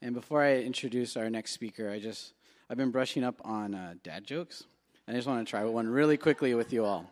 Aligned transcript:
And 0.00 0.14
before 0.14 0.42
I 0.42 0.56
introduce 0.56 1.16
our 1.16 1.28
next 1.28 1.52
speaker, 1.52 1.90
I 1.90 2.00
just 2.00 2.32
I've 2.70 2.78
been 2.78 2.90
brushing 2.90 3.22
up 3.22 3.40
on 3.44 3.74
uh, 3.74 3.94
dad 4.02 4.24
jokes, 4.24 4.64
and 5.06 5.14
I 5.14 5.18
just 5.18 5.28
want 5.28 5.46
to 5.46 5.50
try 5.50 5.62
one 5.64 5.86
really 5.86 6.16
quickly 6.16 6.54
with 6.54 6.72
you 6.72 6.84
all. 6.84 7.10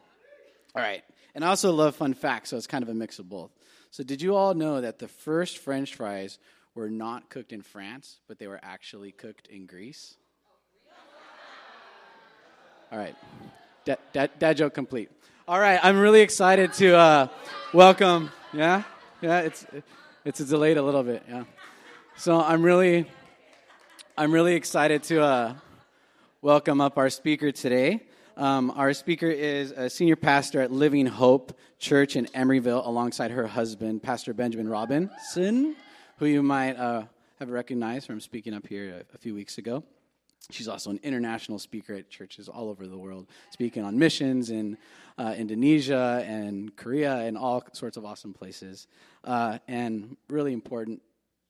All 0.75 0.83
right, 0.83 1.05
and 1.35 1.45
I 1.45 1.49
also 1.49 1.73
love 1.73 1.95
fun 1.95 2.15
facts, 2.15 2.51
so 2.51 2.57
it's 2.57 2.67
kind 2.67 2.83
of 2.83 2.89
a 2.89 2.95
mix 2.95 3.19
of 3.19 3.29
both. 3.29 3.51
So, 3.91 4.03
did 4.03 4.23
you 4.23 4.35
all 4.35 4.55
know 4.55 4.81
that 4.81 4.99
the 4.99 5.09
first 5.09 5.59
French 5.59 5.95
fries 5.95 6.39
were 6.75 6.89
not 6.89 7.29
cooked 7.29 7.53
in 7.53 7.61
France, 7.61 8.21
but 8.27 8.39
they 8.39 8.47
were 8.47 8.61
actually 8.63 9.13
cooked 9.13 9.49
in 9.49 9.67
Greece? 9.67 10.17
All 12.91 12.99
right, 12.99 13.15
dad, 13.85 13.99
dad, 14.13 14.31
dad 14.39 14.57
joke 14.57 14.73
complete. 14.73 15.11
All 15.47 15.61
right, 15.61 15.79
I'm 15.83 15.99
really 15.99 16.23
excited 16.23 16.73
to 16.75 16.97
uh, 16.97 17.29
welcome. 17.75 18.31
Yeah, 18.53 18.85
yeah, 19.21 19.41
it's 19.41 19.67
it's 20.25 20.41
delayed 20.41 20.79
a 20.79 20.83
little 20.83 21.03
bit. 21.03 21.23
Yeah. 21.29 21.45
So 22.21 22.39
I'm 22.39 22.63
really, 22.63 23.07
I'm 24.15 24.31
really 24.31 24.55
excited 24.55 25.03
to 25.05 25.23
uh, 25.23 25.55
welcome 26.43 26.79
up 26.79 26.99
our 26.99 27.09
speaker 27.09 27.51
today. 27.51 28.03
Um, 28.37 28.71
our 28.73 28.93
speaker 28.93 29.29
is 29.29 29.71
a 29.71 29.89
senior 29.89 30.17
pastor 30.17 30.61
at 30.61 30.71
Living 30.71 31.07
Hope 31.07 31.59
Church 31.79 32.17
in 32.17 32.27
Emeryville, 32.27 32.87
alongside 32.87 33.31
her 33.31 33.47
husband, 33.47 34.03
Pastor 34.03 34.35
Benjamin 34.35 34.69
Robinson, 34.69 35.75
who 36.19 36.27
you 36.27 36.43
might 36.43 36.77
uh, 36.77 37.05
have 37.39 37.49
recognized 37.49 38.07
from 38.07 38.21
speaking 38.21 38.53
up 38.53 38.67
here 38.67 39.03
a, 39.11 39.15
a 39.15 39.19
few 39.19 39.35
weeks 39.35 39.57
ago. 39.57 39.83
She's 40.51 40.69
also 40.69 40.91
an 40.91 41.01
international 41.03 41.59
speaker 41.59 41.95
at 41.95 42.11
churches 42.11 42.51
all 42.51 42.69
over 42.69 42.87
the 42.87 42.99
world, 42.99 43.29
speaking 43.49 43.83
on 43.83 43.99
missions 43.99 44.51
in 44.51 44.77
uh, 45.17 45.35
Indonesia 45.39 46.23
and 46.27 46.77
Korea 46.77 47.17
and 47.21 47.39
all 47.39 47.65
sorts 47.73 47.97
of 47.97 48.05
awesome 48.05 48.35
places. 48.35 48.89
Uh, 49.25 49.57
and 49.69 50.19
really 50.29 50.53
important, 50.53 51.01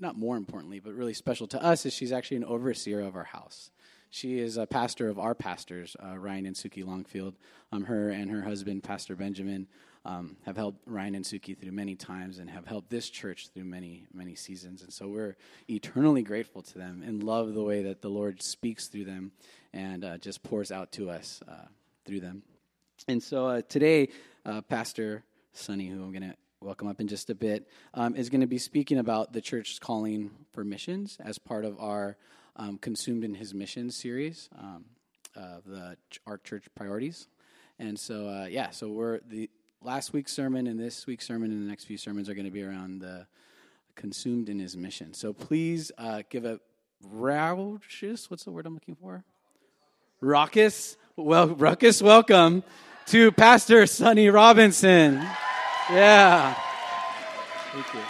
not 0.01 0.17
more 0.17 0.37
importantly, 0.37 0.81
but 0.81 0.95
really 0.95 1.15
special 1.15 1.47
to 1.49 1.63
us, 1.63 1.87
is 1.87 1.93
she's 1.93 2.13
actually 2.13 2.39
an 2.39 2.45
overseer 2.45 3.01
of 3.01 3.17
our 3.17 3.25
house. 3.25 3.71
She 4.11 4.41
is 4.41 4.57
a 4.57 4.67
pastor 4.67 5.09
of 5.09 5.19
our 5.19 5.35
pastors, 5.37 5.97
uh, 6.03 6.19
Ryan 6.19 6.47
and 6.47 6.57
Suki 6.57 6.85
Longfield. 6.85 7.37
Um, 7.71 7.85
her 7.85 8.11
and 8.11 8.29
her 8.31 8.43
husband, 8.43 8.83
Pastor 8.83 9.15
Benjamin, 9.15 9.69
um, 10.05 10.37
have 10.47 10.57
helped 10.57 10.83
Ryan 10.87 11.15
and 11.15 11.25
Suki 11.25 11.57
through 11.57 11.73
many 11.73 11.95
times 11.95 12.39
and 12.39 12.51
have 12.51 12.67
helped 12.67 12.91
this 12.91 13.09
church 13.09 13.51
through 13.55 13.65
many, 13.65 14.07
many 14.13 14.35
seasons. 14.35 14.83
And 14.83 14.93
so 14.93 15.07
we're 15.07 15.37
eternally 15.69 16.23
grateful 16.23 16.63
to 16.63 16.79
them 16.79 17.05
and 17.07 17.23
love 17.23 17.55
the 17.55 17.63
way 17.63 17.83
that 17.85 18.03
the 18.03 18.09
Lord 18.09 18.43
speaks 18.43 18.89
through 18.89 19.05
them 19.05 19.31
and 19.73 20.05
uh, 20.05 20.19
just 20.19 20.43
pours 20.43 20.73
out 20.73 20.91
to 20.93 21.11
us 21.11 21.41
uh, 21.47 21.67
through 22.05 22.21
them. 22.21 22.43
And 23.07 23.23
so 23.23 23.47
uh, 23.47 23.63
today, 23.69 24.09
uh, 24.45 24.63
Pastor 24.63 25.23
Sonny, 25.53 25.87
who 25.87 26.03
I'm 26.03 26.13
going 26.13 26.31
to 26.31 26.37
welcome 26.63 26.89
up 26.89 27.01
in 27.01 27.09
just 27.09 27.31
a 27.31 27.35
bit, 27.35 27.67
um, 27.95 28.15
is 28.15 28.29
going 28.29 28.43
to 28.43 28.47
be 28.47 28.59
speaking 28.59 28.99
about 28.99 29.33
the 29.33 29.41
church's 29.41 29.79
calling 29.79 30.31
for 30.53 30.63
missions 30.63 31.17
as 31.25 31.39
part 31.39 31.65
of 31.65 31.81
our 31.81 32.19
um, 32.57 32.77
Consumed 32.77 33.25
in 33.25 33.35
His 33.35 33.55
Mission 33.55 33.91
series 33.91 34.51
um, 34.59 34.85
of 35.35 35.65
the 35.65 35.97
our 36.27 36.37
church 36.37 36.67
priorities. 36.75 37.29
And 37.79 37.99
so, 37.99 38.29
uh, 38.29 38.45
yeah, 38.45 38.71
so 38.71 38.89
we're 38.89 39.21
the 39.27 39.49
last 39.81 40.13
week's 40.13 40.33
sermon 40.33 40.67
and 40.67 40.79
this 40.79 41.07
week's 41.07 41.27
sermon 41.27 41.51
and 41.51 41.65
the 41.65 41.69
next 41.69 41.85
few 41.85 41.97
sermons 41.97 42.29
are 42.29 42.35
going 42.35 42.45
to 42.45 42.51
be 42.51 42.63
around 42.63 43.01
the 43.01 43.27
consumed 43.97 44.51
in 44.51 44.59
His 44.59 44.77
mission. 44.77 45.15
So 45.15 45.33
please 45.33 45.91
uh, 45.97 46.25
give 46.29 46.45
a 46.45 46.61
raucous. 47.03 48.29
What's 48.29 48.45
the 48.45 48.51
word 48.51 48.67
I'm 48.67 48.75
looking 48.75 48.97
for? 48.97 49.25
Raucous. 50.21 50.99
Well, 51.17 51.49
ruckus. 51.49 52.03
Welcome 52.03 52.65
to 53.07 53.33
Pastor 53.33 53.87
Sonny 53.87 54.29
Robinson. 54.29 55.27
Yeah. 55.93 56.55
Thank 57.73 57.95
you. 57.95 58.01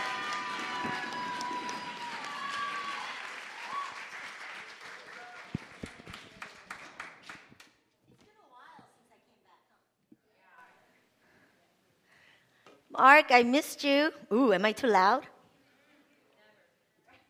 Mark, 12.91 13.27
I 13.31 13.43
missed 13.45 13.83
you. 13.83 14.13
Ooh, 14.33 14.53
am 14.53 14.67
I 14.67 14.73
too 14.73 14.89
loud? 14.89 15.23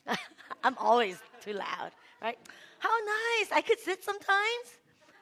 I'm 0.65 0.77
always 0.79 1.19
too 1.41 1.53
loud, 1.53 1.93
right? 2.21 2.39
How 2.81 2.91
nice. 2.91 3.53
I 3.53 3.61
could 3.61 3.79
sit 3.79 4.03
sometimes. 4.03 4.67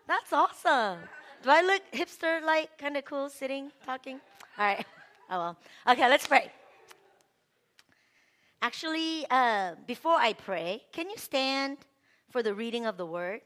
That's 0.07 0.33
awesome. 0.33 1.01
Do 1.43 1.51
I 1.51 1.61
look 1.61 1.83
hipster 1.93 2.43
like, 2.43 2.79
kind 2.79 2.97
of 2.97 3.05
cool, 3.05 3.29
sitting, 3.29 3.71
talking? 3.85 4.21
All 4.59 4.65
right. 4.65 4.87
Oh 5.31 5.39
well. 5.39 5.57
Okay, 5.87 6.09
let's 6.09 6.27
pray. 6.27 6.51
Actually, 8.63 9.27
uh, 9.31 9.75
before 9.87 10.17
I 10.17 10.33
pray, 10.33 10.83
can 10.91 11.11
you 11.11 11.17
stand 11.17 11.77
for 12.31 12.43
the 12.43 12.55
reading 12.55 12.87
of 12.87 12.97
the 12.97 13.05
word? 13.05 13.43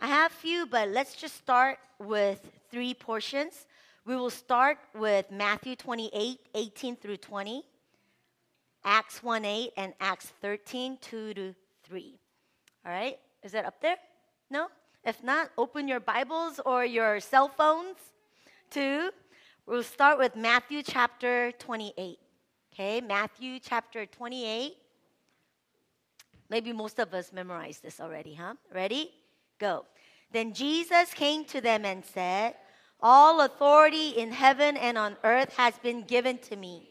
I 0.00 0.06
have 0.06 0.30
few, 0.30 0.66
but 0.66 0.88
let's 0.90 1.16
just 1.16 1.36
start 1.36 1.78
with 1.98 2.40
three 2.70 2.94
portions. 2.94 3.66
We 4.04 4.14
will 4.14 4.30
start 4.30 4.78
with 4.94 5.30
Matthew 5.32 5.74
28, 5.74 6.38
18 6.54 6.96
through 6.96 7.16
20, 7.16 7.64
Acts 8.84 9.22
1 9.22 9.44
8, 9.44 9.72
and 9.76 9.94
Acts 10.00 10.32
13, 10.42 10.98
2 11.00 11.34
to 11.34 11.54
3. 11.84 12.18
All 12.86 12.92
right? 12.92 13.18
Is 13.42 13.50
that 13.52 13.64
up 13.64 13.80
there? 13.80 13.96
No? 14.48 14.68
If 15.04 15.24
not, 15.24 15.50
open 15.58 15.88
your 15.88 16.00
Bibles 16.00 16.60
or 16.64 16.84
your 16.84 17.18
cell 17.18 17.48
phones 17.48 17.96
to. 18.70 19.10
We'll 19.68 19.82
start 19.82 20.18
with 20.18 20.36
Matthew 20.36 20.84
chapter 20.84 21.50
28. 21.58 22.18
Okay, 22.72 23.00
Matthew 23.00 23.58
chapter 23.58 24.06
28. 24.06 24.76
Maybe 26.48 26.72
most 26.72 27.00
of 27.00 27.12
us 27.12 27.32
memorized 27.32 27.82
this 27.82 28.00
already, 28.00 28.34
huh? 28.34 28.54
Ready? 28.72 29.10
Go. 29.58 29.84
Then 30.30 30.54
Jesus 30.54 31.12
came 31.12 31.44
to 31.46 31.60
them 31.60 31.84
and 31.84 32.04
said, 32.04 32.54
All 33.00 33.40
authority 33.40 34.10
in 34.10 34.30
heaven 34.30 34.76
and 34.76 34.96
on 34.96 35.16
earth 35.24 35.52
has 35.56 35.74
been 35.78 36.02
given 36.02 36.38
to 36.46 36.54
me. 36.54 36.88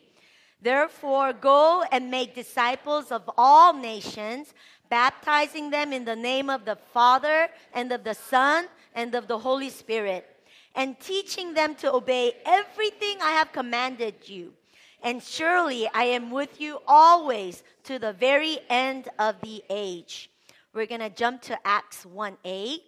Therefore, 0.62 1.31
go 1.31 1.85
and 1.94 2.12
make 2.12 2.35
disciples 2.35 3.09
of 3.09 3.30
all 3.38 3.72
nations, 3.72 4.53
baptizing 4.90 5.69
them 5.69 5.94
in 5.94 6.03
the 6.03 6.18
name 6.18 6.50
of 6.50 6.66
the 6.66 6.75
Father 6.75 7.47
and 7.74 7.90
of 7.94 8.03
the 8.03 8.16
Son 8.16 8.68
and 8.94 9.16
of 9.16 9.30
the 9.30 9.40
Holy 9.40 9.69
Spirit, 9.69 10.34
and 10.75 11.00
teaching 11.00 11.53
them 11.53 11.75
to 11.75 11.94
obey 11.94 12.34
everything 12.46 13.18
I 13.22 13.31
have 13.31 13.52
commanded 13.52 14.28
you. 14.28 14.53
And 15.02 15.22
surely 15.22 15.88
I 15.94 16.03
am 16.06 16.31
with 16.31 16.59
you 16.59 16.80
always 16.88 17.63
to 17.84 18.00
the 18.00 18.13
very 18.13 18.59
end 18.69 19.08
of 19.19 19.40
the 19.41 19.64
age. 19.69 20.30
We're 20.74 20.88
going 20.88 21.02
to 21.02 21.09
jump 21.09 21.41
to 21.44 21.58
Acts 21.66 22.06
1 22.06 22.38
8. 22.44 22.81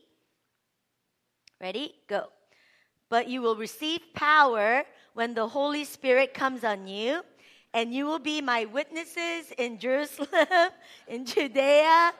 Ready? 1.61 1.95
Go. 2.07 2.27
But 3.09 3.29
you 3.29 3.41
will 3.41 3.55
receive 3.55 4.01
power 4.13 4.83
when 5.13 5.33
the 5.33 5.47
Holy 5.47 5.85
Spirit 5.85 6.33
comes 6.33 6.63
on 6.63 6.87
you, 6.87 7.21
and 7.77 7.93
you 7.93 8.07
will 8.07 8.17
be 8.17 8.41
my 8.41 8.65
witnesses 8.65 9.53
in 9.55 9.77
Jerusalem, 9.77 10.71
in 11.07 11.27
Judea, 11.27 12.11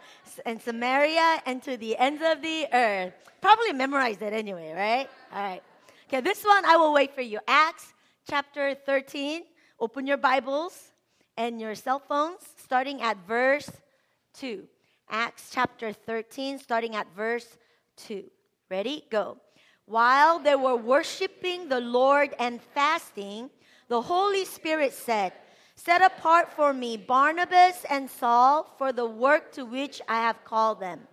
and 0.45 0.61
Samaria, 0.61 1.41
and 1.47 1.63
to 1.63 1.75
the 1.77 1.97
ends 1.97 2.21
of 2.23 2.43
the 2.43 2.67
earth. 2.71 3.13
Probably 3.41 3.73
memorize 3.73 4.21
it 4.21 4.33
anyway, 4.33 4.71
right? 4.73 5.09
All 5.33 5.41
right. 5.41 5.63
Okay, 6.07 6.21
this 6.21 6.43
one 6.43 6.63
I 6.63 6.77
will 6.77 6.93
wait 6.93 7.15
for 7.15 7.21
you. 7.23 7.39
Acts 7.47 7.91
chapter 8.29 8.75
13. 8.75 9.45
Open 9.79 10.05
your 10.05 10.17
Bibles 10.17 10.91
and 11.37 11.59
your 11.59 11.73
cell 11.73 12.03
phones, 12.07 12.41
starting 12.57 13.01
at 13.01 13.17
verse 13.27 13.71
2. 14.35 14.61
Acts 15.09 15.49
chapter 15.51 15.91
13, 15.91 16.59
starting 16.59 16.95
at 16.95 17.07
verse 17.15 17.57
2. 18.05 18.23
Ready? 18.69 19.05
Go. 19.09 19.39
While 19.87 20.37
they 20.37 20.55
were 20.55 20.75
worshiping 20.75 21.67
the 21.67 21.79
Lord 21.79 22.35
and 22.37 22.61
fasting, 22.61 23.49
the 23.87 24.01
Holy 24.03 24.45
Spirit 24.45 24.93
said, 24.93 25.33
Set 25.77 26.01
apart 26.01 26.51
for 26.51 26.73
me 26.73 26.97
Barnabas 26.97 27.85
and 27.87 28.09
Saul 28.09 28.73
for 28.79 28.91
the 28.91 29.05
work 29.05 29.51
to 29.53 29.63
which 29.63 30.01
I 30.09 30.21
have 30.21 30.43
called 30.43 30.79
them. 30.79 31.07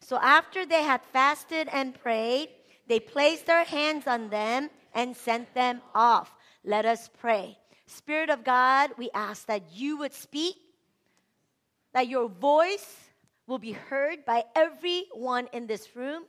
So 0.00 0.18
after 0.18 0.64
they 0.64 0.82
had 0.84 1.02
fasted 1.12 1.68
and 1.72 2.00
prayed, 2.00 2.48
they 2.86 3.00
placed 3.00 3.46
their 3.46 3.64
hands 3.64 4.06
on 4.06 4.30
them 4.30 4.70
and 4.94 5.16
sent 5.16 5.52
them 5.52 5.82
off. 5.94 6.32
Let 6.64 6.86
us 6.86 7.10
pray. 7.18 7.58
Spirit 7.86 8.30
of 8.30 8.44
God, 8.44 8.90
we 8.96 9.10
ask 9.14 9.46
that 9.46 9.72
you 9.72 9.98
would 9.98 10.14
speak, 10.14 10.56
that 11.92 12.08
your 12.08 12.28
voice 12.28 12.96
will 13.48 13.58
be 13.58 13.72
heard 13.72 14.24
by 14.24 14.44
everyone 14.54 15.48
in 15.52 15.66
this 15.66 15.96
room, 15.96 16.22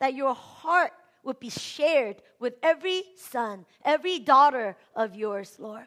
that 0.00 0.14
your 0.14 0.34
heart 0.34 0.92
would 1.22 1.38
be 1.38 1.50
shared 1.50 2.22
with 2.38 2.54
every 2.62 3.02
son, 3.16 3.66
every 3.84 4.18
daughter 4.18 4.76
of 4.96 5.14
yours, 5.14 5.56
Lord. 5.58 5.86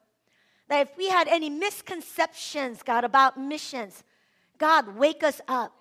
That 0.70 0.88
if 0.88 0.98
we 0.98 1.10
had 1.10 1.28
any 1.28 1.50
misconceptions, 1.50 2.84
God, 2.84 3.04
about 3.04 3.40
missions, 3.40 4.04
God, 4.58 4.98
wake 4.98 5.24
us 5.24 5.40
up. 5.48 5.74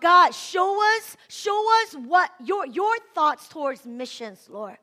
God, 0.00 0.34
show 0.34 0.80
us, 0.96 1.16
show 1.28 1.66
us 1.82 1.94
what 1.94 2.30
your, 2.44 2.66
your 2.66 2.94
thoughts 3.14 3.48
towards 3.48 3.86
missions, 3.86 4.48
Lord. 4.50 4.76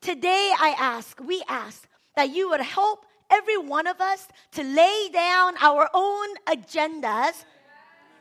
Today 0.00 0.52
I 0.58 0.74
ask, 0.78 1.18
we 1.20 1.42
ask 1.48 1.88
that 2.14 2.30
you 2.30 2.50
would 2.50 2.60
help 2.60 3.06
every 3.30 3.56
one 3.56 3.86
of 3.86 4.00
us 4.00 4.28
to 4.52 4.62
lay 4.62 5.08
down 5.12 5.54
our 5.60 5.88
own 5.92 6.28
agendas 6.46 7.44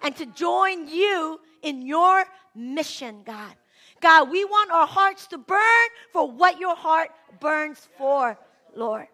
and 0.02 0.16
to 0.16 0.26
join 0.28 0.88
you 0.88 1.40
in 1.62 1.86
your 1.86 2.26
mission, 2.56 3.22
God. 3.26 3.54
God, 4.02 4.30
we 4.30 4.46
want 4.46 4.72
our 4.72 4.88
hearts 4.88 5.28
to 5.28 5.38
burn 5.38 5.88
for 6.12 6.30
what 6.30 6.60
your 6.60 6.76
heart 6.76 7.10
burns 7.40 7.88
for, 7.98 8.38
Lord. 8.76 9.08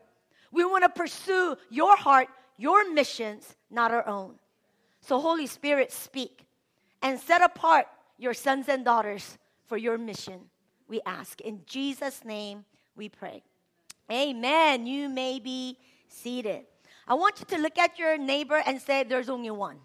We 0.52 0.66
want 0.66 0.84
to 0.84 0.90
pursue 0.90 1.56
your 1.70 1.96
heart, 1.96 2.28
your 2.58 2.92
missions, 2.92 3.56
not 3.70 3.92
our 3.92 4.08
own. 4.08 4.36
So, 5.02 5.20
Holy 5.20 5.48
Spirit, 5.48 5.92
speak 5.92 6.46
and 7.02 7.20
set 7.20 7.42
apart 7.42 7.88
your 8.18 8.34
sons 8.34 8.70
and 8.70 8.86
daughters 8.86 9.38
for 9.68 9.78
your 9.78 9.98
mission, 9.98 10.42
we 10.88 11.02
ask. 11.06 11.42
In 11.42 11.62
Jesus' 11.66 12.24
name, 12.24 12.66
we 12.96 13.10
pray. 13.10 13.42
Amen. 14.12 14.86
You 14.86 15.10
may 15.10 15.40
be 15.40 15.78
seated. 16.08 16.66
I 17.08 17.14
want 17.16 17.40
you 17.40 17.46
to 17.56 17.62
look 17.62 17.78
at 17.78 17.98
your 17.98 18.18
neighbor 18.18 18.62
and 18.66 18.82
say, 18.82 19.04
There's 19.04 19.30
only 19.30 19.50
one. 19.50 19.78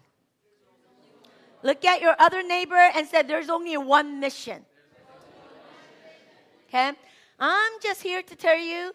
Look 1.63 1.83
at 1.85 2.01
your 2.01 2.15
other 2.19 2.43
neighbor 2.43 2.75
and 2.75 3.07
say, 3.07 3.23
There's 3.23 3.49
only 3.49 3.77
one 3.77 4.19
mission. 4.19 4.65
Okay? 6.67 6.91
I'm 7.39 7.71
just 7.81 8.03
here 8.03 8.21
to 8.21 8.35
tell 8.35 8.59
you 8.59 8.91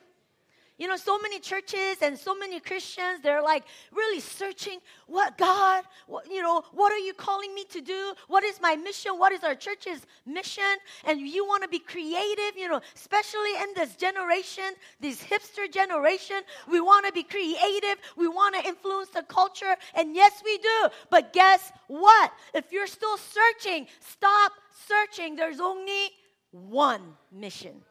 you 0.83 0.89
know, 0.89 0.97
so 0.97 1.17
many 1.21 1.39
churches 1.39 1.99
and 2.03 2.19
so 2.19 2.35
many 2.35 2.59
Christians, 2.59 3.21
they're 3.23 3.41
like 3.41 3.63
really 3.93 4.19
searching 4.19 4.81
what 5.07 5.39
God, 5.39 5.85
what, 6.09 6.29
you 6.29 6.43
know, 6.43 6.65
what 6.73 6.93
are 6.93 6.99
you 6.99 7.15
calling 7.15 7.55
me 7.55 7.63
to 7.71 7.81
do? 7.81 8.15
What 8.27 8.43
is 8.43 8.61
my 8.61 8.75
mission? 8.75 9.13
What 9.17 9.31
is 9.31 9.45
our 9.45 9.55
church's 9.55 10.01
mission? 10.27 10.75
And 11.05 11.21
you 11.21 11.47
want 11.47 11.63
to 11.63 11.69
be 11.69 11.79
creative, 11.79 12.57
you 12.57 12.69
know, 12.69 12.81
especially 12.97 13.55
in 13.63 13.69
this 13.77 13.95
generation, 13.95 14.75
this 14.99 15.23
hipster 15.23 15.73
generation. 15.73 16.41
We 16.69 16.81
want 16.81 17.07
to 17.07 17.13
be 17.13 17.23
creative. 17.23 17.99
We 18.17 18.27
want 18.27 18.57
to 18.57 18.67
influence 18.67 19.11
the 19.11 19.23
culture. 19.23 19.77
And 19.95 20.17
yes, 20.17 20.43
we 20.45 20.59
do. 20.59 20.89
But 21.11 21.33
guess 21.33 21.71
what? 21.87 22.33
If 22.55 22.73
you're 22.73 22.89
still 22.89 23.19
searching, 23.19 23.87
stop 24.01 24.51
searching. 24.89 25.37
There's 25.37 25.61
only 25.61 26.11
one 26.51 27.03
mission. 27.31 27.83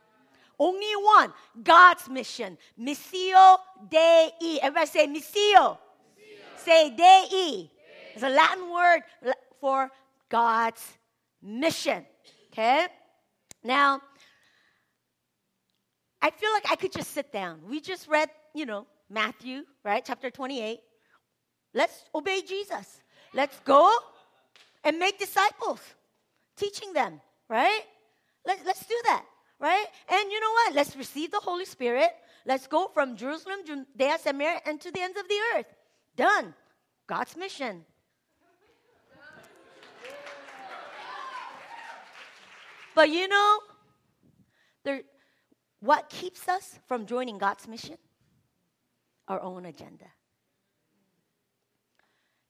Only 0.62 0.94
one. 0.96 1.34
God's 1.64 2.08
mission. 2.08 2.56
Missio 2.80 3.58
Dei. 3.90 4.60
Everybody 4.62 4.86
say 4.86 5.08
missio. 5.08 5.76
missio. 5.76 5.78
Say 6.56 6.90
Dei. 6.92 7.26
Dei. 7.32 7.72
It's 8.14 8.22
a 8.22 8.30
Latin 8.30 8.70
word 8.72 9.02
for 9.60 9.90
God's 10.30 10.86
mission. 11.42 12.06
Okay? 12.52 12.86
Now, 13.64 14.02
I 16.22 16.30
feel 16.30 16.52
like 16.54 16.70
I 16.70 16.76
could 16.76 16.92
just 16.92 17.10
sit 17.12 17.34
down. 17.34 17.62
We 17.68 17.82
just 17.82 18.08
read, 18.08 18.30
you 18.54 18.68
know, 18.68 18.86
Matthew, 19.10 19.64
right? 19.84 20.04
Chapter 20.06 20.30
28. 20.30 20.80
Let's 21.74 22.06
obey 22.14 22.44
Jesus. 22.48 23.02
Let's 23.34 23.60
go 23.62 23.92
and 24.84 25.00
make 25.00 25.18
disciples, 25.18 25.80
teaching 26.56 26.94
them, 26.94 27.20
right? 27.50 27.82
Let, 28.46 28.60
let's 28.64 28.86
do 28.86 29.00
that 29.06 29.26
right? 29.62 29.86
And 30.10 30.32
you 30.32 30.40
know 30.40 30.52
what? 30.52 30.76
Let's 30.76 30.96
receive 30.96 31.32
the 31.32 31.40
Holy 31.40 31.66
Spirit. 31.66 32.10
Let's 32.46 32.68
go 32.68 32.90
from 32.94 33.16
Jerusalem, 33.16 33.60
Judea, 33.66 34.18
Samaria, 34.20 34.60
and 34.66 34.82
to 34.82 34.92
the 34.92 35.00
ends 35.00 35.18
of 35.18 35.28
the 35.28 35.38
earth. 35.56 35.68
Done. 36.18 36.54
God's 37.08 37.38
mission. 37.38 37.86
But 42.94 43.10
you 43.10 43.28
know, 43.28 43.60
there, 44.84 45.02
what 45.80 46.10
keeps 46.10 46.48
us 46.50 46.80
from 46.88 47.06
joining 47.06 47.38
God's 47.38 47.68
mission? 47.68 47.98
Our 49.28 49.42
own 49.42 49.66
agenda. 49.66 50.08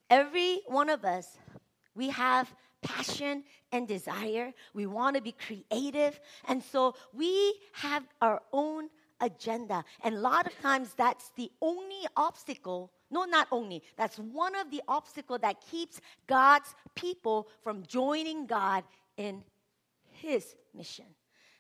Every 0.10 0.62
one 0.68 0.90
of 0.90 1.06
us, 1.06 1.38
we 1.94 2.10
have 2.10 2.54
passion 2.82 3.44
and 3.72 3.88
desire. 3.88 4.54
We 4.74 4.86
want 4.86 5.16
to 5.16 5.22
be 5.22 5.34
creative. 5.34 6.20
And 6.48 6.64
so 6.64 6.96
we 7.14 7.56
have 7.74 8.04
our 8.22 8.42
own 8.52 8.90
agenda. 9.20 9.84
And 10.04 10.16
a 10.16 10.20
lot 10.20 10.48
of 10.48 10.60
times 10.62 10.94
that's 10.96 11.32
the 11.36 11.52
only 11.62 12.08
obstacle. 12.18 12.92
No, 13.10 13.26
not 13.26 13.48
only. 13.52 13.84
That's 13.98 14.18
one 14.18 14.56
of 14.56 14.72
the 14.72 14.82
obstacles 14.88 15.40
that 15.42 15.62
keeps 15.70 16.02
God's 16.28 16.74
people 16.96 17.48
from 17.64 17.84
joining 17.86 18.46
God 18.48 18.84
in 19.18 19.44
his 20.10 20.56
mission. 20.76 21.06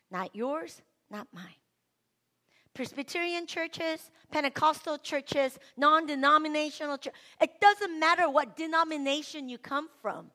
Not 0.09 0.35
yours, 0.35 0.81
not 1.09 1.27
mine. 1.33 1.45
Presbyterian 2.74 3.47
churches, 3.47 4.12
Pentecostal 4.31 4.97
churches, 4.97 5.59
non 5.75 6.06
denominational 6.06 6.97
church. 6.97 7.13
It 7.41 7.59
doesn't 7.59 8.00
matter 8.00 8.29
what 8.29 8.56
denomination 8.56 9.50
you 9.50 9.57
come 9.57 9.89
from. 10.01 10.31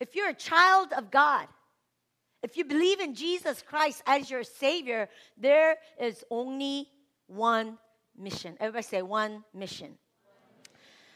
If 0.00 0.14
you're 0.14 0.28
a 0.28 0.34
child 0.34 0.92
of 0.96 1.10
God, 1.10 1.46
if 2.42 2.56
you 2.56 2.64
believe 2.64 3.00
in 3.00 3.14
Jesus 3.14 3.62
Christ 3.62 4.02
as 4.06 4.30
your 4.30 4.44
Savior, 4.44 5.08
there 5.36 5.76
is 6.00 6.24
only 6.30 6.88
one 7.26 7.78
mission. 8.16 8.56
Everybody 8.60 8.84
say 8.84 9.02
one 9.02 9.44
mission. 9.52 9.98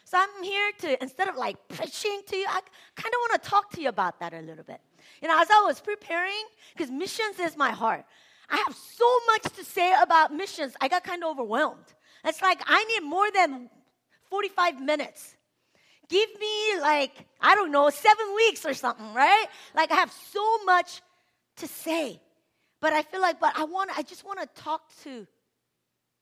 So 0.05 0.19
I'm 0.19 0.43
here 0.43 0.73
to, 0.81 1.03
instead 1.03 1.29
of 1.29 1.37
like 1.37 1.57
preaching 1.69 2.23
to 2.27 2.37
you, 2.37 2.47
I 2.47 2.61
kind 2.97 3.15
of 3.15 3.31
want 3.31 3.43
to 3.43 3.49
talk 3.49 3.71
to 3.73 3.81
you 3.81 3.89
about 3.89 4.21
that 4.21 4.35
a 4.35 4.41
little 4.41 4.65
bit. 4.65 4.81
You 5.23 5.29
know, 5.29 5.41
as 5.41 5.49
I 5.51 5.63
was 5.65 5.81
preparing, 5.81 6.45
because 6.77 6.91
missions 6.91 7.39
is 7.39 7.57
my 7.57 7.71
heart, 7.71 8.05
I 8.51 8.57
have 8.57 8.77
so 8.77 9.19
much 9.29 9.55
to 9.55 9.65
say 9.65 9.95
about 10.03 10.35
missions, 10.35 10.75
I 10.81 10.89
got 10.89 11.05
kind 11.05 11.23
of 11.23 11.31
overwhelmed. 11.31 11.95
It's 12.25 12.43
like 12.43 12.61
I 12.67 12.85
need 12.85 13.09
more 13.09 13.31
than 13.33 13.71
45 14.29 14.81
minutes 14.81 15.37
give 16.13 16.29
me 16.39 16.81
like, 16.81 17.27
I 17.41 17.55
don't 17.55 17.73
know, 17.73 17.89
seven 17.89 18.27
weeks 18.37 18.67
or 18.67 18.75
something, 18.75 19.15
right? 19.15 19.47
Like 19.75 19.91
I 19.91 19.95
have 19.97 20.13
so 20.13 20.65
much 20.65 21.01
to 21.57 21.67
say. 21.67 22.21
But 22.81 22.93
I 22.93 23.03
feel 23.03 23.21
like, 23.21 23.41
but 23.41 23.53
I 23.57 23.65
want, 23.65 23.91
I 23.97 24.03
just 24.03 24.25
want 24.25 24.41
to 24.41 24.63
talk 24.63 24.83
to 25.05 25.27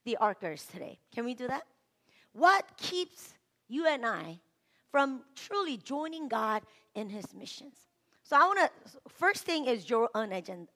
the 0.05 0.17
Arkers 0.21 0.71
today. 0.71 0.99
Can 1.13 1.25
we 1.25 1.35
do 1.35 1.49
that? 1.49 1.65
What 2.33 2.65
keeps 2.77 3.35
you 3.69 3.87
and 3.87 4.07
I 4.07 4.39
from 4.93 5.23
truly 5.35 5.77
joining 5.77 6.29
God 6.29 6.63
in 6.95 7.09
His 7.09 7.35
missions? 7.35 7.75
So 8.23 8.37
I 8.37 8.47
want 8.47 8.61
to, 8.61 8.71
first 9.09 9.43
thing 9.43 9.67
is 9.67 9.91
your 9.91 10.09
own 10.15 10.31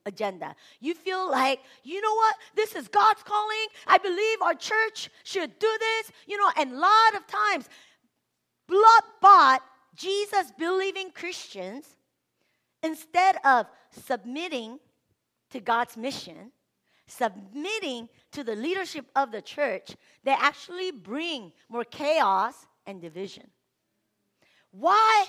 agenda. 0.07 0.57
You 0.81 0.95
feel 0.95 1.31
like, 1.31 1.61
you 1.85 2.01
know 2.01 2.15
what? 2.15 2.35
This 2.57 2.75
is 2.75 2.89
God's 2.89 3.23
calling. 3.23 3.67
I 3.87 3.99
believe 3.99 4.43
our 4.43 4.55
church 4.55 5.09
should 5.23 5.57
do 5.61 5.73
this. 5.79 6.11
You 6.27 6.37
know, 6.37 6.51
and 6.59 6.73
a 6.73 6.77
lot 6.77 7.15
of 7.15 7.25
times 7.29 7.69
blood 8.67 9.03
bought, 9.21 9.63
Jesus 9.95 10.53
believing 10.59 11.11
Christians, 11.11 11.97
instead 12.83 13.37
of 13.45 13.67
submitting 13.91 14.79
to 15.51 15.61
God's 15.61 15.97
mission, 15.97 16.53
submitting 17.07 18.09
to 18.33 18.43
the 18.43 18.57
leadership 18.57 19.07
of 19.15 19.31
the 19.31 19.43
church, 19.43 19.97
they 20.25 20.33
actually 20.33 20.91
bring 20.91 21.53
more 21.69 21.85
chaos 21.85 22.55
and 22.87 23.01
division. 23.01 23.49
Why 24.73 25.27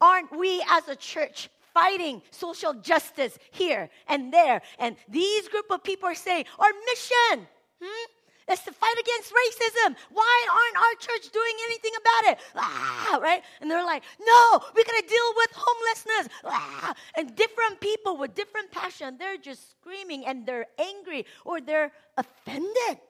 aren't 0.00 0.36
we 0.36 0.62
as 0.70 0.88
a 0.88 0.96
church 0.96 1.48
fighting 1.72 2.22
social 2.30 2.74
justice 2.74 3.38
here 3.50 3.88
and 4.08 4.32
there? 4.32 4.60
And 4.78 4.96
these 5.08 5.48
group 5.48 5.66
of 5.70 5.82
people 5.82 6.08
are 6.08 6.14
saying, 6.14 6.44
our 6.58 6.70
mission, 6.86 7.46
hmm? 7.82 8.10
It's 8.48 8.62
to 8.62 8.72
fight 8.72 8.94
against 9.00 9.32
racism. 9.32 9.96
Why 10.12 10.46
aren't 10.50 10.76
our 10.76 10.94
church 11.00 11.32
doing 11.32 11.56
anything 11.64 11.92
about 12.00 12.32
it? 12.32 12.38
Ah, 12.54 13.18
right? 13.20 13.42
And 13.60 13.68
they're 13.68 13.84
like, 13.84 14.04
no, 14.20 14.60
we're 14.74 14.84
going 14.84 15.02
to 15.02 15.08
deal 15.08 15.32
with 15.36 15.50
homelessness. 15.52 16.28
Ah, 16.44 16.94
and 17.16 17.34
different 17.34 17.80
people 17.80 18.16
with 18.16 18.34
different 18.34 18.70
passion, 18.70 19.16
they're 19.18 19.36
just 19.36 19.70
screaming 19.70 20.26
and 20.26 20.46
they're 20.46 20.66
angry 20.78 21.26
or 21.44 21.60
they're 21.60 21.90
offended 22.16 23.00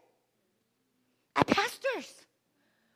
at 1.37 1.47
pastors. 1.47 2.15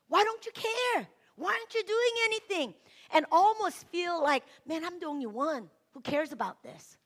Why 0.09 0.25
don't 0.25 0.45
you 0.47 0.53
care? 0.53 1.07
Why 1.37 1.53
aren't 1.53 1.75
you 1.75 1.83
doing 1.85 2.15
anything? 2.25 2.75
And 3.13 3.27
almost 3.31 3.87
feel 3.89 4.23
like, 4.23 4.45
man, 4.67 4.85
I'm 4.85 4.99
the 4.99 5.07
only 5.07 5.27
one 5.27 5.69
who 5.93 6.01
cares 6.01 6.33
about 6.33 6.63
this. 6.63 6.97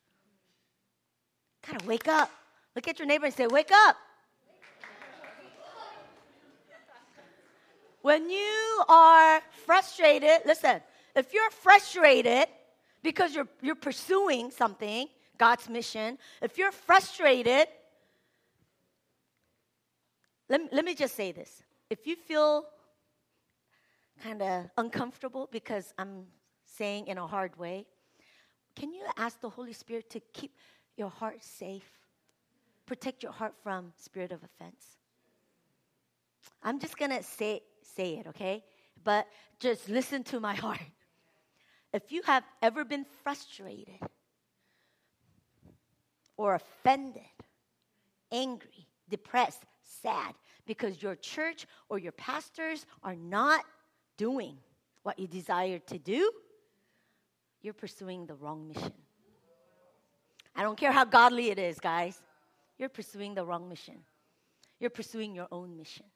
Of 1.74 1.86
wake 1.86 2.08
up. 2.08 2.30
Look 2.76 2.88
at 2.88 2.98
your 2.98 3.08
neighbor 3.08 3.26
and 3.26 3.34
say, 3.34 3.46
wake 3.46 3.70
up. 3.72 3.96
When 8.04 8.28
you 8.28 8.82
are 8.86 9.40
frustrated, 9.64 10.42
listen, 10.44 10.82
if 11.16 11.32
you're 11.32 11.50
frustrated 11.50 12.48
because 13.02 13.34
you're, 13.34 13.48
you're 13.62 13.74
pursuing 13.74 14.50
something, 14.50 15.08
God's 15.38 15.70
mission, 15.70 16.18
if 16.42 16.58
you're 16.58 16.70
frustrated, 16.70 17.66
let, 20.50 20.70
let 20.70 20.84
me 20.84 20.94
just 20.94 21.14
say 21.14 21.32
this. 21.32 21.62
If 21.88 22.06
you 22.06 22.14
feel 22.16 22.66
kind 24.22 24.42
of 24.42 24.66
uncomfortable 24.76 25.48
because 25.50 25.94
I'm 25.96 26.26
saying 26.66 27.06
in 27.06 27.16
a 27.16 27.26
hard 27.26 27.58
way, 27.58 27.86
can 28.76 28.92
you 28.92 29.06
ask 29.16 29.40
the 29.40 29.48
Holy 29.48 29.72
Spirit 29.72 30.10
to 30.10 30.20
keep 30.34 30.52
your 30.98 31.08
heart 31.08 31.42
safe? 31.42 31.90
Protect 32.84 33.22
your 33.22 33.32
heart 33.32 33.54
from 33.62 33.94
spirit 33.96 34.30
of 34.30 34.40
offense. 34.44 34.98
I'm 36.62 36.78
just 36.78 36.98
going 36.98 37.10
to 37.10 37.22
say, 37.22 37.62
say 37.96 38.14
it, 38.14 38.26
okay? 38.28 38.64
But 39.02 39.26
just 39.60 39.88
listen 39.88 40.24
to 40.24 40.40
my 40.40 40.54
heart. 40.64 40.80
If 41.92 42.10
you 42.10 42.22
have 42.22 42.44
ever 42.60 42.84
been 42.84 43.06
frustrated 43.22 44.00
or 46.36 46.56
offended, 46.56 47.22
angry, 48.32 48.88
depressed, 49.08 49.62
sad 50.02 50.34
because 50.66 51.02
your 51.02 51.14
church 51.14 51.66
or 51.88 51.98
your 51.98 52.12
pastors 52.12 52.86
are 53.02 53.14
not 53.14 53.64
doing 54.16 54.56
what 55.02 55.18
you 55.18 55.26
desire 55.26 55.78
to 55.78 55.98
do, 55.98 56.30
you're 57.62 57.74
pursuing 57.74 58.26
the 58.26 58.34
wrong 58.34 58.66
mission. 58.66 58.92
I 60.56 60.62
don't 60.62 60.76
care 60.76 60.92
how 60.92 61.04
godly 61.04 61.50
it 61.50 61.58
is, 61.58 61.78
guys. 61.78 62.20
You're 62.78 62.88
pursuing 62.88 63.34
the 63.34 63.44
wrong 63.44 63.68
mission. 63.68 63.98
You're 64.80 64.90
pursuing 64.90 65.34
your 65.34 65.48
own 65.50 65.76
mission. 65.76 66.06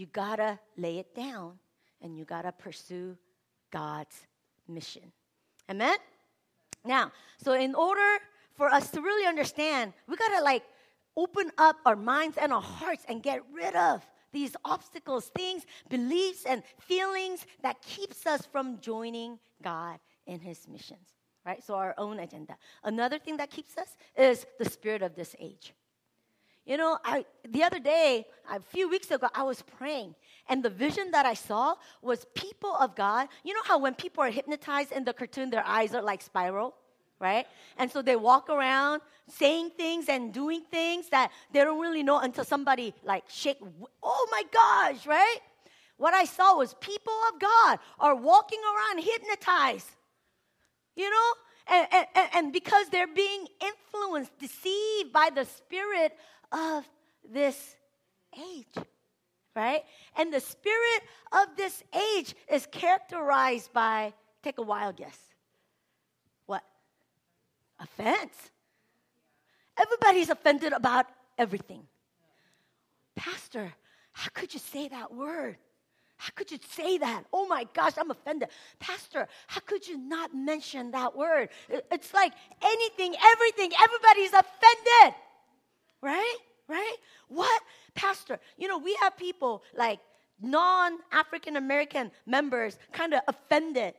You 0.00 0.06
gotta 0.06 0.58
lay 0.78 0.96
it 0.96 1.14
down 1.14 1.58
and 2.00 2.16
you 2.16 2.24
gotta 2.24 2.52
pursue 2.52 3.18
God's 3.70 4.16
mission. 4.66 5.12
Amen? 5.70 5.98
Now, 6.86 7.12
so 7.36 7.52
in 7.52 7.74
order 7.74 8.18
for 8.54 8.70
us 8.70 8.90
to 8.92 9.02
really 9.02 9.26
understand, 9.26 9.92
we 10.08 10.16
gotta 10.16 10.42
like 10.42 10.62
open 11.18 11.52
up 11.58 11.76
our 11.84 11.96
minds 11.96 12.38
and 12.40 12.50
our 12.50 12.62
hearts 12.62 13.04
and 13.10 13.22
get 13.22 13.42
rid 13.52 13.76
of 13.76 14.00
these 14.32 14.56
obstacles, 14.64 15.30
things, 15.36 15.66
beliefs, 15.90 16.46
and 16.46 16.62
feelings 16.78 17.44
that 17.60 17.82
keeps 17.82 18.26
us 18.26 18.46
from 18.46 18.80
joining 18.80 19.38
God 19.62 19.98
in 20.26 20.40
His 20.40 20.66
missions. 20.66 21.08
Right? 21.44 21.62
So 21.62 21.74
our 21.74 21.94
own 21.98 22.20
agenda. 22.20 22.56
Another 22.84 23.18
thing 23.18 23.36
that 23.36 23.50
keeps 23.50 23.76
us 23.76 23.98
is 24.16 24.46
the 24.58 24.64
spirit 24.64 25.02
of 25.02 25.14
this 25.14 25.36
age. 25.38 25.74
You 26.66 26.76
know, 26.76 26.98
I 27.04 27.24
the 27.48 27.62
other 27.62 27.80
day, 27.80 28.26
a 28.50 28.60
few 28.60 28.88
weeks 28.88 29.10
ago, 29.10 29.28
I 29.34 29.42
was 29.42 29.62
praying, 29.62 30.14
and 30.48 30.62
the 30.62 30.70
vision 30.70 31.10
that 31.12 31.26
I 31.26 31.34
saw 31.34 31.74
was 32.02 32.26
people 32.34 32.74
of 32.76 32.94
God. 32.94 33.28
You 33.44 33.54
know 33.54 33.62
how 33.64 33.78
when 33.78 33.94
people 33.94 34.22
are 34.22 34.30
hypnotized 34.30 34.92
in 34.92 35.04
the 35.04 35.12
cartoon, 35.12 35.50
their 35.50 35.66
eyes 35.66 35.94
are 35.94 36.02
like 36.02 36.22
spiral? 36.22 36.74
right? 37.20 37.46
And 37.76 37.90
so 37.92 38.02
they 38.02 38.16
walk 38.16 38.48
around 38.48 39.02
saying 39.28 39.72
things 39.76 40.08
and 40.08 40.32
doing 40.32 40.62
things 40.70 41.10
that 41.10 41.30
they 41.52 41.62
don't 41.62 41.78
really 41.78 42.02
know 42.02 42.18
until 42.18 42.44
somebody 42.44 42.94
like 43.04 43.24
shake, 43.28 43.58
oh 44.02 44.28
my 44.32 44.42
gosh, 44.52 45.06
right? 45.06 45.38
What 45.98 46.14
I 46.14 46.24
saw 46.24 46.56
was 46.56 46.74
people 46.80 47.12
of 47.32 47.38
God 47.38 47.78
are 48.00 48.16
walking 48.16 48.58
around 48.58 49.04
hypnotized, 49.04 49.90
you 50.96 51.10
know? 51.10 51.32
And, 51.68 51.86
and, 51.92 52.28
and 52.34 52.52
because 52.52 52.88
they're 52.88 53.06
being 53.06 53.46
influenced, 53.62 54.36
deceived 54.38 55.12
by 55.12 55.30
the 55.32 55.44
spirit 55.44 56.16
of 56.52 56.88
this 57.28 57.76
age, 58.36 58.86
right? 59.54 59.82
And 60.16 60.32
the 60.32 60.40
spirit 60.40 61.02
of 61.32 61.56
this 61.56 61.82
age 62.16 62.34
is 62.50 62.66
characterized 62.70 63.72
by, 63.72 64.12
take 64.42 64.58
a 64.58 64.62
wild 64.62 64.96
guess 64.96 65.18
what? 66.46 66.62
offense. 67.78 68.50
Everybody's 69.76 70.30
offended 70.30 70.72
about 70.72 71.06
everything. 71.38 71.82
Pastor, 73.16 73.72
how 74.12 74.28
could 74.32 74.52
you 74.52 74.60
say 74.60 74.88
that 74.88 75.12
word? 75.12 75.56
How 76.16 76.30
could 76.34 76.50
you 76.50 76.58
say 76.72 76.98
that? 76.98 77.24
Oh 77.32 77.46
my 77.46 77.66
gosh, 77.72 77.94
I'm 77.96 78.10
offended. 78.10 78.50
Pastor, 78.78 79.26
how 79.46 79.60
could 79.60 79.88
you 79.88 79.96
not 79.96 80.34
mention 80.34 80.90
that 80.90 81.16
word? 81.16 81.48
It's 81.70 82.12
like 82.12 82.32
anything, 82.62 83.14
everything, 83.22 83.72
everybody's 83.82 84.32
offended. 84.32 85.14
Right? 86.02 86.36
Right? 86.68 86.96
What? 87.28 87.62
Pastor, 87.94 88.38
you 88.56 88.68
know, 88.68 88.78
we 88.78 88.94
have 89.00 89.16
people 89.16 89.62
like 89.76 89.98
non 90.40 90.98
African 91.12 91.56
American 91.56 92.10
members 92.26 92.78
kind 92.92 93.14
of 93.14 93.20
offended 93.28 93.94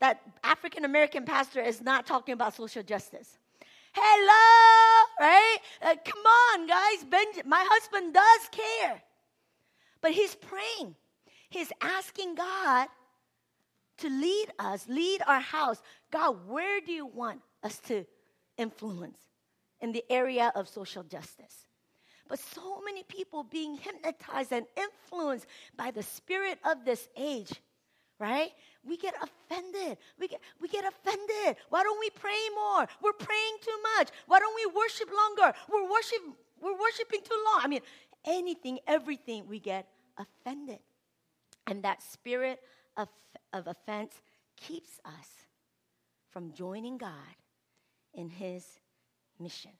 that 0.00 0.20
African 0.44 0.84
American 0.84 1.24
pastor 1.24 1.60
is 1.60 1.80
not 1.80 2.06
talking 2.06 2.34
about 2.34 2.54
social 2.54 2.82
justice. 2.82 3.38
Hello, 3.92 5.06
right? 5.18 5.56
Uh, 5.80 5.94
come 6.04 6.20
on, 6.20 6.66
guys. 6.66 7.42
My 7.46 7.66
husband 7.66 8.12
does 8.12 8.48
care. 8.50 9.02
But 10.02 10.10
he's 10.10 10.34
praying. 10.34 10.94
He's 11.48 11.72
asking 11.80 12.34
God 12.34 12.88
to 13.98 14.10
lead 14.10 14.48
us, 14.58 14.86
lead 14.88 15.22
our 15.26 15.40
house. 15.40 15.80
God, 16.10 16.36
where 16.46 16.80
do 16.82 16.92
you 16.92 17.06
want 17.06 17.40
us 17.62 17.78
to 17.86 18.04
influence 18.58 19.18
in 19.80 19.92
the 19.92 20.04
area 20.10 20.52
of 20.54 20.68
social 20.68 21.02
justice? 21.02 21.66
But 22.28 22.38
so 22.38 22.80
many 22.84 23.04
people 23.04 23.44
being 23.44 23.76
hypnotized 23.76 24.52
and 24.52 24.66
influenced 24.76 25.46
by 25.76 25.90
the 25.92 26.02
spirit 26.02 26.58
of 26.64 26.84
this 26.84 27.08
age, 27.16 27.52
right? 28.18 28.50
we 28.86 28.96
get 28.96 29.14
offended. 29.20 29.98
We 30.18 30.28
get, 30.28 30.40
we 30.60 30.68
get 30.68 30.84
offended. 30.84 31.56
Why 31.68 31.82
don't 31.82 31.98
we 31.98 32.10
pray 32.10 32.38
more? 32.54 32.86
We're 33.02 33.12
praying 33.12 33.56
too 33.60 33.78
much. 33.96 34.08
Why 34.26 34.38
don't 34.38 34.54
we 34.54 34.66
worship 34.66 35.10
longer? 35.10 35.56
We're, 35.68 35.90
worship, 35.90 36.18
we're 36.60 36.78
worshiping 36.78 37.20
too 37.24 37.38
long. 37.52 37.60
I 37.62 37.68
mean, 37.68 37.80
anything, 38.24 38.78
everything, 38.86 39.46
we 39.48 39.58
get 39.58 39.88
offended. 40.18 40.78
And 41.66 41.82
that 41.82 42.02
spirit 42.02 42.60
of, 42.96 43.08
of 43.52 43.66
offense 43.66 44.14
keeps 44.56 45.00
us 45.04 45.28
from 46.30 46.52
joining 46.52 46.96
God 46.96 47.36
in 48.14 48.30
His 48.30 48.64
mission. 49.40 49.72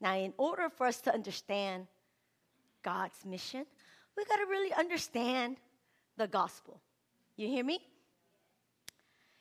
Now, 0.00 0.16
in 0.16 0.32
order 0.38 0.68
for 0.68 0.86
us 0.86 1.00
to 1.02 1.12
understand 1.12 1.86
God's 2.82 3.24
mission, 3.24 3.66
we 4.16 4.24
got 4.24 4.36
to 4.36 4.46
really 4.46 4.72
understand 4.72 5.56
the 6.16 6.26
gospel. 6.26 6.80
You 7.36 7.48
hear 7.48 7.64
me? 7.64 7.80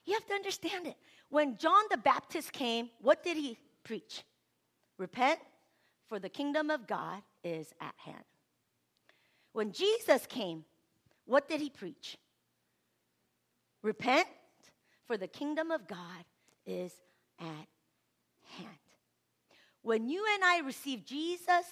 You 0.06 0.14
have 0.14 0.26
to 0.28 0.34
understand 0.34 0.88
it. 0.88 0.96
When 1.30 1.58
John 1.58 1.84
the 1.90 1.98
Baptist 1.98 2.52
came, 2.52 2.90
what 3.02 3.24
did 3.24 3.38
he 3.38 3.58
preach? 3.84 4.24
Repent, 4.98 5.40
for 6.08 6.20
the 6.20 6.30
kingdom 6.30 6.70
of 6.70 6.88
God 6.88 7.22
is 7.44 7.74
at 7.80 7.94
hand. 7.98 8.24
When 9.54 9.72
Jesus 9.72 10.26
came, 10.28 10.66
what 11.26 11.48
did 11.48 11.62
he 11.62 11.70
preach? 11.70 12.18
Repent, 13.82 14.28
for 15.06 15.18
the 15.18 15.28
kingdom 15.28 15.72
of 15.72 15.88
God 15.88 16.24
is 16.66 16.94
at 17.40 17.68
hand. 18.58 18.78
When 19.82 20.08
you 20.08 20.26
and 20.34 20.44
I 20.44 20.60
receive 20.60 21.06
Jesus 21.06 21.66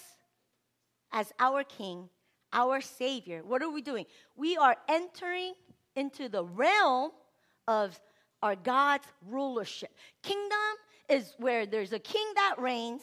as 1.12 1.32
our 1.38 1.64
King, 1.64 2.08
our 2.52 2.80
Savior, 2.80 3.42
what 3.44 3.62
are 3.62 3.70
we 3.70 3.82
doing? 3.82 4.06
We 4.36 4.56
are 4.56 4.76
entering 4.88 5.54
into 5.94 6.28
the 6.28 6.44
realm 6.44 7.10
of 7.66 7.98
our 8.42 8.56
God's 8.56 9.06
rulership. 9.26 9.90
Kingdom 10.22 10.58
is 11.08 11.34
where 11.38 11.66
there's 11.66 11.92
a 11.92 11.98
king 11.98 12.26
that 12.34 12.56
reigns, 12.58 13.02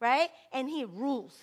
right? 0.00 0.28
And 0.52 0.68
he 0.68 0.84
rules. 0.84 1.36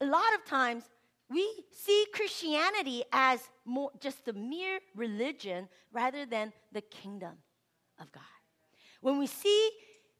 A 0.00 0.06
lot 0.06 0.34
of 0.34 0.44
times 0.44 0.84
we 1.30 1.46
see 1.72 2.06
Christianity 2.12 3.04
as 3.12 3.40
more 3.64 3.90
just 4.00 4.28
a 4.28 4.32
mere 4.32 4.80
religion 4.94 5.68
rather 5.92 6.24
than 6.24 6.52
the 6.72 6.80
kingdom 6.80 7.36
of 8.00 8.10
God. 8.12 8.22
When 9.00 9.18
we 9.18 9.26
see 9.26 9.70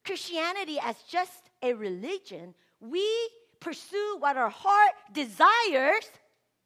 Christianity 0.09 0.79
as 0.81 0.95
just 1.03 1.51
a 1.61 1.71
religion, 1.71 2.55
we 2.79 3.07
pursue 3.59 4.17
what 4.17 4.37
our 4.37 4.49
heart 4.49 4.93
desires, 5.13 6.09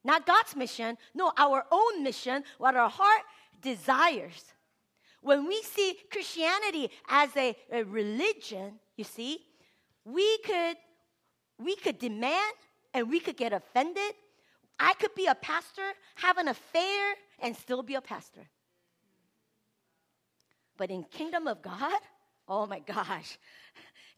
not 0.05 0.25
God's 0.25 0.55
mission, 0.55 0.97
no, 1.13 1.33
our 1.37 1.65
own 1.69 2.03
mission, 2.03 2.45
what 2.57 2.77
our 2.77 2.89
heart 2.89 3.23
desires. 3.61 4.53
When 5.19 5.45
we 5.45 5.61
see 5.61 5.97
Christianity 6.09 6.89
as 7.09 7.35
a, 7.35 7.53
a 7.69 7.83
religion, 7.83 8.79
you 8.95 9.03
see, 9.03 9.39
we 10.05 10.37
could 10.37 10.77
we 11.59 11.75
could 11.75 11.99
demand 11.99 12.55
and 12.93 13.09
we 13.09 13.19
could 13.19 13.35
get 13.35 13.51
offended. 13.51 14.13
I 14.79 14.93
could 14.93 15.15
be 15.15 15.25
a 15.25 15.35
pastor, 15.35 15.89
have 16.15 16.37
an 16.37 16.47
affair, 16.47 17.15
and 17.39 17.53
still 17.57 17.83
be 17.83 17.95
a 17.95 18.01
pastor. 18.01 18.47
But 20.77 20.91
in 20.91 21.03
kingdom 21.03 21.47
of 21.47 21.61
God, 21.61 21.99
oh 22.47 22.65
my 22.65 22.79
gosh, 22.79 23.37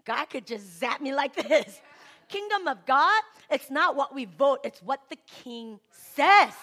God 0.06 0.26
could 0.26 0.46
just 0.46 0.80
zap 0.80 1.02
me 1.02 1.14
like 1.14 1.36
this. 1.36 1.82
Kingdom 2.28 2.68
of 2.68 2.86
God, 2.86 3.22
it's 3.50 3.70
not 3.70 3.96
what 3.96 4.14
we 4.14 4.26
vote, 4.26 4.60
it's 4.64 4.82
what 4.82 5.02
the 5.10 5.18
king 5.44 5.80
says. 5.92 6.54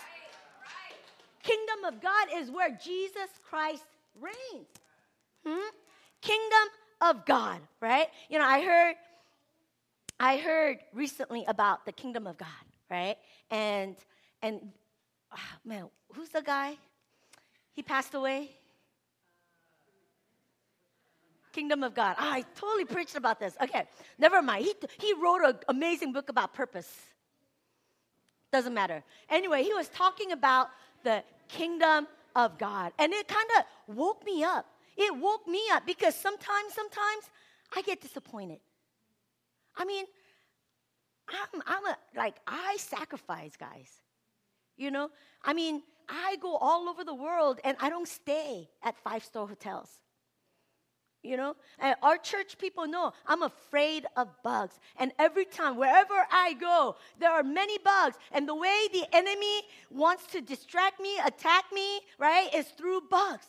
Kingdom 1.42 1.84
of 1.86 2.00
God 2.00 2.28
is 2.36 2.50
where 2.50 2.70
Jesus 2.70 3.28
Christ 3.48 3.84
reigns. 4.20 4.68
Hmm? 5.44 5.70
Kingdom 6.20 6.68
of 7.00 7.26
God, 7.26 7.60
right? 7.80 8.06
You 8.28 8.38
know, 8.38 8.44
I 8.44 8.62
heard 8.62 8.96
I 10.20 10.36
heard 10.36 10.78
recently 10.92 11.44
about 11.48 11.84
the 11.84 11.90
kingdom 11.90 12.28
of 12.28 12.38
God, 12.38 12.48
right? 12.88 13.16
And 13.50 13.96
and 14.40 14.60
oh, 15.32 15.38
man, 15.64 15.88
who's 16.14 16.28
the 16.28 16.42
guy? 16.42 16.76
He 17.72 17.82
passed 17.82 18.14
away. 18.14 18.50
Kingdom 21.52 21.82
of 21.82 21.94
God. 21.94 22.16
Oh, 22.18 22.30
I 22.30 22.44
totally 22.54 22.84
preached 22.84 23.14
about 23.14 23.38
this. 23.38 23.54
Okay, 23.62 23.84
never 24.18 24.40
mind. 24.40 24.64
He, 24.64 24.74
he 24.98 25.14
wrote 25.14 25.42
an 25.44 25.56
amazing 25.68 26.12
book 26.12 26.28
about 26.28 26.54
purpose. 26.54 26.90
Doesn't 28.52 28.74
matter. 28.74 29.02
Anyway, 29.28 29.62
he 29.62 29.72
was 29.74 29.88
talking 29.88 30.32
about 30.32 30.68
the 31.04 31.22
kingdom 31.48 32.06
of 32.34 32.58
God. 32.58 32.92
And 32.98 33.12
it 33.12 33.28
kind 33.28 33.48
of 33.58 33.94
woke 33.94 34.24
me 34.24 34.44
up. 34.44 34.66
It 34.96 35.14
woke 35.16 35.46
me 35.46 35.62
up 35.72 35.86
because 35.86 36.14
sometimes, 36.14 36.74
sometimes 36.74 37.30
I 37.74 37.82
get 37.82 38.00
disappointed. 38.00 38.60
I 39.76 39.84
mean, 39.84 40.04
I'm, 41.28 41.62
I'm 41.66 41.86
a, 41.86 41.96
like, 42.16 42.36
I 42.46 42.76
sacrifice, 42.78 43.56
guys. 43.56 43.90
You 44.76 44.90
know? 44.90 45.10
I 45.44 45.52
mean, 45.52 45.82
I 46.08 46.36
go 46.40 46.56
all 46.56 46.88
over 46.88 47.04
the 47.04 47.14
world 47.14 47.60
and 47.64 47.76
I 47.80 47.88
don't 47.88 48.08
stay 48.08 48.68
at 48.82 48.96
five 48.98 49.24
star 49.24 49.46
hotels. 49.46 49.88
You 51.22 51.36
know, 51.36 51.54
and 51.78 51.94
our 52.02 52.18
church 52.18 52.58
people 52.58 52.88
know 52.88 53.12
I'm 53.28 53.44
afraid 53.44 54.06
of 54.16 54.28
bugs. 54.42 54.80
And 54.98 55.12
every 55.20 55.44
time, 55.44 55.76
wherever 55.76 56.26
I 56.32 56.54
go, 56.54 56.96
there 57.20 57.30
are 57.30 57.44
many 57.44 57.78
bugs. 57.78 58.16
And 58.32 58.48
the 58.48 58.56
way 58.56 58.88
the 58.92 59.04
enemy 59.12 59.62
wants 59.88 60.26
to 60.32 60.40
distract 60.40 60.98
me, 60.98 61.16
attack 61.24 61.66
me, 61.72 62.00
right, 62.18 62.52
is 62.52 62.66
through 62.70 63.02
bugs. 63.08 63.46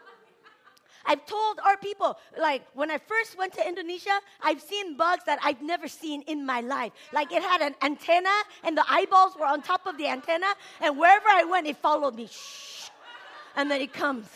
I've 1.04 1.26
told 1.26 1.60
our 1.62 1.76
people, 1.76 2.18
like 2.40 2.62
when 2.72 2.90
I 2.90 2.96
first 2.96 3.36
went 3.36 3.52
to 3.54 3.68
Indonesia, 3.68 4.18
I've 4.40 4.62
seen 4.62 4.96
bugs 4.96 5.24
that 5.26 5.40
I've 5.44 5.60
never 5.60 5.88
seen 5.88 6.22
in 6.22 6.46
my 6.46 6.62
life. 6.62 6.92
Like 7.12 7.32
it 7.32 7.42
had 7.42 7.60
an 7.60 7.74
antenna 7.82 8.32
and 8.64 8.78
the 8.78 8.84
eyeballs 8.88 9.36
were 9.38 9.44
on 9.44 9.60
top 9.60 9.86
of 9.86 9.98
the 9.98 10.06
antenna, 10.06 10.54
and 10.80 10.98
wherever 10.98 11.28
I 11.28 11.44
went, 11.44 11.66
it 11.66 11.76
followed 11.76 12.14
me. 12.14 12.28
Shh. 12.28 12.88
And 13.56 13.70
then 13.70 13.82
it 13.82 13.92
comes. 13.92 14.26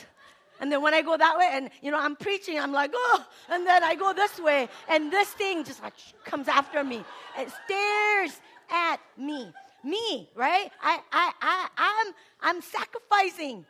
And 0.61 0.73
then 0.73 0.83
when 0.83 0.95
I 0.95 1.03
go 1.03 1.17
that 1.17 1.37
way, 1.39 1.49
and 1.53 1.71
you 1.83 1.91
know, 1.91 1.99
I'm 1.99 2.17
preaching, 2.17 2.59
I'm 2.59 2.73
like, 2.73 2.93
oh, 2.95 3.27
and 3.51 3.67
then 3.67 3.85
I 3.85 3.95
go 3.95 4.13
this 4.13 4.39
way, 4.39 4.69
and 4.89 5.13
this 5.13 5.29
thing 5.31 5.65
just 5.65 5.83
like 5.83 5.95
comes 6.25 6.49
after 6.49 6.83
me. 6.83 7.05
It 7.39 7.51
stares 7.65 8.41
at 8.71 8.99
me. 9.17 9.53
Me, 9.85 10.29
right? 10.35 10.73
I, 10.83 10.99
I, 11.13 11.33
I, 11.41 11.69
I'm, 11.79 12.15
I'm 12.41 12.61
sacrificing 12.61 13.65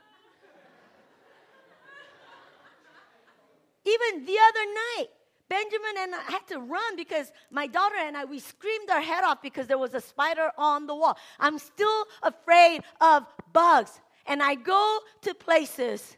Even 3.87 4.25
the 4.25 4.37
other 4.49 4.67
night, 4.75 5.07
Benjamin 5.49 5.95
and 6.01 6.15
I 6.17 6.33
had 6.33 6.47
to 6.49 6.59
run 6.59 6.97
because 6.97 7.31
my 7.53 7.69
daughter 7.69 7.95
and 8.01 8.17
I, 8.17 8.25
we 8.25 8.41
screamed 8.41 8.91
our 8.91 9.01
head 9.01 9.23
off 9.23 9.41
because 9.41 9.69
there 9.69 9.79
was 9.79 9.95
a 9.95 10.01
spider 10.01 10.51
on 10.59 10.89
the 10.89 10.95
wall. 10.95 11.17
I'm 11.39 11.59
still 11.59 12.05
afraid 12.23 12.81
of 13.01 13.25
bugs. 13.53 14.01
And 14.27 14.43
I 14.43 14.57
go 14.57 14.99
to 15.23 15.35
places 15.35 16.17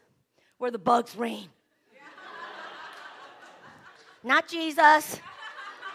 where 0.59 0.69
the 0.69 0.77
bugs 0.77 1.15
reign. 1.15 1.49
not 4.23 4.47
Jesus, 4.47 5.19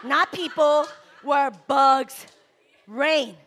not 0.03 0.31
people, 0.33 0.85
where 1.23 1.51
bugs 1.51 2.25
reign. 2.87 3.37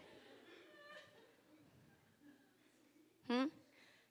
Hmm? 3.29 3.45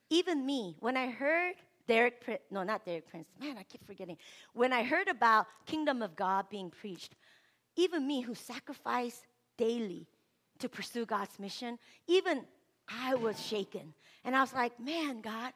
Even 0.10 0.46
me, 0.46 0.76
when 0.80 0.96
I 0.96 1.10
heard 1.10 1.56
Derek, 1.88 2.22
no, 2.52 2.64
not 2.64 2.86
Derek 2.86 3.10
Prince. 3.10 3.28
Man, 3.40 3.58
I 3.58 3.64
keep 3.64 3.86
forgetting. 3.88 4.18
When 4.54 4.74
I 4.74 4.84
heard 4.84 5.08
about 5.08 5.48
kingdom 5.66 6.02
of 6.02 6.16
God 6.16 6.50
being 6.50 6.70
preached, 6.70 7.16
even 7.76 8.06
me 8.06 8.22
who 8.22 8.36
sacrifice 8.36 9.22
daily 9.58 10.08
to 10.60 10.70
pursue 10.70 11.06
God's 11.06 11.40
mission, 11.40 11.80
even 12.08 12.44
I 12.90 13.16
was 13.16 13.42
shaken. 13.44 13.94
And 14.26 14.36
I 14.36 14.42
was 14.42 14.54
like, 14.54 14.78
man, 14.80 15.22
God, 15.22 15.54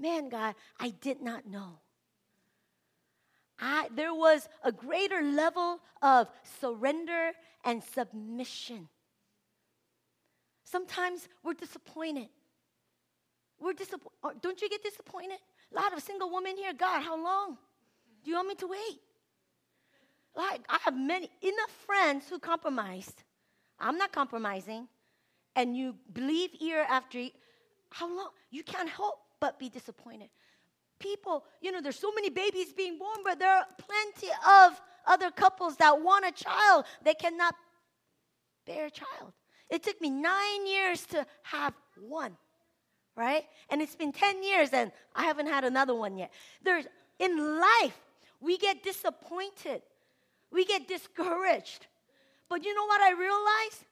man, 0.00 0.28
God, 0.28 0.54
I 0.78 0.90
did 0.90 1.20
not 1.20 1.46
know. 1.46 1.78
I, 3.60 3.88
there 3.94 4.14
was 4.14 4.48
a 4.64 4.72
greater 4.72 5.22
level 5.22 5.80
of 6.00 6.28
surrender 6.60 7.32
and 7.64 7.82
submission. 7.84 8.88
Sometimes 10.64 11.28
we're 11.44 11.54
disappointed. 11.54 12.28
We're 13.60 13.74
disappointed. 13.74 14.12
Uh, 14.24 14.30
don't 14.40 14.60
you 14.62 14.68
get 14.70 14.82
disappointed? 14.82 15.38
A 15.72 15.74
lot 15.80 15.94
of 15.94 16.02
single 16.02 16.32
women 16.32 16.56
here. 16.56 16.72
God, 16.72 17.02
how 17.02 17.22
long 17.22 17.58
do 18.24 18.30
you 18.30 18.36
want 18.36 18.48
me 18.48 18.54
to 18.56 18.66
wait? 18.66 19.00
Like, 20.34 20.62
I 20.68 20.78
have 20.84 20.96
many, 20.96 21.28
enough 21.42 21.70
friends 21.86 22.28
who 22.30 22.38
compromised. 22.38 23.24
I'm 23.78 23.98
not 23.98 24.12
compromising. 24.12 24.88
And 25.56 25.76
you 25.76 25.96
believe 26.12 26.50
year 26.60 26.86
after. 26.88 27.20
How 27.90 28.08
long? 28.08 28.30
You 28.50 28.62
can't 28.62 28.88
help 28.88 29.18
but 29.40 29.58
be 29.58 29.68
disappointed. 29.68 30.28
People, 30.98 31.44
you 31.60 31.72
know, 31.72 31.80
there's 31.80 31.98
so 31.98 32.12
many 32.12 32.28
babies 32.28 32.72
being 32.72 32.98
born, 32.98 33.18
but 33.24 33.38
there 33.38 33.50
are 33.50 33.66
plenty 33.78 34.32
of 34.46 34.80
other 35.06 35.30
couples 35.30 35.76
that 35.76 36.00
want 36.00 36.26
a 36.26 36.32
child. 36.32 36.84
They 37.02 37.14
cannot 37.14 37.54
bear 38.66 38.86
a 38.86 38.90
child. 38.90 39.32
It 39.70 39.82
took 39.82 40.00
me 40.00 40.10
nine 40.10 40.66
years 40.66 41.06
to 41.06 41.26
have 41.42 41.74
one 41.98 42.36
right? 43.16 43.44
And 43.68 43.82
it's 43.82 43.96
been 43.96 44.12
10 44.12 44.42
years 44.42 44.70
and 44.72 44.90
I 45.14 45.24
haven't 45.24 45.46
had 45.46 45.64
another 45.64 45.94
one 45.94 46.16
yet. 46.16 46.32
There's 46.62 46.86
in 47.18 47.60
life, 47.60 48.00
we 48.40 48.56
get 48.56 48.82
disappointed. 48.82 49.82
We 50.50 50.64
get 50.64 50.88
discouraged. 50.88 51.86
But 52.48 52.64
you 52.64 52.74
know 52.74 52.86
what 52.86 53.00
I 53.02 53.12
realized? 53.12 53.84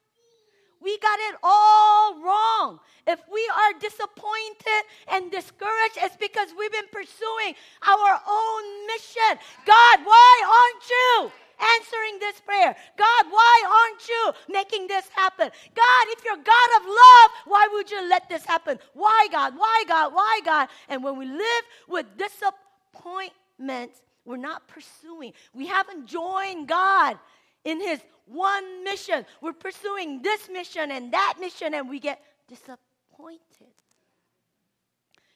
We 0.83 0.99
got 0.99 1.19
it 1.31 1.37
all 1.43 2.21
wrong. 2.23 2.81
If 3.07 3.21
we 3.33 3.51
are 3.55 3.79
disappointed 3.81 4.83
and 5.09 5.31
discouraged, 5.31 5.99
it's 5.99 6.17
because 6.17 6.49
we've 6.59 6.73
been 6.73 6.93
pursuing 6.93 7.55
our 7.87 8.21
own 8.29 8.87
mission. 8.87 9.39
God, 9.67 9.99
why 10.05 10.43
aren't 10.45 10.91
you? 10.91 11.33
answering 11.59 12.21
this 12.21 12.41
prayer. 12.41 12.77
God, 12.97 13.25
why 13.31 13.63
aren't 13.67 14.09
you 14.09 14.33
making 14.49 14.87
this 14.87 15.09
happen? 15.09 15.51
God, 15.75 16.05
if 16.11 16.25
you're 16.25 16.37
God 16.37 16.71
of 16.81 16.87
love, 16.87 17.31
why 17.47 17.69
would 17.73 17.91
you 17.91 18.09
let 18.09 18.29
this 18.29 18.45
happen? 18.45 18.79
Why, 18.95 19.27
God? 19.31 19.55
Why, 19.57 19.85
God? 19.87 20.15
Why, 20.15 20.41
God? 20.45 20.69
And 20.89 21.03
when 21.03 21.19
we 21.19 21.27
live 21.27 21.65
with 21.89 22.07
disappointment, 22.17 23.93
we're 24.25 24.37
not 24.37 24.69
pursuing. 24.69 25.33
We 25.55 25.67
haven't 25.67 26.07
joined 26.07 26.69
God 26.69 27.19
in 27.65 27.81
His 27.81 28.01
one 28.27 28.85
mission. 28.85 29.25
We're 29.41 29.53
pursuing 29.53 30.23
this 30.23 30.49
mission 30.49 30.91
and 30.91 31.13
that 31.13 31.35
mission, 31.41 31.75
and 31.75 31.89
we 31.89 31.99
get 32.01 32.23
disappointed. 32.49 33.39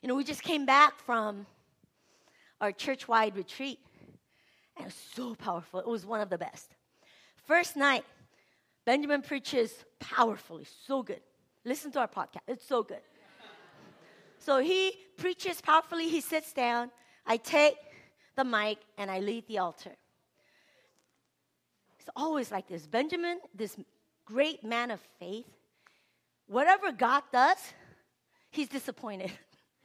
You 0.03 0.09
know, 0.09 0.17
we 0.17 0.25
just 0.25 0.43
came 0.43 0.67
back 0.67 0.99
from 0.99 1.47
our 2.61 2.73
church 2.73 3.09
wide 3.09 3.37
retreat. 3.37 3.79
And 4.77 4.85
it 4.85 4.87
was 4.87 4.95
so 5.15 5.35
powerful. 5.35 5.81
It 5.81 5.87
was 5.87 6.07
one 6.07 6.21
of 6.21 6.31
the 6.31 6.39
best. 6.39 6.75
First 7.45 7.77
night, 7.77 8.05
Benjamin 8.85 9.23
preaches 9.23 9.73
powerfully, 10.01 10.67
so 10.87 11.03
good. 11.03 11.21
Listen 11.65 11.93
to 11.93 12.01
our 12.01 12.09
podcast, 12.09 12.41
it's 12.49 12.67
so 12.67 12.83
good. 12.83 13.01
So 14.39 14.59
he 14.59 14.93
preaches 15.17 15.61
powerfully, 15.61 16.09
he 16.09 16.21
sits 16.21 16.53
down. 16.53 16.91
I 17.25 17.37
take 17.37 17.77
the 18.35 18.45
mic 18.45 18.79
and 18.99 19.09
I 19.09 19.21
lead 19.21 19.47
the 19.47 19.59
altar. 19.59 19.93
It's 22.03 22.11
always 22.17 22.51
like 22.51 22.67
this. 22.67 22.85
Benjamin, 22.85 23.39
this 23.55 23.77
great 24.25 24.65
man 24.65 24.91
of 24.91 24.99
faith, 25.21 25.47
whatever 26.49 26.91
God 26.91 27.23
does, 27.33 27.59
he's 28.51 28.69
disappointed. 28.69 29.31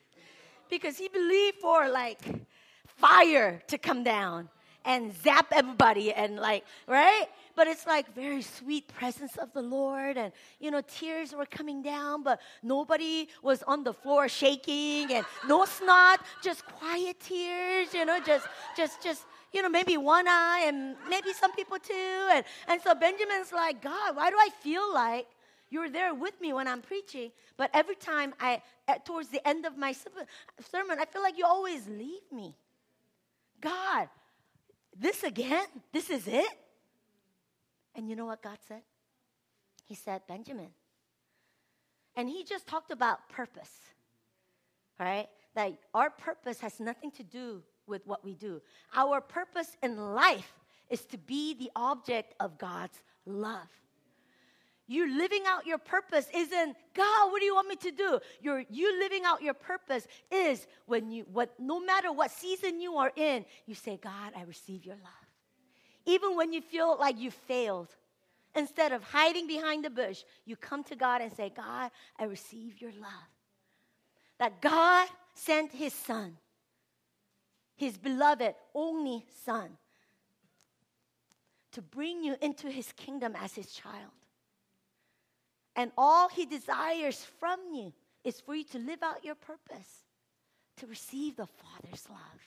because 0.70 0.98
he 0.98 1.10
believed 1.10 1.58
for 1.62 1.88
like 1.88 2.20
fire 2.88 3.62
to 3.68 3.78
come 3.78 4.04
down 4.04 4.50
and 4.84 5.14
zap 5.22 5.46
everybody 5.52 6.12
and 6.12 6.38
like, 6.38 6.64
right? 6.88 7.28
But 7.56 7.68
it's 7.68 7.86
like 7.86 8.12
very 8.16 8.42
sweet 8.42 8.88
presence 8.88 9.38
of 9.38 9.54
the 9.54 9.62
Lord 9.62 10.18
and 10.18 10.32
you 10.60 10.72
know 10.72 10.82
tears 10.82 11.34
were 11.34 11.46
coming 11.46 11.84
down 11.84 12.24
but 12.24 12.40
nobody 12.64 13.28
was 13.44 13.62
on 13.64 13.84
the 13.84 13.94
floor 13.94 14.28
shaking 14.28 15.14
and 15.14 15.24
no 15.48 15.66
snot, 15.66 16.22
just 16.42 16.66
quiet 16.66 17.20
tears, 17.20 17.94
you 17.94 18.06
know, 18.06 18.20
just 18.20 18.48
just 18.76 19.04
just 19.04 19.26
you 19.54 19.62
know, 19.62 19.70
maybe 19.70 19.98
one 19.98 20.28
eye 20.28 20.66
and 20.66 20.96
maybe 21.10 21.34
some 21.34 21.52
people 21.54 21.78
too. 21.80 22.30
And, 22.34 22.46
and 22.68 22.82
so 22.82 22.94
Benjamin's 22.94 23.52
like, 23.52 23.82
God, 23.82 24.16
why 24.16 24.30
do 24.30 24.36
I 24.38 24.50
feel 24.62 24.94
like 24.94 25.28
you're 25.70 25.90
there 25.90 26.14
with 26.14 26.40
me 26.42 26.54
when 26.54 26.68
I'm 26.68 26.82
preaching? 26.82 27.32
But 27.56 27.72
every 27.74 27.96
time 27.96 28.34
I, 28.40 28.62
at, 28.88 29.06
towards 29.06 29.30
the 29.30 29.46
end 29.48 29.66
of 29.66 29.78
my 29.78 29.94
sermon, 29.94 30.98
I 31.00 31.06
feel 31.06 31.22
like 31.22 31.38
you 31.38 31.46
always 31.46 31.88
leave 31.88 32.32
me. 32.32 32.56
God, 33.62 34.10
this 34.98 35.24
again? 35.24 35.66
This 35.92 36.10
is 36.10 36.28
it? 36.28 36.48
And 37.96 38.10
you 38.10 38.16
know 38.16 38.26
what 38.26 38.42
God 38.42 38.58
said? 38.68 38.82
He 39.86 39.96
said, 39.96 40.22
Benjamin. 40.28 40.70
And 42.16 42.30
he 42.30 42.44
just 42.44 42.68
talked 42.68 42.92
about 42.92 43.30
purpose, 43.30 43.72
right? 45.00 45.28
That 45.56 45.74
our 45.94 46.10
purpose 46.10 46.60
has 46.60 46.80
nothing 46.80 47.12
to 47.12 47.24
do 47.24 47.64
with 47.88 48.06
what 48.06 48.24
we 48.24 48.34
do. 48.34 48.62
Our 48.96 49.22
purpose 49.22 49.76
in 49.82 49.98
life 50.14 50.54
is 50.90 51.06
to 51.06 51.18
be 51.18 51.54
the 51.54 51.72
object 51.76 52.34
of 52.40 52.58
God's 52.58 53.02
love 53.26 53.68
you 54.90 55.18
living 55.18 55.42
out 55.46 55.68
your 55.68 55.78
purpose 55.78 56.30
isn't 56.34 56.78
god 56.94 57.30
what 57.30 57.42
do 57.42 57.46
you 57.46 57.54
want 57.54 57.68
me 57.68 57.76
to 57.76 57.92
do 57.92 58.20
You're, 58.40 58.64
you 58.70 58.98
living 59.02 59.24
out 59.26 59.42
your 59.42 59.54
purpose 59.54 60.08
is 60.32 60.66
when 60.86 61.12
you 61.12 61.26
what 61.30 61.54
no 61.60 61.82
matter 61.82 62.10
what 62.14 62.32
season 62.32 62.80
you 62.80 62.96
are 62.96 63.12
in 63.18 63.44
you 63.66 63.76
say 63.76 64.00
god 64.02 64.32
i 64.34 64.44
receive 64.44 64.86
your 64.86 64.96
love 64.96 65.28
even 66.06 66.38
when 66.38 66.54
you 66.54 66.62
feel 66.62 66.96
like 66.98 67.20
you 67.20 67.32
failed 67.32 67.94
Instead 68.58 68.92
of 68.92 69.04
hiding 69.04 69.46
behind 69.46 69.86
the 69.86 69.90
bush, 69.90 70.24
you 70.46 70.56
come 70.56 70.84
to 70.86 70.96
God 70.96 71.22
and 71.22 71.32
say, 71.32 71.52
God, 71.56 71.92
I 72.18 72.24
receive 72.24 72.82
your 72.82 72.92
love. 73.00 73.30
That 74.40 74.62
God 74.62 75.08
sent 75.36 75.72
his 75.72 75.94
son, 75.94 76.36
his 77.78 77.98
beloved 77.98 78.56
only 78.76 79.24
son, 79.46 79.70
to 81.72 81.82
bring 81.82 82.24
you 82.24 82.36
into 82.42 82.70
his 82.70 82.92
kingdom 82.94 83.36
as 83.42 83.54
his 83.54 83.72
child. 83.72 84.12
And 85.76 85.92
all 85.96 86.28
he 86.28 86.46
desires 86.46 87.24
from 87.40 87.60
you 87.72 87.94
is 88.24 88.42
for 88.42 88.56
you 88.56 88.64
to 88.66 88.80
live 88.80 89.04
out 89.04 89.24
your 89.24 89.36
purpose, 89.36 90.04
to 90.78 90.88
receive 90.88 91.36
the 91.38 91.46
Father's 91.46 92.10
love. 92.10 92.42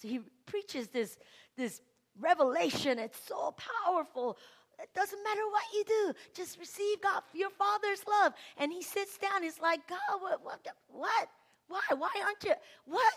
So 0.00 0.06
he 0.06 0.20
preaches 0.46 0.88
this, 0.88 1.18
this 1.56 1.80
revelation. 2.20 3.00
It's 3.00 3.18
so 3.26 3.54
powerful. 3.84 4.38
It 4.80 4.94
doesn't 4.94 5.24
matter 5.24 5.40
what 5.50 5.64
you 5.74 5.84
do, 5.84 6.12
just 6.32 6.60
receive 6.60 7.00
God, 7.00 7.22
your 7.34 7.50
Father's 7.50 8.04
love. 8.06 8.32
And 8.56 8.72
he 8.72 8.82
sits 8.82 9.18
down. 9.18 9.42
He's 9.42 9.60
like, 9.60 9.80
God, 9.88 10.20
what, 10.20 10.44
what, 10.44 10.60
what? 10.86 11.28
Why? 11.66 11.80
Why 11.96 12.10
aren't 12.24 12.44
you? 12.44 12.54
What? 12.86 13.14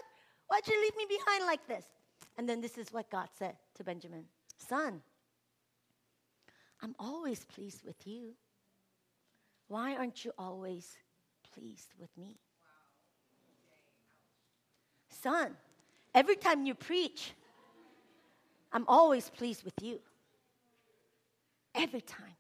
Why'd 0.52 0.68
you 0.68 0.82
leave 0.82 0.98
me 0.98 1.06
behind 1.18 1.46
like 1.46 1.66
this? 1.66 1.86
And 2.38 2.48
then 2.48 2.60
this 2.60 2.78
is 2.78 2.92
what 2.92 3.10
God 3.10 3.30
said 3.40 3.56
to 3.76 3.86
Benjamin 3.86 4.26
Son, 4.58 5.02
I'm 6.82 6.94
always 7.00 7.46
pleased 7.46 7.86
with 7.86 8.06
you. 8.06 8.34
Why 9.70 9.96
aren't 9.96 10.26
you 10.26 10.34
always 10.38 10.98
pleased 11.54 11.94
with 11.98 12.10
me? 12.18 12.38
Son, 15.22 15.56
every 16.14 16.36
time 16.36 16.66
you 16.66 16.76
preach, 16.76 17.32
I'm 18.74 18.84
always 18.90 19.30
pleased 19.30 19.64
with 19.64 19.76
you. 19.82 20.02
Every 21.74 22.02
time. 22.02 22.36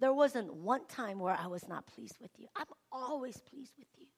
There 0.00 0.12
wasn't 0.12 0.52
one 0.52 0.84
time 0.86 1.18
where 1.18 1.38
I 1.40 1.46
was 1.46 1.66
not 1.66 1.86
pleased 1.86 2.16
with 2.20 2.32
you. 2.36 2.48
I'm 2.54 2.66
always 2.92 3.38
pleased 3.38 3.72
with 3.78 3.88
you. 3.98 4.08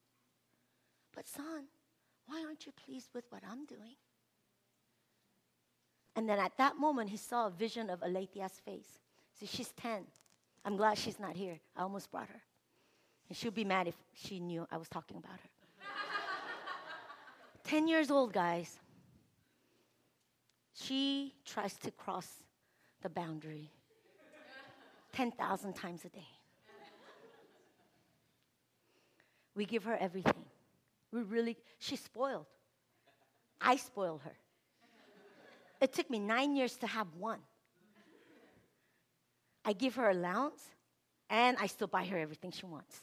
But, 1.14 1.28
son, 1.28 1.66
why 2.26 2.42
aren't 2.44 2.66
you 2.66 2.72
pleased 2.72 3.08
with 3.14 3.24
what 3.30 3.42
I'm 3.50 3.64
doing? 3.66 3.96
And 6.16 6.28
then 6.28 6.38
at 6.38 6.56
that 6.58 6.76
moment, 6.76 7.10
he 7.10 7.16
saw 7.16 7.48
a 7.48 7.50
vision 7.50 7.90
of 7.90 8.02
Alethea's 8.02 8.60
face. 8.64 8.98
See, 9.38 9.46
she's 9.46 9.72
10. 9.72 10.04
I'm 10.64 10.76
glad 10.76 10.96
she's 10.96 11.18
not 11.18 11.36
here. 11.36 11.58
I 11.76 11.82
almost 11.82 12.10
brought 12.10 12.28
her. 12.28 12.42
And 13.28 13.36
she'd 13.36 13.54
be 13.54 13.64
mad 13.64 13.88
if 13.88 13.96
she 14.12 14.38
knew 14.38 14.66
I 14.70 14.76
was 14.76 14.88
talking 14.88 15.16
about 15.16 15.32
her. 15.32 15.50
10 17.64 17.88
years 17.88 18.10
old, 18.10 18.32
guys. 18.32 18.78
She 20.74 21.34
tries 21.44 21.74
to 21.78 21.90
cross 21.90 22.28
the 23.02 23.08
boundary 23.08 23.70
10,000 25.12 25.72
times 25.74 26.04
a 26.04 26.08
day. 26.08 26.26
We 29.54 29.64
give 29.64 29.84
her 29.84 29.96
everything. 29.96 30.44
We 31.14 31.22
really, 31.22 31.56
she's 31.78 32.00
spoiled. 32.00 32.46
I 33.60 33.76
spoil 33.76 34.20
her. 34.24 34.36
It 35.80 35.92
took 35.92 36.10
me 36.10 36.18
nine 36.18 36.56
years 36.56 36.76
to 36.78 36.88
have 36.88 37.06
one. 37.16 37.38
I 39.64 39.74
give 39.74 39.94
her 39.94 40.10
allowance, 40.10 40.60
and 41.30 41.56
I 41.60 41.68
still 41.68 41.86
buy 41.86 42.04
her 42.06 42.18
everything 42.18 42.50
she 42.50 42.66
wants. 42.66 42.96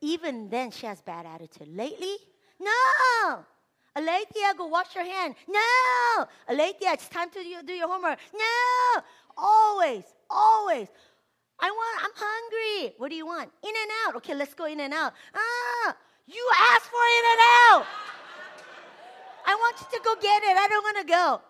Even 0.00 0.48
then, 0.48 0.70
she 0.70 0.86
has 0.86 1.00
bad 1.00 1.26
attitude. 1.26 1.68
Lately, 1.76 2.16
no. 2.60 3.44
Alethea, 3.96 4.54
go 4.56 4.66
wash 4.66 4.94
your 4.94 5.04
hand. 5.04 5.34
No. 5.48 6.26
Alethea, 6.48 6.92
it's 6.92 7.08
time 7.08 7.30
to 7.30 7.42
do 7.66 7.72
your 7.72 7.88
homework. 7.88 8.18
No. 8.32 9.02
Always, 9.36 10.04
always. 10.30 10.86
I 11.62 11.70
want, 11.70 12.04
I'm 12.04 12.10
hungry. 12.14 12.94
What 12.98 13.08
do 13.08 13.14
you 13.14 13.24
want? 13.24 13.50
In 13.62 13.70
and 13.70 13.90
out. 14.04 14.16
Okay, 14.16 14.34
let's 14.34 14.52
go 14.52 14.66
in 14.66 14.80
and 14.80 14.92
out. 14.92 15.14
Ah, 15.34 15.96
you 16.26 16.50
asked 16.74 16.86
for 16.86 17.04
in 17.18 17.24
and 17.32 17.40
out. 17.70 17.86
I 19.46 19.54
want 19.54 19.76
you 19.80 19.98
to 19.98 20.04
go 20.04 20.14
get 20.16 20.42
it. 20.42 20.56
I 20.56 20.68
don't 20.68 20.82
want 20.82 20.98
to 20.98 21.04
go. 21.04 21.40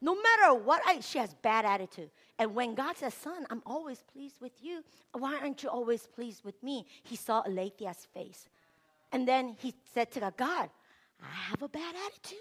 No 0.00 0.16
matter 0.16 0.54
what 0.54 0.82
I, 0.86 1.00
she 1.00 1.18
has 1.18 1.32
bad 1.34 1.64
attitude. 1.64 2.10
And 2.38 2.54
when 2.54 2.74
God 2.74 2.96
says, 2.96 3.14
son, 3.14 3.46
I'm 3.50 3.62
always 3.64 4.02
pleased 4.12 4.40
with 4.40 4.52
you. 4.60 4.82
Why 5.12 5.38
aren't 5.40 5.62
you 5.62 5.68
always 5.68 6.08
pleased 6.08 6.44
with 6.44 6.60
me? 6.62 6.86
He 7.04 7.14
saw 7.14 7.42
Alethea's 7.46 8.06
face. 8.12 8.48
And 9.12 9.28
then 9.28 9.56
he 9.60 9.74
said 9.94 10.10
to 10.12 10.20
God, 10.20 10.36
God, 10.36 10.70
I 11.22 11.34
have 11.50 11.62
a 11.62 11.68
bad 11.68 11.94
attitude. 12.06 12.38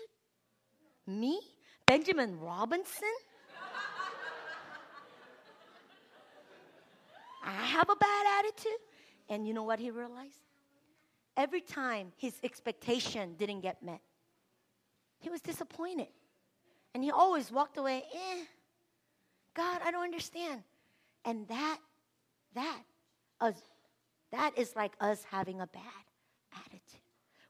Me? 1.06 1.40
Benjamin 1.86 2.40
Robinson? 2.40 3.14
I 7.44 7.52
have 7.52 7.90
a 7.90 7.96
bad 7.96 8.26
attitude. 8.40 8.80
And 9.30 9.48
you 9.48 9.54
know 9.54 9.64
what 9.64 9.80
he 9.80 9.92
realized? 9.92 10.40
Every 11.38 11.62
time 11.62 12.12
his 12.18 12.34
expectation 12.44 13.36
didn't 13.38 13.62
get 13.62 13.82
met, 13.82 14.02
he 15.20 15.30
was 15.30 15.42
disappointed. 15.42 16.08
And 16.94 17.04
he 17.04 17.12
always 17.12 17.52
walked 17.52 17.78
away, 17.78 18.04
eh, 18.14 18.44
God, 19.54 19.80
I 19.86 19.92
don't 19.92 20.04
understand. 20.04 20.64
And 21.24 21.48
that, 21.48 21.80
that, 22.56 22.82
us, 23.40 23.56
that 24.32 24.58
is 24.58 24.76
like 24.76 24.94
us 25.00 25.24
having 25.32 25.62
a 25.62 25.68
bad 25.68 25.82
attitude. 26.66 27.02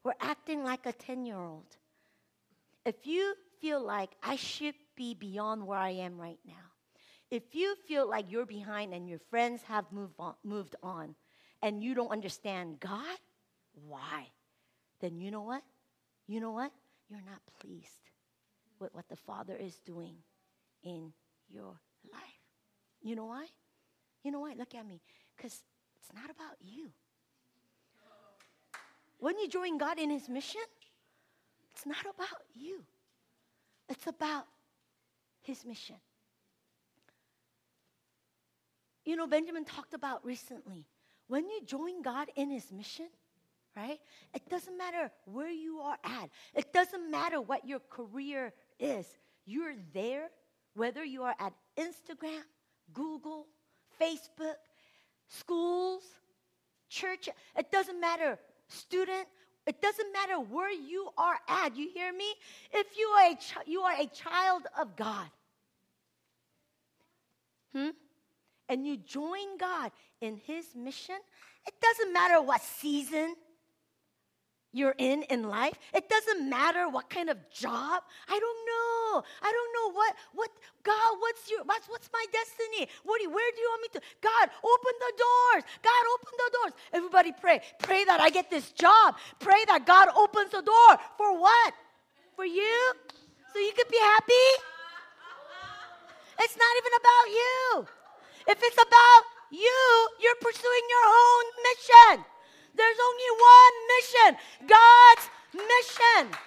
We're 0.04 0.12
acting 0.20 0.62
like 0.62 0.86
a 0.86 0.92
10 0.92 1.26
year 1.26 1.38
old. 1.38 1.76
If 2.84 3.06
you 3.06 3.34
feel 3.60 3.82
like 3.82 4.10
I 4.22 4.36
should 4.36 4.74
be 4.96 5.14
beyond 5.14 5.66
where 5.66 5.78
I 5.78 5.90
am 5.90 6.20
right 6.20 6.38
now, 6.46 6.71
if 7.32 7.54
you 7.54 7.74
feel 7.88 8.06
like 8.06 8.30
you're 8.30 8.44
behind 8.44 8.92
and 8.92 9.08
your 9.08 9.18
friends 9.30 9.62
have 9.62 9.90
moved 9.90 10.16
on, 10.18 10.34
moved 10.44 10.76
on 10.82 11.14
and 11.62 11.82
you 11.82 11.94
don't 11.94 12.10
understand 12.10 12.78
God, 12.78 13.16
why? 13.88 14.28
Then 15.00 15.16
you 15.16 15.30
know 15.30 15.40
what? 15.40 15.62
You 16.26 16.40
know 16.40 16.50
what? 16.50 16.70
You're 17.08 17.22
not 17.22 17.40
pleased 17.58 18.10
with 18.78 18.94
what 18.94 19.08
the 19.08 19.16
Father 19.16 19.56
is 19.56 19.76
doing 19.78 20.16
in 20.82 21.14
your 21.48 21.80
life. 22.12 22.42
You 23.00 23.16
know 23.16 23.24
why? 23.24 23.46
You 24.22 24.30
know 24.30 24.40
why? 24.40 24.52
Look 24.52 24.74
at 24.74 24.86
me. 24.86 25.00
Because 25.34 25.62
it's 25.98 26.12
not 26.14 26.26
about 26.26 26.58
you. 26.60 26.90
When 29.20 29.38
you 29.38 29.48
join 29.48 29.78
God 29.78 29.98
in 29.98 30.10
His 30.10 30.28
mission, 30.28 30.60
it's 31.72 31.86
not 31.86 32.02
about 32.02 32.42
you, 32.54 32.82
it's 33.88 34.06
about 34.06 34.44
His 35.40 35.64
mission. 35.64 35.96
You 39.04 39.16
know, 39.16 39.26
Benjamin 39.26 39.64
talked 39.64 39.94
about 39.94 40.24
recently 40.24 40.86
when 41.26 41.48
you 41.48 41.60
join 41.64 42.02
God 42.02 42.28
in 42.36 42.50
His 42.50 42.70
mission, 42.70 43.08
right? 43.76 43.98
It 44.34 44.48
doesn't 44.48 44.76
matter 44.76 45.10
where 45.24 45.50
you 45.50 45.78
are 45.78 45.98
at, 46.04 46.30
it 46.54 46.72
doesn't 46.72 47.10
matter 47.10 47.40
what 47.40 47.66
your 47.66 47.80
career 47.90 48.52
is. 48.78 49.06
You're 49.44 49.74
there, 49.92 50.28
whether 50.74 51.04
you 51.04 51.22
are 51.24 51.34
at 51.40 51.52
Instagram, 51.76 52.42
Google, 52.92 53.46
Facebook, 54.00 54.54
schools, 55.28 56.02
church, 56.88 57.28
it 57.56 57.72
doesn't 57.72 58.00
matter, 58.00 58.38
student, 58.68 59.26
it 59.66 59.80
doesn't 59.80 60.12
matter 60.12 60.38
where 60.38 60.72
you 60.72 61.08
are 61.16 61.38
at. 61.48 61.76
You 61.76 61.88
hear 61.92 62.12
me? 62.12 62.26
If 62.72 62.86
you 62.96 63.06
are 63.06 63.32
a, 63.32 63.34
ch- 63.34 63.68
you 63.68 63.80
are 63.80 63.94
a 63.98 64.06
child 64.06 64.62
of 64.78 64.96
God, 64.96 65.28
hmm? 67.72 67.90
And 68.72 68.86
you 68.86 68.96
join 68.96 69.58
God 69.60 69.92
in 70.22 70.40
His 70.46 70.74
mission, 70.74 71.20
it 71.66 71.74
doesn't 71.80 72.12
matter 72.12 72.40
what 72.40 72.62
season, 72.62 73.36
you're 74.72 74.94
in 74.96 75.22
in 75.24 75.50
life. 75.50 75.76
It 75.92 76.08
doesn't 76.08 76.48
matter 76.48 76.88
what 76.88 77.10
kind 77.10 77.28
of 77.28 77.36
job. 77.52 78.02
I 78.26 78.38
don't 78.40 78.60
know. 78.72 79.22
I 79.42 79.52
don't 79.52 79.72
know 79.76 79.92
what 79.92 80.16
what 80.32 80.50
God. 80.82 81.20
What's 81.20 81.50
your 81.50 81.62
what's 81.64 81.86
what's 81.90 82.08
my 82.10 82.24
destiny? 82.32 82.88
What 83.04 83.18
do 83.18 83.24
you, 83.24 83.30
where 83.30 83.52
do 83.52 83.60
you 83.60 83.68
want 83.68 83.82
me 83.82 84.00
to? 84.00 84.06
God, 84.22 84.48
open 84.64 84.94
the 84.98 85.12
doors. 85.20 85.62
God, 85.84 86.02
open 86.14 86.32
the 86.38 86.50
doors. 86.56 86.72
Everybody 86.94 87.32
pray. 87.38 87.60
Pray 87.80 88.04
that 88.06 88.20
I 88.20 88.30
get 88.30 88.48
this 88.48 88.72
job. 88.72 89.16
Pray 89.38 89.62
that 89.68 89.84
God 89.84 90.08
opens 90.16 90.52
the 90.52 90.62
door 90.62 90.92
for 91.18 91.38
what? 91.38 91.74
For 92.34 92.46
you, 92.46 92.94
so 93.52 93.58
you 93.58 93.72
could 93.76 93.88
be 93.88 94.00
happy. 94.00 94.48
It's 96.40 96.56
not 96.56 96.72
even 96.80 96.92
about 96.96 97.26
you. 97.28 98.01
If 98.46 98.58
it's 98.62 98.76
about 98.76 99.22
you, 99.50 100.08
you're 100.20 100.40
pursuing 100.40 100.86
your 100.88 101.06
own 101.06 101.44
mission. 101.68 102.24
There's 102.74 102.96
only 103.04 103.30
one 103.54 103.74
mission 103.94 104.30
God's 104.68 105.30
mission. 105.54 106.38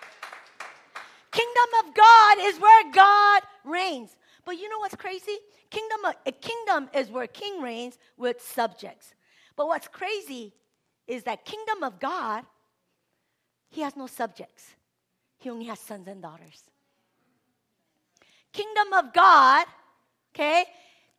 Kingdom 1.31 1.69
of 1.85 1.93
God 1.93 2.37
is 2.41 2.59
where 2.59 2.91
God 2.91 3.41
reigns. 3.63 4.15
But 4.45 4.57
you 4.57 4.69
know 4.69 4.79
what's 4.79 4.95
crazy? 4.95 5.37
Kingdom, 5.69 5.99
a 6.25 6.31
kingdom 6.31 6.89
is 6.93 7.09
where 7.09 7.27
king 7.27 7.61
reigns 7.61 7.97
with 8.17 8.41
subjects. 8.41 9.13
But 9.55 9.67
what's 9.67 9.87
crazy 9.87 10.53
is 11.07 11.23
that 11.23 11.45
kingdom 11.45 11.83
of 11.83 11.99
God, 11.99 12.43
he 13.69 13.81
has 13.81 13.95
no 13.95 14.07
subjects. 14.07 14.75
he 15.37 15.49
only 15.49 15.65
has 15.65 15.79
sons 15.79 16.07
and 16.07 16.21
daughters. 16.21 16.63
Kingdom 18.53 18.93
of 18.93 19.13
God, 19.13 19.65
okay? 20.33 20.65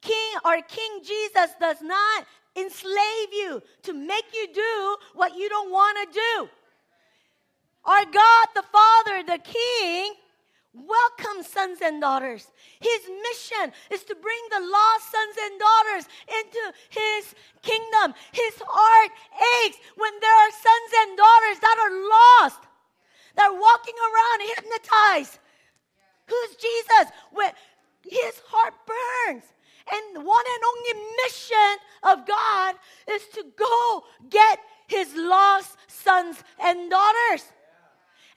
King 0.07 0.33
or 0.45 0.63
King 0.63 0.93
Jesus 1.03 1.51
does 1.59 1.83
not 1.83 2.27
enslave 2.55 3.31
you 3.33 3.63
to 3.83 3.93
make 3.93 4.27
you 4.33 4.47
do 4.55 4.97
what 5.15 5.37
you 5.37 5.49
don't 5.49 5.71
want 5.71 5.99
to 5.99 6.07
do. 6.15 6.49
Our 7.85 8.05
God, 8.05 8.47
the 8.55 8.65
Father, 8.71 9.17
the 9.27 9.43
King, 9.43 10.15
welcomes 10.73 11.49
sons 11.49 11.79
and 11.83 12.01
daughters. 12.01 12.47
His 12.81 13.03
mission 13.09 13.73
is 13.91 14.05
to 14.05 14.15
bring 14.15 14.43
the 14.51 14.61
lost 14.61 15.05
sons 15.11 15.37
and 15.43 15.55
daughters 15.59 16.05
into 16.29 16.63
His 16.91 17.35
kingdom. 17.63 18.15
His 18.33 18.55
heart 18.63 19.11
aches 19.65 19.79
when 19.97 20.13
there 20.21 20.39
are 20.47 20.53
sons 20.53 20.91
and 21.03 21.11
daughters 21.17 21.59
that 21.61 21.79
are 21.83 21.95
lost, 22.17 22.63
that 23.37 23.51
are 23.51 23.59
walking 23.59 23.99
around 23.99 24.39
hypnotized. 24.55 25.39
Who's 26.29 26.57
Jesus? 26.57 27.07
When 27.33 27.53
his 28.09 28.41
heart 28.47 28.75
burns. 28.87 29.45
And 29.93 30.25
one 30.25 30.45
and 30.55 30.63
only 30.65 31.07
mission 31.25 31.77
of 32.03 32.27
God 32.27 32.75
is 33.11 33.23
to 33.35 33.45
go 33.57 34.05
get 34.29 34.59
his 34.89 35.15
lost 35.15 35.77
sons 35.87 36.43
and 36.61 36.91
daughters. 36.91 37.45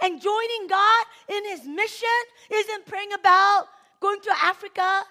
And 0.01 0.21
joining 0.21 0.67
God 0.67 1.05
in 1.27 1.45
his 1.45 1.65
mission 1.65 2.07
isn't 2.51 2.85
praying 2.85 3.13
about 3.13 3.67
going 3.99 4.21
to 4.21 4.31
Africa. 4.41 5.03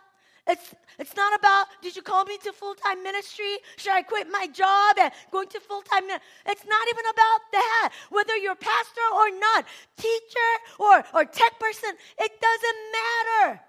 It's, 0.47 0.75
it's 0.99 1.15
not 1.15 1.39
about, 1.39 1.67
did 1.83 1.95
you 1.95 2.01
call 2.01 2.25
me 2.25 2.39
to 2.39 2.53
full 2.53 2.75
time 2.75 3.03
ministry? 3.03 3.59
Should 3.77 3.93
I 3.93 4.03
quit 4.03 4.29
my 4.31 4.47
job 4.47 4.97
and 4.99 5.13
going 5.31 5.49
to 5.49 5.61
full 5.61 5.83
time? 5.83 6.05
It's 6.47 6.65
not 6.65 6.89
even 6.89 7.05
about 7.05 7.41
that. 7.53 7.91
Whether 8.11 8.37
you're 8.37 8.55
pastor 8.55 9.07
or 9.15 9.31
not, 9.39 9.67
teacher 9.99 10.51
or, 10.79 11.05
or 11.13 11.25
tech 11.27 11.59
person, 11.61 11.91
it 12.19 12.33
doesn't 12.41 12.79
matter. 12.97 13.61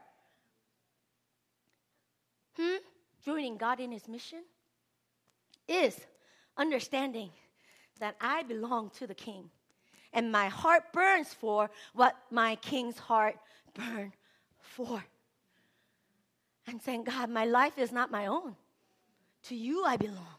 Hmm? 2.58 2.78
Joining 3.24 3.58
God 3.58 3.80
in 3.80 3.92
his 3.92 4.08
mission 4.08 4.44
is 5.68 6.00
understanding 6.58 7.30
that 8.00 8.16
I 8.22 8.44
belong 8.44 8.92
to 8.92 9.08
the 9.08 9.16
king 9.16 9.50
and 10.14 10.32
my 10.32 10.48
heart 10.48 10.92
burns 10.92 11.34
for 11.34 11.70
what 11.94 12.16
my 12.32 12.56
king's 12.56 12.98
heart 12.98 13.36
burned 13.74 14.14
for. 14.60 15.04
And 16.68 16.82
saying, 16.82 17.04
God, 17.04 17.30
my 17.30 17.46
life 17.46 17.78
is 17.78 17.92
not 17.92 18.12
my 18.12 18.28
own. 18.28 18.56
To 19.44 19.56
you 19.56 19.84
I 19.86 19.98
belong. 19.98 20.36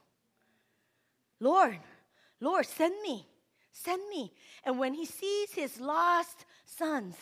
Lord, 1.40 1.78
Lord, 2.40 2.66
send 2.66 2.94
me. 3.02 3.26
Send 3.72 4.02
me. 4.10 4.32
And 4.64 4.78
when 4.78 4.94
he 4.94 5.06
sees 5.06 5.52
his 5.52 5.80
lost 5.80 6.44
sons 6.64 7.16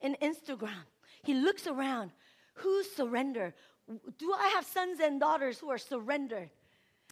in 0.00 0.16
Instagram, 0.22 0.84
he 1.22 1.34
looks 1.34 1.66
around. 1.66 2.10
Who's 2.54 2.90
surrender? 2.90 3.54
Do 4.18 4.32
I 4.32 4.48
have 4.54 4.64
sons 4.64 5.00
and 5.00 5.18
daughters 5.18 5.58
who 5.58 5.70
are 5.70 5.78
surrendered? 5.78 6.50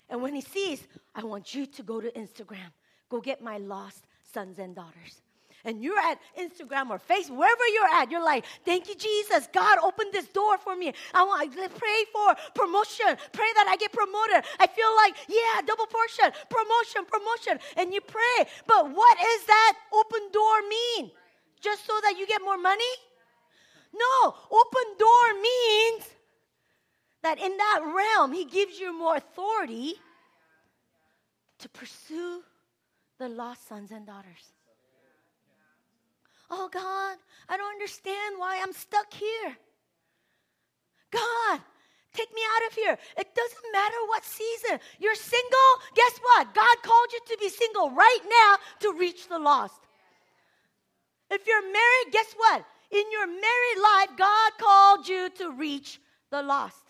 And 0.09 0.23
when 0.23 0.35
he 0.35 0.41
sees, 0.41 0.87
I 1.15 1.25
want 1.25 1.55
you 1.55 1.67
to 1.67 1.83
go 1.83 2.01
to 2.01 2.11
Instagram, 2.13 2.73
go 3.09 3.21
get 3.21 3.43
my 3.43 3.59
lost 3.59 4.05
sons 4.33 4.59
and 4.59 4.75
daughters. 4.75 5.23
And 5.65 5.83
you're 5.83 5.99
at 5.99 6.19
Instagram 6.39 6.91
or 6.91 6.99
Facebook, 6.99 7.37
wherever 7.37 7.67
you're 7.75 7.93
at, 7.93 8.11
you're 8.11 8.25
like, 8.25 8.45
thank 8.65 8.89
you, 8.89 8.95
Jesus. 8.95 9.49
God 9.53 9.79
opened 9.83 10.13
this 10.13 10.29
door 10.29 10.57
for 10.57 10.77
me. 10.77 10.93
I 11.13 11.25
want 11.25 11.53
to 11.53 11.69
pray 11.69 12.05
for 12.13 12.37
promotion. 12.55 13.19
Pray 13.33 13.51
that 13.57 13.67
I 13.69 13.77
get 13.77 13.93
promoted. 13.93 14.49
I 14.61 14.67
feel 14.69 14.95
like, 14.97 15.17
yeah, 15.29 15.61
double 15.67 15.87
portion, 15.87 16.31
promotion, 16.49 17.05
promotion. 17.05 17.59
And 17.77 17.93
you 17.93 18.01
pray. 18.01 18.47
But 18.67 18.95
what 18.95 19.19
is 19.19 19.45
that 19.47 19.75
open 19.93 20.31
door 20.33 20.63
mean? 20.69 21.11
Just 21.61 21.85
so 21.85 21.93
that 22.03 22.15
you 22.17 22.27
get 22.27 22.41
more 22.41 22.57
money? 22.57 22.95
No, 23.93 24.35
open 24.51 24.87
door 24.97 25.43
means 25.43 26.05
that 27.23 27.39
in 27.39 27.57
that 27.57 27.81
realm, 27.95 28.33
He 28.33 28.45
gives 28.45 28.79
you 28.79 28.97
more 28.97 29.17
authority 29.17 29.95
to 31.59 31.69
pursue 31.71 32.43
the 33.19 33.29
lost 33.29 33.69
sons 33.69 33.91
and 33.91 34.07
daughters. 34.07 34.53
Oh 36.51 36.69
God, 36.73 37.17
I 37.49 37.57
don't 37.57 37.73
understand 37.73 38.37
why 38.39 38.61
I'm 38.63 38.73
stuck 38.73 39.13
here. 39.13 39.57
God, 41.11 41.61
take 42.15 42.33
me 42.35 42.41
out 42.57 42.71
of 42.71 42.75
here. 42.75 42.99
It 43.19 43.35
doesn't 43.35 43.73
matter 43.73 43.97
what 44.07 44.25
season. 44.25 44.79
You're 44.99 45.15
single, 45.15 45.71
guess 45.95 46.19
what? 46.23 46.55
God 46.55 46.77
called 46.83 47.13
you 47.13 47.21
to 47.29 47.37
be 47.41 47.49
single 47.49 47.91
right 47.91 48.21
now 48.25 48.57
to 48.81 48.99
reach 48.99 49.29
the 49.29 49.39
lost. 49.39 49.81
If 51.31 51.47
you're 51.47 51.63
married, 51.63 52.13
guess 52.13 52.33
what? 52.37 52.65
In 52.91 53.05
your 53.13 53.27
married 53.27 53.83
life, 53.83 54.17
God 54.17 54.53
called 54.59 55.09
you 55.09 55.29
to 55.39 55.51
reach 55.53 56.01
the 56.31 56.43
lost. 56.43 56.88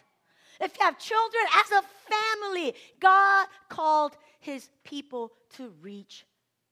If 0.60 0.76
you 0.78 0.84
have 0.84 0.98
children 0.98 1.44
as 1.54 1.70
a 1.70 1.82
family, 2.10 2.74
God 2.98 3.46
called 3.68 4.16
his 4.40 4.68
people 4.84 5.32
to 5.56 5.72
reach 5.80 6.24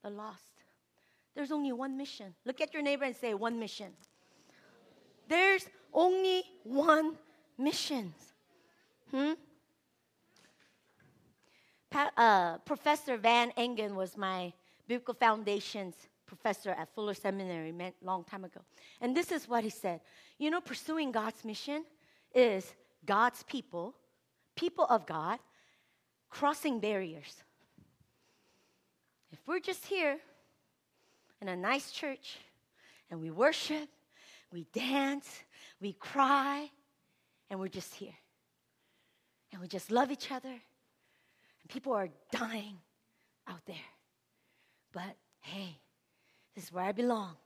the 0.02 0.10
lost. 0.10 0.42
There's 1.34 1.52
only 1.52 1.72
one 1.72 1.96
mission. 1.96 2.34
Look 2.44 2.60
at 2.60 2.72
your 2.72 2.82
neighbor 2.82 3.04
and 3.04 3.14
say, 3.14 3.34
one 3.34 3.58
mission. 3.58 3.92
There's 5.28 5.66
only 5.92 6.42
one 6.64 7.16
mission. 7.58 8.14
Hmm? 9.10 9.32
Pa- 11.90 12.12
uh, 12.16 12.58
professor 12.58 13.16
Van 13.16 13.52
Engen 13.56 13.94
was 13.94 14.16
my 14.16 14.52
biblical 14.88 15.14
foundations 15.14 15.94
professor 16.26 16.70
at 16.70 16.92
Fuller 16.94 17.14
Seminary 17.14 17.72
a 17.78 17.92
long 18.04 18.24
time 18.24 18.44
ago. 18.44 18.60
And 19.00 19.16
this 19.16 19.30
is 19.30 19.48
what 19.48 19.62
he 19.62 19.70
said. 19.70 20.00
You 20.38 20.50
know, 20.50 20.60
pursuing 20.60 21.12
God's 21.12 21.44
mission 21.44 21.84
is 22.34 22.74
God's 23.06 23.42
people, 23.44 23.94
people 24.56 24.86
of 24.90 25.06
God, 25.06 25.38
crossing 26.30 26.80
barriers. 26.80 27.42
If 29.32 29.38
we're 29.46 29.60
just 29.60 29.86
here 29.86 30.18
in 31.40 31.48
a 31.48 31.56
nice 31.56 31.90
church 31.90 32.36
and 33.10 33.20
we 33.20 33.30
worship, 33.30 33.88
we 34.52 34.66
dance, 34.72 35.42
we 35.80 35.92
cry, 35.92 36.70
and 37.50 37.60
we're 37.60 37.68
just 37.68 37.94
here. 37.94 38.14
And 39.52 39.60
we 39.60 39.68
just 39.68 39.90
love 39.90 40.10
each 40.10 40.30
other, 40.30 40.48
and 40.48 41.68
people 41.68 41.92
are 41.92 42.08
dying 42.30 42.76
out 43.46 43.64
there. 43.66 43.76
But 44.92 45.16
hey, 45.40 45.78
this 46.54 46.64
is 46.64 46.72
where 46.72 46.84
I 46.84 46.92
belong. 46.92 47.36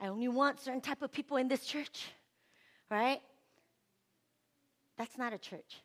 I 0.00 0.08
only 0.08 0.28
want 0.28 0.60
certain 0.60 0.80
type 0.80 1.02
of 1.02 1.12
people 1.12 1.36
in 1.36 1.46
this 1.46 1.64
church, 1.64 2.10
right? 2.92 3.22
That's 4.98 5.16
not 5.16 5.32
a 5.32 5.38
church. 5.38 5.82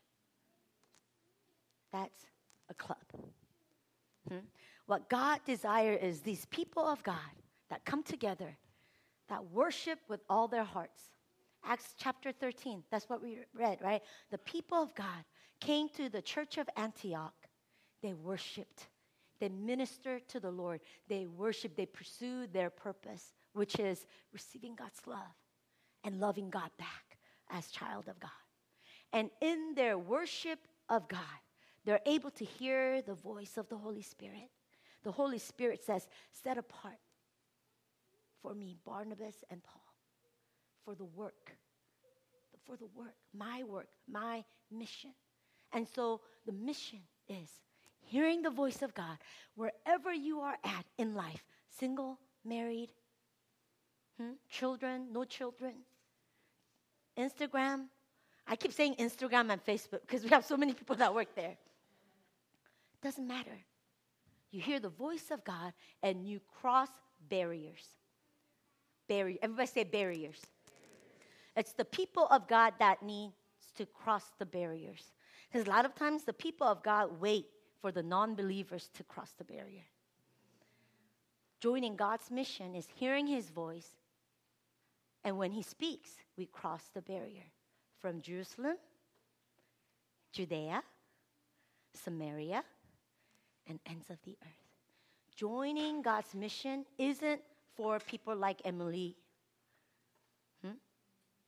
That's 1.93 2.25
a 2.69 2.73
club. 2.73 2.97
Hmm? 4.27 4.39
What 4.87 5.09
God 5.09 5.39
desires 5.45 5.99
is 6.01 6.19
these 6.19 6.45
people 6.47 6.83
of 6.83 7.01
God 7.03 7.15
that 7.69 7.85
come 7.85 8.03
together, 8.03 8.57
that 9.29 9.51
worship 9.51 9.99
with 10.09 10.19
all 10.29 10.49
their 10.49 10.65
hearts. 10.65 11.01
Acts 11.65 11.95
chapter 11.97 12.33
13, 12.33 12.83
that's 12.91 13.09
what 13.09 13.23
we 13.23 13.39
read, 13.55 13.79
right? 13.81 14.01
The 14.29 14.37
people 14.39 14.77
of 14.77 14.93
God 14.93 15.23
came 15.61 15.87
to 15.95 16.09
the 16.09 16.21
church 16.21 16.57
of 16.57 16.69
Antioch. 16.75 17.33
They 18.03 18.13
worshiped, 18.13 18.87
they 19.39 19.49
ministered 19.49 20.27
to 20.29 20.39
the 20.41 20.51
Lord, 20.51 20.81
they 21.07 21.25
worshiped, 21.25 21.77
they 21.77 21.85
pursued 21.85 22.53
their 22.53 22.69
purpose, 22.69 23.33
which 23.53 23.79
is 23.79 24.05
receiving 24.33 24.75
God's 24.75 24.99
love 25.07 25.35
and 26.03 26.19
loving 26.19 26.49
God 26.49 26.69
back 26.77 27.17
as 27.49 27.67
child 27.67 28.07
of 28.07 28.19
God. 28.19 28.29
And 29.13 29.29
in 29.41 29.73
their 29.75 29.97
worship 29.97 30.59
of 30.89 31.07
God, 31.07 31.19
they're 31.85 32.01
able 32.05 32.31
to 32.31 32.45
hear 32.45 33.01
the 33.01 33.13
voice 33.13 33.57
of 33.57 33.69
the 33.69 33.77
Holy 33.77 34.01
Spirit. 34.01 34.49
The 35.03 35.11
Holy 35.11 35.39
Spirit 35.39 35.83
says, 35.83 36.07
Set 36.31 36.57
apart 36.57 36.99
for 38.41 38.53
me 38.53 38.75
Barnabas 38.85 39.35
and 39.49 39.63
Paul 39.63 39.81
for 40.83 40.95
the 40.95 41.05
work, 41.05 41.55
for 42.65 42.77
the 42.77 42.87
work, 42.95 43.15
my 43.33 43.63
work, 43.63 43.87
my 44.09 44.43
mission. 44.71 45.11
And 45.73 45.87
so 45.87 46.21
the 46.45 46.51
mission 46.51 46.99
is 47.27 47.49
hearing 47.99 48.41
the 48.41 48.49
voice 48.49 48.81
of 48.81 48.93
God 48.93 49.17
wherever 49.55 50.13
you 50.13 50.39
are 50.39 50.57
at 50.63 50.85
in 50.97 51.13
life 51.13 51.43
single, 51.69 52.19
married, 52.45 52.89
hmm? 54.19 54.33
children, 54.49 55.07
no 55.11 55.23
children, 55.23 55.73
Instagram. 57.17 57.85
I 58.47 58.55
keep 58.55 58.71
saying 58.71 58.95
Instagram 58.99 59.51
and 59.51 59.63
Facebook 59.63 60.01
because 60.01 60.23
we 60.23 60.29
have 60.29 60.45
so 60.45 60.57
many 60.57 60.73
people 60.73 60.95
that 60.95 61.13
work 61.13 61.35
there. 61.35 61.57
Doesn't 63.01 63.27
matter. 63.27 63.57
You 64.51 64.61
hear 64.61 64.79
the 64.79 64.89
voice 64.89 65.29
of 65.31 65.43
God 65.43 65.73
and 66.01 66.25
you 66.25 66.39
cross 66.61 66.89
barriers. 67.29 67.85
Barrier. 69.07 69.37
Everybody 69.41 69.67
say 69.67 69.83
barriers. 69.83 70.41
It's 71.55 71.73
the 71.73 71.85
people 71.85 72.27
of 72.29 72.47
God 72.47 72.73
that 72.79 73.03
needs 73.03 73.33
to 73.77 73.85
cross 73.85 74.23
the 74.39 74.45
barriers. 74.45 75.11
Because 75.51 75.67
a 75.67 75.69
lot 75.69 75.85
of 75.85 75.95
times 75.95 76.23
the 76.23 76.33
people 76.33 76.67
of 76.67 76.83
God 76.83 77.19
wait 77.19 77.47
for 77.81 77.91
the 77.91 78.03
non 78.03 78.35
believers 78.35 78.89
to 78.95 79.03
cross 79.03 79.31
the 79.37 79.43
barrier. 79.43 79.85
Joining 81.59 81.95
God's 81.95 82.29
mission 82.29 82.75
is 82.75 82.87
hearing 82.95 83.25
his 83.25 83.49
voice, 83.49 83.89
and 85.23 85.37
when 85.37 85.51
he 85.51 85.61
speaks, 85.61 86.09
we 86.37 86.45
cross 86.45 86.83
the 86.93 87.01
barrier 87.01 87.43
from 87.99 88.21
Jerusalem, 88.21 88.77
Judea, 90.31 90.81
Samaria, 91.93 92.63
and 93.67 93.79
ends 93.85 94.09
of 94.09 94.17
the 94.23 94.37
earth. 94.43 94.67
Joining 95.35 96.01
God's 96.01 96.33
mission 96.33 96.85
isn't 96.97 97.41
for 97.75 97.99
people 97.99 98.35
like 98.35 98.61
Emily 98.65 99.15
hmm, 100.63 100.71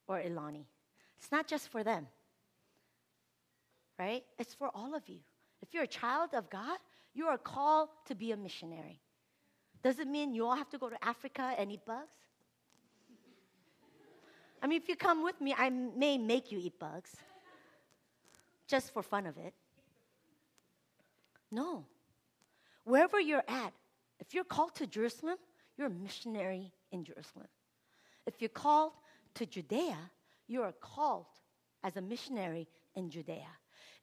or 0.08 0.20
Ilani. 0.20 0.66
It's 1.18 1.32
not 1.32 1.48
just 1.48 1.70
for 1.70 1.84
them, 1.84 2.08
right? 3.98 4.24
It's 4.38 4.54
for 4.54 4.70
all 4.74 4.96
of 4.96 5.08
you. 5.08 5.20
If 5.62 5.74
you're 5.74 5.84
a 5.84 5.88
child 5.88 6.30
of 6.34 6.50
God, 6.50 6.78
you 7.14 7.28
are 7.28 7.38
called 7.38 7.90
to 8.06 8.16
be 8.16 8.32
a 8.32 8.38
missionary. 8.38 9.02
Does 9.84 10.00
it 10.00 10.08
mean 10.08 10.34
you 10.34 10.46
all 10.46 10.56
have 10.56 10.70
to 10.70 10.78
go 10.78 10.90
to 10.90 11.04
Africa 11.04 11.54
and 11.58 11.72
eat 11.72 11.86
bugs? 11.86 12.29
I 14.62 14.68
mean, 14.68 14.82
if 14.82 14.90
you 14.90 14.96
come 14.96 15.24
with 15.24 15.40
me, 15.40 15.56
I 15.58 15.70
may 15.70 16.18
make 16.18 16.52
you 16.52 16.60
eat 16.60 16.80
bugs 16.80 17.16
just 18.68 18.94
for 18.94 19.02
fun 19.02 19.26
of 19.26 19.38
it. 19.38 19.54
No. 21.52 21.86
Wherever 22.84 23.20
you're 23.20 23.44
at, 23.48 23.74
if 24.20 24.34
you're 24.34 24.44
called 24.44 24.76
to 24.76 24.88
Jerusalem, 24.88 25.38
you're 25.78 25.88
a 25.88 25.90
missionary 25.90 26.72
in 26.92 27.04
Jerusalem. 27.04 27.48
If 28.26 28.42
you're 28.42 28.50
called 28.50 28.94
to 29.36 29.46
Judea, 29.46 29.98
you 30.48 30.62
are 30.62 30.74
called 30.74 31.28
as 31.84 31.96
a 31.98 32.02
missionary 32.02 32.68
in 32.96 33.10
Judea. 33.10 33.48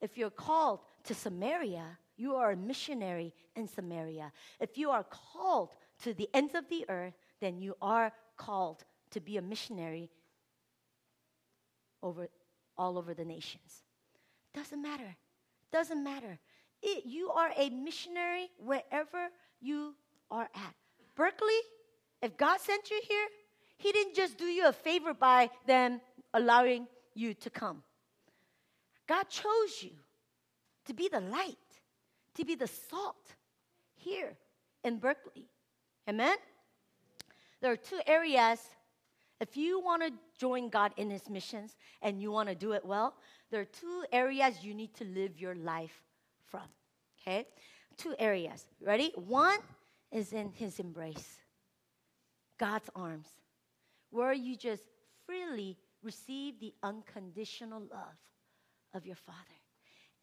If 0.00 0.16
you're 0.16 0.30
called 0.30 0.80
to 1.04 1.14
Samaria, 1.14 1.98
you 2.16 2.34
are 2.34 2.52
a 2.52 2.56
missionary 2.56 3.32
in 3.54 3.68
Samaria. 3.68 4.32
If 4.58 4.78
you 4.78 4.90
are 4.90 5.04
called 5.04 5.74
to 6.02 6.14
the 6.14 6.28
ends 6.32 6.54
of 6.54 6.68
the 6.68 6.84
earth, 6.88 7.14
then 7.40 7.58
you 7.58 7.76
are 7.82 8.12
called 8.36 8.84
to 9.10 9.20
be 9.20 9.36
a 9.36 9.42
missionary 9.42 10.10
over 12.02 12.28
all 12.78 12.98
over 12.98 13.14
the 13.14 13.24
nations. 13.24 13.82
Doesn't 14.54 14.80
matter. 14.80 15.16
Doesn't 15.72 16.02
matter. 16.02 16.38
It, 16.82 17.04
you 17.06 17.30
are 17.30 17.50
a 17.56 17.70
missionary 17.70 18.48
wherever 18.58 19.28
you 19.60 19.94
are 20.30 20.48
at. 20.54 20.74
Berkeley, 21.14 21.60
if 22.22 22.36
God 22.36 22.60
sent 22.60 22.90
you 22.90 23.00
here, 23.08 23.26
He 23.78 23.92
didn't 23.92 24.14
just 24.14 24.38
do 24.38 24.44
you 24.44 24.68
a 24.68 24.72
favor 24.72 25.14
by 25.14 25.50
them 25.66 26.00
allowing 26.34 26.86
you 27.14 27.34
to 27.34 27.50
come. 27.50 27.82
God 29.06 29.28
chose 29.28 29.82
you 29.82 29.92
to 30.86 30.94
be 30.94 31.08
the 31.08 31.20
light, 31.20 31.56
to 32.34 32.44
be 32.44 32.54
the 32.54 32.66
salt 32.66 33.34
here 33.94 34.36
in 34.84 34.98
Berkeley. 34.98 35.48
Amen? 36.08 36.36
There 37.60 37.72
are 37.72 37.76
two 37.76 38.00
areas. 38.06 38.60
If 39.40 39.56
you 39.56 39.80
want 39.80 40.02
to 40.02 40.12
join 40.38 40.68
God 40.68 40.92
in 40.96 41.10
His 41.10 41.28
missions 41.28 41.76
and 42.02 42.20
you 42.20 42.30
want 42.30 42.48
to 42.48 42.54
do 42.54 42.72
it 42.72 42.84
well, 42.84 43.14
there 43.50 43.60
are 43.60 43.64
two 43.64 44.04
areas 44.12 44.62
you 44.62 44.74
need 44.74 44.94
to 44.94 45.04
live 45.04 45.40
your 45.40 45.54
life 45.54 46.02
from. 46.46 46.62
Okay? 47.20 47.46
Two 47.96 48.14
areas. 48.18 48.66
Ready? 48.80 49.12
One 49.14 49.58
is 50.12 50.32
in 50.32 50.50
His 50.52 50.78
embrace, 50.78 51.36
God's 52.58 52.88
arms, 52.94 53.28
where 54.10 54.32
you 54.32 54.56
just 54.56 54.84
freely 55.26 55.76
receive 56.02 56.60
the 56.60 56.72
unconditional 56.82 57.80
love 57.80 58.18
of 58.94 59.06
your 59.06 59.16
Father. 59.16 59.38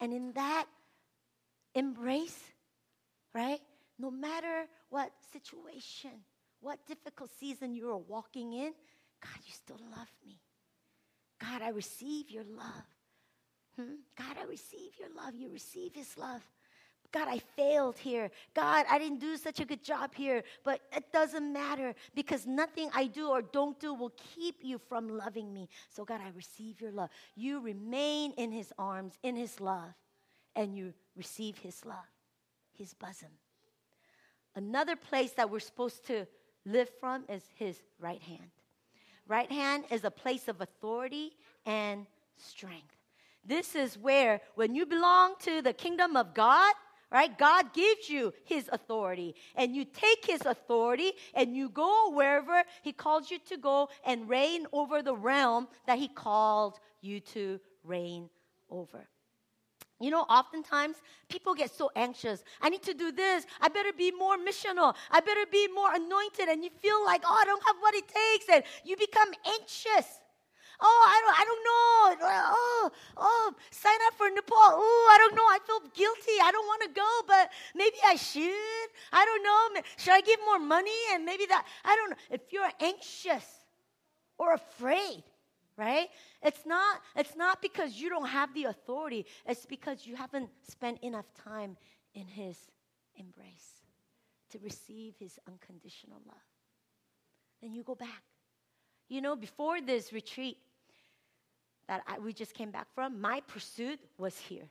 And 0.00 0.12
in 0.12 0.32
that 0.32 0.66
embrace, 1.74 2.38
right? 3.34 3.60
No 3.98 4.10
matter 4.10 4.66
what 4.90 5.10
situation, 5.32 6.10
what 6.60 6.78
difficult 6.86 7.30
season 7.38 7.74
you 7.74 7.90
are 7.90 7.98
walking 7.98 8.52
in, 8.52 8.72
God, 9.24 9.40
you 9.46 9.52
still 9.52 9.80
love 9.90 10.10
me. 10.24 10.38
God, 11.40 11.62
I 11.62 11.70
receive 11.70 12.30
your 12.30 12.44
love. 12.44 12.86
Hmm? 13.76 13.96
God, 14.16 14.36
I 14.40 14.44
receive 14.44 14.92
your 14.98 15.08
love. 15.16 15.34
You 15.34 15.48
receive 15.50 15.94
his 15.94 16.16
love. 16.16 16.42
God, 17.10 17.28
I 17.28 17.38
failed 17.56 17.96
here. 17.96 18.30
God, 18.54 18.86
I 18.90 18.98
didn't 18.98 19.20
do 19.20 19.36
such 19.36 19.60
a 19.60 19.64
good 19.64 19.82
job 19.84 20.14
here. 20.14 20.42
But 20.64 20.80
it 20.92 21.12
doesn't 21.12 21.52
matter 21.52 21.94
because 22.14 22.46
nothing 22.46 22.90
I 22.94 23.06
do 23.06 23.30
or 23.30 23.40
don't 23.40 23.78
do 23.78 23.94
will 23.94 24.12
keep 24.34 24.56
you 24.62 24.78
from 24.88 25.08
loving 25.08 25.52
me. 25.52 25.68
So, 25.88 26.04
God, 26.04 26.20
I 26.20 26.30
receive 26.36 26.80
your 26.80 26.90
love. 26.90 27.10
You 27.36 27.60
remain 27.60 28.32
in 28.32 28.50
his 28.50 28.72
arms, 28.78 29.14
in 29.22 29.36
his 29.36 29.60
love, 29.60 29.94
and 30.56 30.76
you 30.76 30.92
receive 31.16 31.58
his 31.58 31.84
love, 31.86 32.10
his 32.76 32.94
bosom. 32.94 33.30
Another 34.56 34.96
place 34.96 35.32
that 35.32 35.50
we're 35.50 35.60
supposed 35.60 36.06
to 36.08 36.26
live 36.66 36.90
from 37.00 37.24
is 37.28 37.42
his 37.54 37.80
right 38.00 38.22
hand. 38.22 38.50
Right 39.26 39.50
hand 39.50 39.84
is 39.90 40.04
a 40.04 40.10
place 40.10 40.48
of 40.48 40.60
authority 40.60 41.32
and 41.64 42.06
strength. 42.36 42.96
This 43.44 43.74
is 43.74 43.98
where, 43.98 44.40
when 44.54 44.74
you 44.74 44.86
belong 44.86 45.34
to 45.40 45.62
the 45.62 45.72
kingdom 45.72 46.16
of 46.16 46.34
God, 46.34 46.74
right? 47.10 47.36
God 47.38 47.72
gives 47.72 48.08
you 48.08 48.32
his 48.44 48.68
authority, 48.72 49.34
and 49.54 49.74
you 49.74 49.84
take 49.84 50.26
his 50.26 50.44
authority 50.44 51.12
and 51.34 51.54
you 51.54 51.68
go 51.68 52.10
wherever 52.12 52.64
he 52.82 52.92
calls 52.92 53.30
you 53.30 53.38
to 53.48 53.56
go 53.56 53.88
and 54.04 54.28
reign 54.28 54.66
over 54.72 55.02
the 55.02 55.14
realm 55.14 55.68
that 55.86 55.98
he 55.98 56.08
called 56.08 56.80
you 57.00 57.20
to 57.20 57.60
reign 57.84 58.28
over. 58.70 59.06
You 60.00 60.10
know, 60.10 60.22
oftentimes 60.22 60.96
people 61.28 61.54
get 61.54 61.70
so 61.70 61.90
anxious. 61.94 62.42
I 62.60 62.68
need 62.68 62.82
to 62.82 62.94
do 62.94 63.12
this. 63.12 63.46
I 63.60 63.68
better 63.68 63.92
be 63.92 64.10
more 64.10 64.36
missional. 64.36 64.94
I 65.10 65.20
better 65.20 65.46
be 65.50 65.68
more 65.68 65.94
anointed. 65.94 66.48
And 66.48 66.64
you 66.64 66.70
feel 66.82 67.04
like, 67.04 67.22
oh, 67.24 67.38
I 67.40 67.44
don't 67.44 67.62
have 67.66 67.76
what 67.80 67.94
it 67.94 68.04
takes. 68.08 68.46
And 68.52 68.64
you 68.84 68.96
become 68.96 69.28
anxious. 69.46 70.20
Oh, 70.80 71.06
I 71.06 71.20
don't, 71.22 71.38
I 71.40 71.44
don't 71.44 71.64
know. 71.64 72.28
Oh, 72.28 72.90
oh, 73.16 73.54
sign 73.70 73.98
up 74.08 74.14
for 74.14 74.28
Nepal. 74.28 74.56
Oh, 74.58 75.10
I 75.14 75.18
don't 75.18 75.36
know. 75.36 75.44
I 75.44 75.58
feel 75.64 75.80
guilty. 75.94 76.36
I 76.42 76.50
don't 76.50 76.66
want 76.66 76.82
to 76.82 76.88
go, 76.88 77.22
but 77.28 77.50
maybe 77.74 77.96
I 78.04 78.16
should. 78.16 78.88
I 79.12 79.24
don't 79.24 79.42
know. 79.44 79.80
Should 79.96 80.14
I 80.14 80.20
give 80.20 80.40
more 80.44 80.58
money? 80.58 80.90
And 81.12 81.24
maybe 81.24 81.46
that, 81.46 81.64
I 81.84 81.94
don't 81.94 82.10
know. 82.10 82.16
If 82.30 82.52
you're 82.52 82.70
anxious 82.80 83.46
or 84.38 84.54
afraid, 84.54 85.22
right? 85.76 86.08
It's 86.42 86.64
not, 86.66 87.00
it's 87.16 87.36
not 87.36 87.60
because 87.60 87.96
you 87.96 88.08
don't 88.08 88.28
have 88.28 88.52
the 88.54 88.64
authority, 88.64 89.26
it's 89.46 89.66
because 89.66 90.06
you 90.06 90.16
haven't 90.16 90.50
spent 90.68 91.02
enough 91.02 91.26
time 91.44 91.76
in 92.14 92.26
His 92.26 92.56
embrace 93.16 93.82
to 94.50 94.58
receive 94.60 95.14
His 95.18 95.38
unconditional 95.48 96.20
love. 96.26 96.36
Then 97.62 97.72
you 97.74 97.82
go 97.82 97.94
back. 97.94 98.22
You 99.08 99.20
know, 99.20 99.36
before 99.36 99.80
this 99.80 100.12
retreat 100.12 100.58
that 101.88 102.02
I, 102.06 102.18
we 102.18 102.32
just 102.32 102.54
came 102.54 102.70
back 102.70 102.86
from, 102.94 103.20
my 103.20 103.42
pursuit 103.46 104.00
was 104.18 104.38
here. 104.38 104.68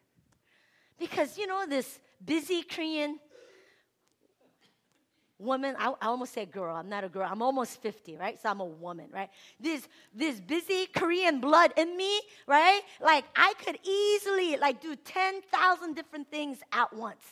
Because, 0.97 1.37
you 1.37 1.47
know, 1.47 1.65
this 1.67 1.99
busy 2.23 2.63
Korean 2.63 3.19
woman, 5.39 5.75
I, 5.77 5.93
I, 6.01 6.07
almost 6.07 6.33
said 6.33 6.51
girl, 6.51 6.75
I'm 6.75 6.89
not 6.89 7.03
a 7.03 7.09
girl, 7.09 7.27
I'm 7.29 7.41
almost 7.41 7.81
50, 7.81 8.17
right? 8.17 8.39
So 8.41 8.49
I'm 8.49 8.59
a 8.59 8.65
woman, 8.65 9.07
right? 9.11 9.29
This, 9.59 9.87
this 10.13 10.39
busy 10.39 10.87
Korean 10.87 11.39
blood 11.39 11.73
in 11.77 11.97
me, 11.97 12.21
right? 12.47 12.81
Like 13.01 13.25
I 13.35 13.53
could 13.63 13.77
easily 13.83 14.57
like 14.57 14.81
do 14.81 14.95
10,000 14.95 15.93
different 15.95 16.29
things 16.29 16.59
at 16.71 16.93
once, 16.93 17.23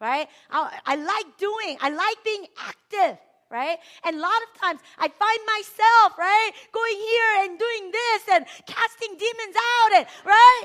right? 0.00 0.28
I, 0.50 0.78
I 0.84 0.96
like 0.96 1.38
doing, 1.38 1.78
I 1.80 1.90
like 1.90 2.24
being 2.24 2.46
active, 2.58 3.18
right? 3.50 3.78
And 4.04 4.16
a 4.16 4.20
lot 4.20 4.40
of 4.42 4.60
times 4.60 4.80
I 4.98 5.08
find 5.08 5.40
myself, 5.46 6.18
right, 6.18 6.50
going 6.72 6.96
here 6.96 7.44
and 7.44 7.58
doing 7.58 7.90
this 7.92 8.22
and 8.32 8.46
casting 8.66 9.16
demons 9.16 9.56
out 9.56 9.92
and, 9.98 10.06
right? 10.24 10.64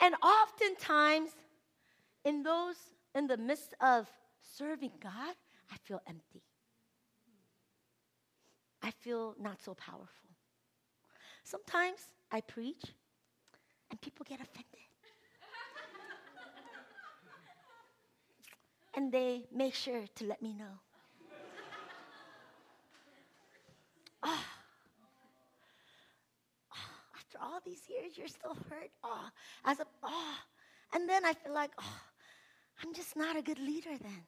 and 0.00 0.14
oftentimes 0.22 1.30
in 2.24 2.42
those, 2.42 2.76
in 3.14 3.26
the 3.26 3.36
midst 3.36 3.74
of 3.80 4.06
serving 4.56 4.92
God, 5.00 5.34
I 5.72 5.76
feel 5.84 6.00
empty. 6.06 6.42
I 8.82 8.90
feel 8.90 9.34
not 9.40 9.62
so 9.62 9.74
powerful. 9.74 10.08
Sometimes 11.42 11.98
I 12.30 12.40
preach 12.40 12.84
and 13.90 14.00
people 14.00 14.26
get 14.28 14.40
offended. 14.40 14.66
and 18.94 19.10
they 19.10 19.44
make 19.54 19.74
sure 19.74 20.04
to 20.16 20.24
let 20.24 20.42
me 20.42 20.52
know. 20.52 20.78
oh, 24.22 24.44
after 27.16 27.38
all 27.40 27.60
these 27.64 27.82
years, 27.88 28.16
you're 28.16 28.28
still 28.28 28.56
hurt. 28.70 28.90
Oh, 29.02 29.28
as 29.64 29.80
a 29.80 29.86
oh, 30.02 30.36
and 30.94 31.08
then 31.08 31.24
I 31.24 31.32
feel 31.32 31.52
like, 31.52 31.72
oh, 31.78 32.00
I'm 32.82 32.94
just 32.94 33.16
not 33.16 33.36
a 33.36 33.42
good 33.42 33.58
leader 33.58 33.96
then. 34.00 34.22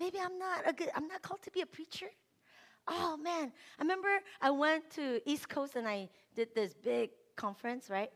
Maybe 0.00 0.18
I'm 0.20 0.38
not 0.38 0.60
a 0.66 0.72
good, 0.72 0.90
I'm 0.94 1.08
not 1.08 1.22
called 1.22 1.42
to 1.42 1.50
be 1.50 1.60
a 1.60 1.66
preacher. 1.66 2.06
Oh 2.86 3.16
man, 3.16 3.52
I 3.78 3.82
remember 3.82 4.08
I 4.40 4.50
went 4.50 4.90
to 4.92 5.20
East 5.28 5.48
Coast 5.48 5.76
and 5.76 5.86
I 5.86 6.08
did 6.34 6.54
this 6.54 6.72
big 6.72 7.10
conference, 7.36 7.90
right? 7.90 8.10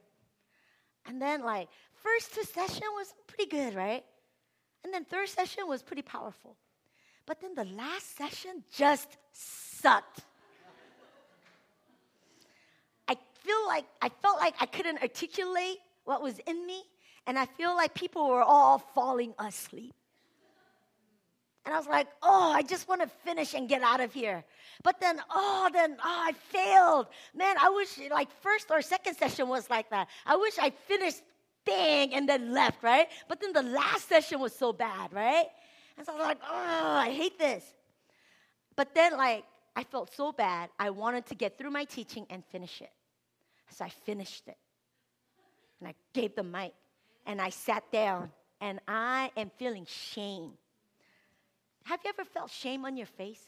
And 1.07 1.21
then 1.21 1.43
like 1.43 1.69
first 2.03 2.35
two 2.35 2.45
session 2.45 2.87
was 2.95 3.13
pretty 3.27 3.51
good, 3.51 3.75
right? 3.75 4.05
And 4.85 4.93
then 4.93 5.05
third 5.05 5.29
session 5.29 5.65
was 5.67 5.83
pretty 5.83 6.03
powerful. 6.03 6.57
But 7.27 7.41
then 7.41 7.55
the 7.55 7.65
last 7.65 8.17
session 8.17 8.65
just 8.73 9.17
sucked. 9.33 10.21
I 13.07 13.17
feel 13.45 13.67
like 13.67 13.85
I 14.01 14.09
felt 14.09 14.39
like 14.39 14.55
I 14.61 14.67
couldn't 14.67 15.03
articulate 15.03 15.79
what 16.05 16.23
was 16.23 16.39
in 16.47 16.67
me, 16.67 16.83
and 17.27 17.39
I 17.39 17.47
feel 17.47 17.75
like 17.77 17.95
people 17.95 18.29
were 18.29 18.43
all 18.43 18.79
falling 18.79 19.35
asleep. 19.39 19.95
And 21.65 21.75
I 21.75 21.79
was 21.79 21.87
like, 21.87 22.09
oh, 22.23 22.53
I 22.53 22.63
just 22.63 22.89
want 22.89 23.03
to 23.03 23.07
finish 23.25 23.55
and 23.55 23.69
get 23.69 23.83
out 23.83 24.01
of 24.01 24.13
here. 24.13 24.45
But 24.83 25.01
then, 25.01 25.21
oh, 25.31 25.71
then, 25.73 25.97
oh, 26.05 26.25
I 26.29 26.33
failed. 26.33 27.07
Man, 27.35 27.55
I 27.61 27.71
wish 27.71 27.99
like 28.11 28.29
first 28.41 28.67
or 28.71 28.83
second 28.83 29.17
session 29.17 29.49
was 29.49 29.71
like 29.71 29.89
that. 29.91 30.09
I 30.27 30.37
wish 30.37 30.59
I 30.59 30.71
finished 30.71 31.23
bang 31.65 32.15
and 32.15 32.29
then 32.29 32.53
left, 32.53 32.83
right? 32.83 33.07
But 33.29 33.41
then 33.41 33.53
the 33.53 33.63
last 33.63 34.09
session 34.09 34.41
was 34.41 34.53
so 34.55 34.73
bad, 34.73 35.13
right? 35.13 35.47
And 35.97 36.05
so 36.05 36.13
I 36.13 36.17
was 36.17 36.27
like, 36.27 36.39
oh, 36.43 36.97
I 36.97 37.11
hate 37.11 37.39
this. 37.39 37.65
But 38.75 38.95
then, 38.95 39.17
like, 39.17 39.45
I 39.77 39.85
felt 39.85 40.13
so 40.15 40.33
bad. 40.33 40.71
I 40.81 40.91
wanted 40.91 41.27
to 41.27 41.35
get 41.35 41.59
through 41.59 41.71
my 41.71 41.85
teaching 41.85 42.27
and 42.31 42.45
finish 42.51 42.81
it. 42.81 42.91
So 43.71 43.85
I 43.85 43.89
finished 43.89 44.49
it. 44.49 44.57
And 45.81 45.89
I 45.89 45.95
gave 46.13 46.35
the 46.35 46.43
mic. 46.43 46.73
And 47.27 47.41
I 47.41 47.51
sat 47.51 47.91
down. 47.93 48.31
And 48.61 48.81
I 48.87 49.31
am 49.37 49.51
feeling 49.59 49.87
shame. 49.87 50.53
Have 51.85 52.01
you 52.05 52.11
ever 52.17 52.29
felt 52.29 52.51
shame 52.51 52.85
on 52.85 52.97
your 52.97 53.07
face? 53.07 53.45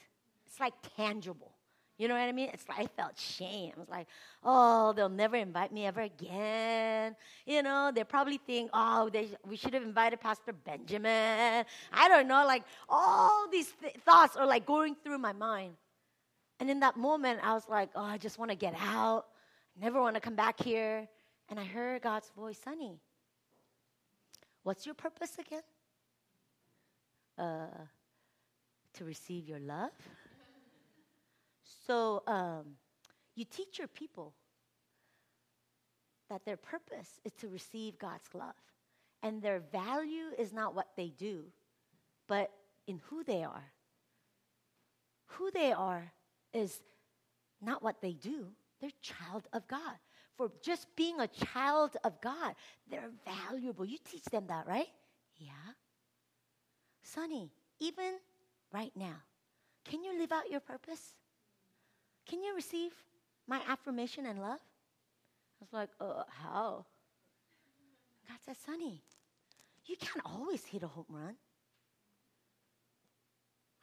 It's 0.46 0.60
like 0.60 0.74
tangible. 0.96 1.52
You 1.96 2.08
know 2.08 2.14
what 2.14 2.22
I 2.22 2.32
mean? 2.32 2.50
It's 2.52 2.68
like 2.68 2.80
I 2.80 2.86
felt 2.86 3.16
shame. 3.16 3.72
I 3.76 3.78
was 3.80 3.88
like, 3.88 4.08
oh, 4.42 4.92
they'll 4.94 5.08
never 5.08 5.36
invite 5.36 5.72
me 5.72 5.86
ever 5.86 6.00
again. 6.00 7.14
You 7.46 7.62
know, 7.62 7.92
they 7.94 8.02
probably 8.02 8.38
think, 8.38 8.70
oh, 8.74 9.08
they, 9.10 9.28
we 9.48 9.56
should 9.56 9.74
have 9.74 9.84
invited 9.84 10.20
Pastor 10.20 10.52
Benjamin. 10.52 11.64
I 11.92 12.08
don't 12.08 12.26
know, 12.26 12.44
like 12.46 12.64
all 12.88 13.48
these 13.50 13.72
th- 13.80 13.94
thoughts 14.04 14.34
are 14.36 14.46
like 14.46 14.66
going 14.66 14.96
through 15.04 15.18
my 15.18 15.32
mind. 15.32 15.74
And 16.58 16.68
in 16.68 16.80
that 16.80 16.96
moment, 16.96 17.40
I 17.44 17.54
was 17.54 17.68
like, 17.68 17.90
oh, 17.94 18.02
I 18.02 18.18
just 18.18 18.38
want 18.38 18.50
to 18.50 18.56
get 18.56 18.74
out. 18.80 19.26
I 19.76 19.84
never 19.84 20.00
want 20.00 20.16
to 20.16 20.20
come 20.20 20.34
back 20.34 20.60
here. 20.60 21.06
And 21.48 21.60
I 21.60 21.64
heard 21.64 22.02
God's 22.02 22.30
voice, 22.36 22.58
Sonny, 22.64 22.98
what's 24.64 24.84
your 24.84 24.94
purpose 24.94 25.32
again? 25.38 25.62
Uh, 27.38 27.66
to 28.94 29.04
receive 29.04 29.48
your 29.48 29.60
love? 29.60 29.92
So 31.86 32.22
um, 32.26 32.76
you 33.34 33.44
teach 33.44 33.78
your 33.78 33.88
people 33.88 34.34
that 36.30 36.44
their 36.44 36.56
purpose 36.56 37.20
is 37.24 37.32
to 37.32 37.48
receive 37.48 37.98
God's 37.98 38.28
love. 38.34 38.54
And 39.22 39.42
their 39.42 39.60
value 39.60 40.32
is 40.38 40.52
not 40.52 40.74
what 40.74 40.88
they 40.96 41.08
do, 41.08 41.44
but 42.28 42.50
in 42.86 43.00
who 43.08 43.24
they 43.24 43.42
are. 43.42 43.72
Who 45.26 45.50
they 45.50 45.72
are 45.72 46.12
is 46.52 46.80
not 47.62 47.82
what 47.82 48.00
they 48.00 48.12
do, 48.12 48.46
they're 48.80 48.90
child 49.00 49.48
of 49.52 49.66
God. 49.66 49.96
For 50.36 50.50
just 50.62 50.88
being 50.96 51.20
a 51.20 51.28
child 51.28 51.96
of 52.04 52.20
God, 52.20 52.54
they're 52.90 53.10
valuable. 53.24 53.84
You 53.84 53.98
teach 54.04 54.24
them 54.24 54.46
that, 54.48 54.66
right? 54.66 54.88
Yeah. 55.38 55.52
Sonny, 57.02 57.50
even 57.78 58.14
right 58.74 58.92
now, 58.96 59.22
can 59.84 60.02
you 60.02 60.18
live 60.18 60.32
out 60.32 60.50
your 60.50 60.60
purpose? 60.60 61.14
Can 62.28 62.42
you 62.42 62.54
receive 62.54 62.92
my 63.46 63.60
affirmation 63.68 64.26
and 64.26 64.40
love? 64.40 64.58
I 64.58 65.60
was 65.60 65.72
like, 65.72 65.90
uh, 66.00 66.24
how? 66.28 66.84
God 68.28 68.38
said, 68.44 68.56
Sonny, 68.66 69.02
you 69.86 69.96
can't 69.96 70.24
always 70.24 70.64
hit 70.64 70.82
a 70.82 70.88
home 70.88 71.06
run. 71.08 71.36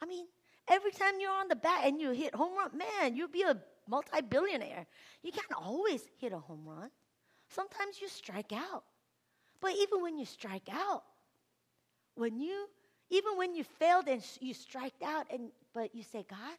I 0.02 0.06
mean, 0.06 0.26
every 0.68 0.90
time 0.90 1.14
you're 1.20 1.30
on 1.30 1.48
the 1.48 1.56
bat 1.56 1.82
and 1.84 2.00
you 2.00 2.10
hit 2.10 2.34
home 2.34 2.56
run, 2.56 2.76
man, 2.76 3.16
you'll 3.16 3.28
be 3.28 3.42
a 3.42 3.56
multi 3.88 4.20
billionaire. 4.20 4.86
You 5.22 5.32
can't 5.32 5.52
always 5.56 6.02
hit 6.20 6.32
a 6.32 6.38
home 6.38 6.64
run. 6.66 6.90
Sometimes 7.48 8.00
you 8.00 8.08
strike 8.08 8.52
out. 8.52 8.84
But 9.60 9.72
even 9.78 10.02
when 10.02 10.18
you 10.18 10.26
strike 10.26 10.68
out, 10.70 11.04
when 12.16 12.40
you, 12.40 12.68
even 13.12 13.36
when 13.36 13.54
you 13.54 13.62
failed 13.62 14.08
and 14.08 14.24
you 14.40 14.54
strike 14.54 14.94
out, 15.04 15.26
and 15.30 15.50
but 15.74 15.94
you 15.94 16.02
say, 16.02 16.24
God, 16.28 16.56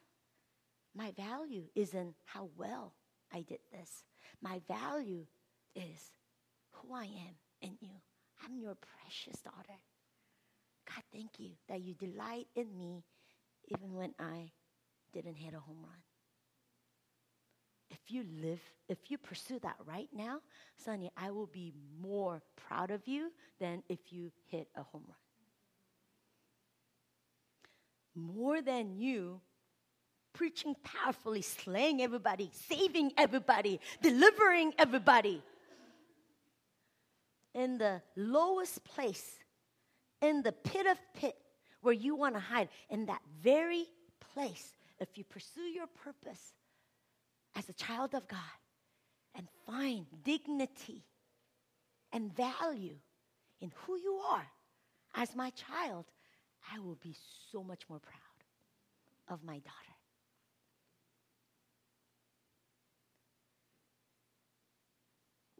my 0.95 1.11
value 1.11 1.63
isn't 1.73 2.13
how 2.25 2.47
well 2.55 2.93
I 3.33 3.41
did 3.41 3.57
this. 3.71 4.03
My 4.39 4.61
value 4.67 5.25
is 5.75 6.11
who 6.71 6.93
I 6.93 7.05
am 7.05 7.35
in 7.61 7.75
you. 7.81 7.95
I'm 8.45 8.59
your 8.59 8.75
precious 8.75 9.41
daughter. 9.41 9.79
God, 10.87 11.03
thank 11.11 11.39
you 11.39 11.51
that 11.69 11.81
you 11.81 11.95
delight 11.95 12.45
in 12.55 12.77
me 12.77 13.03
even 13.69 13.95
when 13.95 14.13
I 14.19 14.51
didn't 15.11 15.35
hit 15.35 15.55
a 15.55 15.59
home 15.59 15.79
run. 15.81 16.03
If 17.89 18.11
you 18.11 18.25
live, 18.41 18.59
if 18.89 19.09
you 19.09 19.17
pursue 19.17 19.59
that 19.59 19.77
right 19.87 20.09
now, 20.13 20.39
Sonny, 20.77 21.09
I 21.17 21.31
will 21.31 21.47
be 21.47 21.73
more 21.99 22.43
proud 22.67 22.91
of 22.91 23.07
you 23.07 23.31
than 23.59 23.81
if 23.89 24.11
you 24.11 24.31
hit 24.49 24.67
a 24.75 24.83
home 24.83 25.03
run. 25.07 25.22
More 28.15 28.61
than 28.61 28.95
you 28.95 29.41
preaching 30.33 30.75
powerfully, 30.83 31.41
slaying 31.41 32.01
everybody, 32.01 32.49
saving 32.69 33.13
everybody, 33.17 33.79
delivering 34.01 34.73
everybody. 34.77 35.41
In 37.53 37.77
the 37.77 38.01
lowest 38.15 38.83
place, 38.83 39.37
in 40.21 40.41
the 40.41 40.51
pit 40.51 40.87
of 40.87 40.97
pit 41.13 41.35
where 41.81 41.93
you 41.93 42.15
want 42.15 42.33
to 42.35 42.39
hide, 42.39 42.69
in 42.89 43.05
that 43.05 43.21
very 43.41 43.85
place, 44.33 44.73
if 44.99 45.17
you 45.17 45.23
pursue 45.23 45.61
your 45.61 45.87
purpose 45.87 46.53
as 47.55 47.69
a 47.69 47.73
child 47.73 48.15
of 48.15 48.27
God 48.27 48.39
and 49.35 49.47
find 49.67 50.05
dignity 50.23 51.03
and 52.11 52.35
value 52.35 52.95
in 53.61 53.71
who 53.85 53.97
you 53.97 54.19
are 54.29 54.47
as 55.15 55.35
my 55.35 55.51
child, 55.51 56.05
I 56.71 56.79
will 56.79 56.97
be 57.01 57.15
so 57.51 57.63
much 57.63 57.83
more 57.89 57.99
proud 57.99 58.19
of 59.29 59.43
my 59.43 59.59
daughter. 59.59 59.93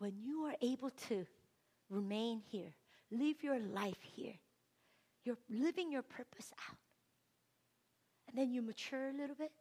when 0.03 0.19
you 0.21 0.43
are 0.43 0.55
able 0.61 0.89
to 0.89 1.25
remain 1.89 2.41
here, 2.51 2.73
live 3.09 3.41
your 3.41 3.57
life 3.57 4.01
here, 4.01 4.33
you're 5.23 5.37
living 5.49 5.93
your 5.93 6.01
purpose 6.01 6.51
out. 6.69 6.75
And 8.27 8.37
then 8.37 8.51
you 8.51 8.61
mature 8.61 9.07
a 9.07 9.13
little 9.13 9.37
bit, 9.37 9.53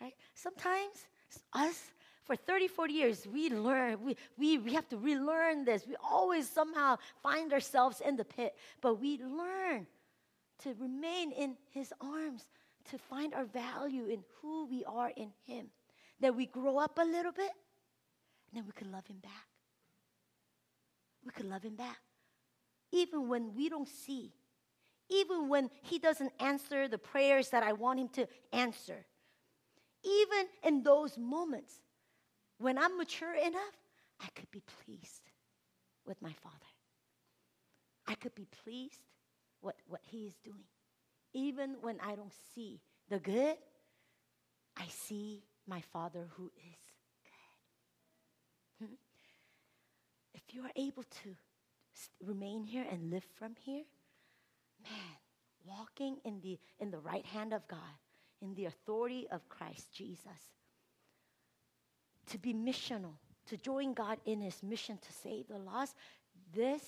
right? 0.00 0.14
Sometimes 0.32 1.06
us, 1.52 1.82
for 2.24 2.34
30, 2.34 2.68
40 2.68 2.92
years, 2.94 3.26
we 3.30 3.50
learn, 3.50 4.02
we, 4.02 4.16
we, 4.38 4.56
we 4.56 4.72
have 4.72 4.88
to 4.88 4.96
relearn 4.96 5.66
this. 5.66 5.86
We 5.86 5.96
always 6.02 6.48
somehow 6.48 6.96
find 7.22 7.52
ourselves 7.52 8.00
in 8.00 8.16
the 8.16 8.24
pit, 8.24 8.56
but 8.80 8.98
we 8.98 9.18
learn 9.18 9.86
to 10.62 10.74
remain 10.80 11.32
in 11.32 11.56
His 11.70 11.92
arms, 12.00 12.46
to 12.90 12.98
find 12.98 13.34
our 13.34 13.44
value 13.44 14.06
in 14.06 14.24
who 14.40 14.66
we 14.66 14.84
are 14.84 15.12
in 15.16 15.32
Him. 15.46 15.66
That 16.20 16.34
we 16.34 16.46
grow 16.46 16.78
up 16.78 16.98
a 16.98 17.04
little 17.04 17.32
bit, 17.32 17.50
and 18.48 18.56
then 18.56 18.66
we 18.66 18.72
could 18.72 18.90
love 18.90 19.06
him 19.06 19.18
back. 19.18 19.46
We 21.24 21.30
could 21.32 21.46
love 21.46 21.62
him 21.62 21.76
back. 21.76 21.98
Even 22.92 23.28
when 23.28 23.54
we 23.54 23.68
don't 23.68 23.88
see, 23.88 24.32
even 25.08 25.48
when 25.48 25.70
he 25.82 25.98
doesn't 25.98 26.32
answer 26.40 26.88
the 26.88 26.98
prayers 26.98 27.50
that 27.50 27.62
I 27.62 27.72
want 27.72 28.00
him 28.00 28.08
to 28.10 28.28
answer, 28.52 29.04
even 30.04 30.46
in 30.64 30.82
those 30.82 31.18
moments 31.18 31.80
when 32.58 32.78
I'm 32.78 32.96
mature 32.96 33.34
enough, 33.34 33.76
I 34.20 34.28
could 34.34 34.50
be 34.50 34.62
pleased 34.84 35.30
with 36.06 36.22
my 36.22 36.32
Father. 36.32 36.54
I 38.06 38.14
could 38.14 38.34
be 38.34 38.46
pleased 38.62 39.02
what, 39.66 39.74
what 39.88 40.00
he 40.04 40.26
is 40.26 40.34
doing. 40.44 40.64
Even 41.32 41.76
when 41.80 41.98
I 42.00 42.14
don't 42.14 42.32
see 42.54 42.80
the 43.10 43.18
good, 43.18 43.56
I 44.76 44.84
see 44.88 45.42
my 45.66 45.80
Father 45.92 46.28
who 46.36 46.52
is 46.56 46.78
good. 48.78 48.86
Hmm? 48.86 48.94
if 50.34 50.54
you 50.54 50.62
are 50.62 50.70
able 50.76 51.02
to 51.02 51.34
remain 52.24 52.62
here 52.62 52.86
and 52.88 53.10
live 53.10 53.24
from 53.36 53.56
here, 53.58 53.82
man, 54.84 55.16
walking 55.64 56.18
in 56.24 56.40
the, 56.42 56.60
in 56.78 56.92
the 56.92 57.00
right 57.00 57.26
hand 57.26 57.52
of 57.52 57.66
God, 57.66 57.96
in 58.40 58.54
the 58.54 58.66
authority 58.66 59.26
of 59.32 59.48
Christ 59.48 59.90
Jesus, 59.92 60.54
to 62.28 62.38
be 62.38 62.54
missional, 62.54 63.14
to 63.46 63.56
join 63.56 63.94
God 63.94 64.18
in 64.26 64.40
his 64.40 64.62
mission 64.62 64.96
to 64.98 65.12
save 65.12 65.48
the 65.48 65.58
lost, 65.58 65.96
this 66.54 66.82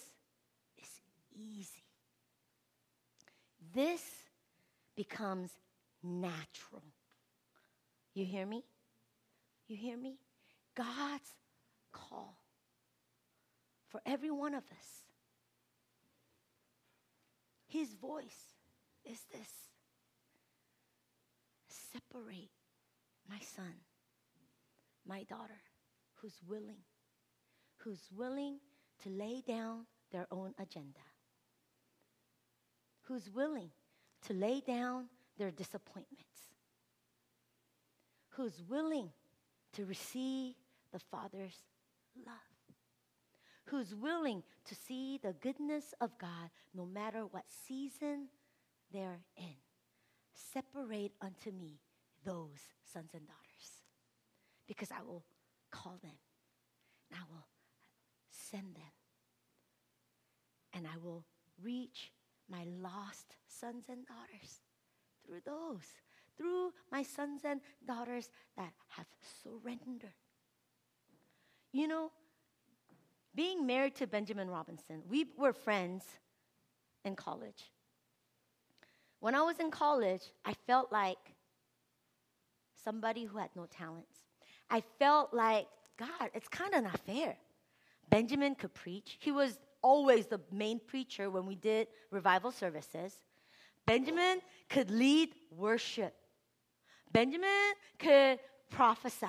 is 0.80 1.00
easy. 1.34 1.87
This 3.74 4.02
becomes 4.96 5.50
natural. 6.02 6.82
You 8.14 8.24
hear 8.24 8.46
me? 8.46 8.64
You 9.66 9.76
hear 9.76 9.96
me? 9.96 10.18
God's 10.74 11.30
call 11.92 12.38
for 13.88 14.00
every 14.06 14.30
one 14.30 14.54
of 14.54 14.64
us. 14.64 15.04
His 17.66 17.94
voice 17.94 18.54
is 19.04 19.20
this 19.32 19.50
separate 21.92 22.50
my 23.28 23.38
son, 23.40 23.74
my 25.06 25.22
daughter, 25.24 25.60
who's 26.14 26.40
willing, 26.48 26.82
who's 27.78 28.08
willing 28.16 28.58
to 29.02 29.10
lay 29.10 29.42
down 29.46 29.86
their 30.10 30.26
own 30.30 30.54
agenda, 30.58 31.00
who's 33.08 33.30
willing 33.34 33.70
to 34.26 34.34
lay 34.34 34.60
down 34.60 35.06
their 35.38 35.50
disappointments, 35.50 36.52
who's 38.28 38.62
willing 38.68 39.10
to 39.72 39.86
receive 39.86 40.54
the 40.92 40.98
Father's 40.98 41.56
love, 42.26 42.76
who's 43.64 43.94
willing 43.94 44.42
to 44.66 44.74
see 44.74 45.18
the 45.22 45.32
goodness 45.40 45.94
of 46.00 46.18
God 46.18 46.50
no 46.74 46.84
matter 46.84 47.24
what 47.24 47.44
season 47.66 48.28
they're 48.92 49.20
in. 49.36 49.56
Separate 50.34 51.12
unto 51.20 51.50
me 51.50 51.80
those 52.24 52.60
sons 52.92 53.10
and 53.14 53.26
daughters, 53.26 53.82
because 54.66 54.90
I 54.90 55.02
will 55.02 55.24
call 55.70 55.98
them, 56.02 56.18
and 57.10 57.18
I 57.18 57.24
will 57.32 57.46
send 58.30 58.74
them, 58.74 58.92
and 60.74 60.86
I 60.86 60.98
will 61.02 61.24
reach 61.62 62.12
my 62.50 62.64
lost 62.82 63.36
sons 63.46 63.86
and 63.88 64.06
daughters 64.06 64.60
through 65.24 65.40
those, 65.44 65.84
through 66.36 66.72
my 66.90 67.02
sons 67.02 67.42
and 67.44 67.60
daughters 67.86 68.30
that 68.56 68.72
have 68.88 69.06
surrendered. 69.42 70.14
You 71.72 71.88
know, 71.88 72.10
being 73.34 73.66
married 73.66 73.94
to 73.96 74.06
Benjamin 74.06 74.48
Robinson, 74.48 75.02
we 75.08 75.26
were 75.36 75.52
friends 75.52 76.04
in 77.04 77.14
college. 77.14 77.70
When 79.20 79.34
I 79.34 79.42
was 79.42 79.58
in 79.58 79.70
college, 79.70 80.22
I 80.44 80.54
felt 80.66 80.92
like 80.92 81.18
somebody 82.82 83.24
who 83.24 83.38
had 83.38 83.50
no 83.54 83.66
talents. 83.66 84.16
I 84.70 84.82
felt 84.98 85.34
like, 85.34 85.66
God, 85.98 86.30
it's 86.34 86.48
kind 86.48 86.74
of 86.74 86.84
not 86.84 87.00
fair. 87.00 87.36
Benjamin 88.10 88.54
could 88.54 88.74
preach. 88.74 89.16
He 89.20 89.32
was 89.32 89.58
always 89.82 90.26
the 90.26 90.40
main 90.50 90.80
preacher 90.80 91.30
when 91.30 91.46
we 91.46 91.54
did 91.54 91.88
revival 92.10 92.50
services. 92.50 93.14
Benjamin 93.86 94.40
could 94.68 94.90
lead 94.90 95.30
worship. 95.50 96.14
Benjamin 97.12 97.72
could 97.98 98.38
prophesy. 98.70 99.26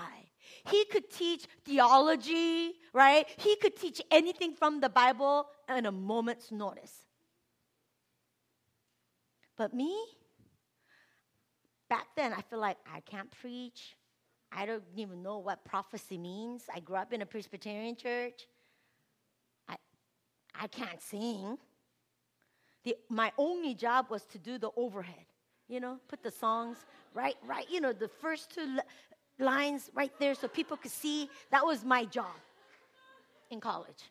He 0.70 0.86
could 0.86 1.10
teach 1.10 1.45
theology, 1.66 2.74
right? 2.93 3.26
He 3.38 3.56
could 3.56 3.76
teach 3.76 4.02
anything 4.12 4.54
from 4.54 4.82
the 4.82 4.89
Bible 4.89 5.47
in 5.74 5.86
a 5.86 5.91
moment's 5.91 6.52
notice. 6.52 6.93
But 9.58 9.74
me, 9.74 9.95
back 11.89 12.08
then, 12.16 12.34
I 12.34 12.41
feel 12.41 12.60
like 12.60 12.78
I 12.91 13.02
can't 13.02 13.30
preach. 13.30 13.95
I 14.52 14.66
don't 14.66 14.84
even 14.95 15.22
know 15.22 15.39
what 15.39 15.64
prophecy 15.64 16.18
means. 16.18 16.64
I 16.74 16.80
grew 16.80 16.95
up 16.95 17.14
in 17.14 17.22
a 17.22 17.26
Presbyterian 17.26 17.95
church. 17.95 18.47
I, 20.60 20.68
can't 20.68 21.01
sing. 21.01 21.57
The, 22.84 22.95
my 23.10 23.32
only 23.38 23.74
job 23.74 24.07
was 24.10 24.24
to 24.26 24.38
do 24.38 24.57
the 24.57 24.70
overhead, 24.76 25.26
you 25.68 25.80
know, 25.80 25.97
put 26.07 26.24
the 26.24 26.32
songs 26.32 26.78
right, 27.14 27.36
right, 27.45 27.66
you 27.70 27.82
know, 27.82 27.93
the 27.93 28.07
first 28.07 28.51
two 28.51 28.66
li- 28.66 29.45
lines 29.45 29.89
right 29.93 30.12
there 30.20 30.36
so 30.36 30.47
people 30.47 30.78
could 30.78 30.91
see. 30.91 31.30
That 31.51 31.66
was 31.66 31.84
my 31.84 32.05
job 32.05 32.36
in 33.49 33.60
college. 33.60 34.03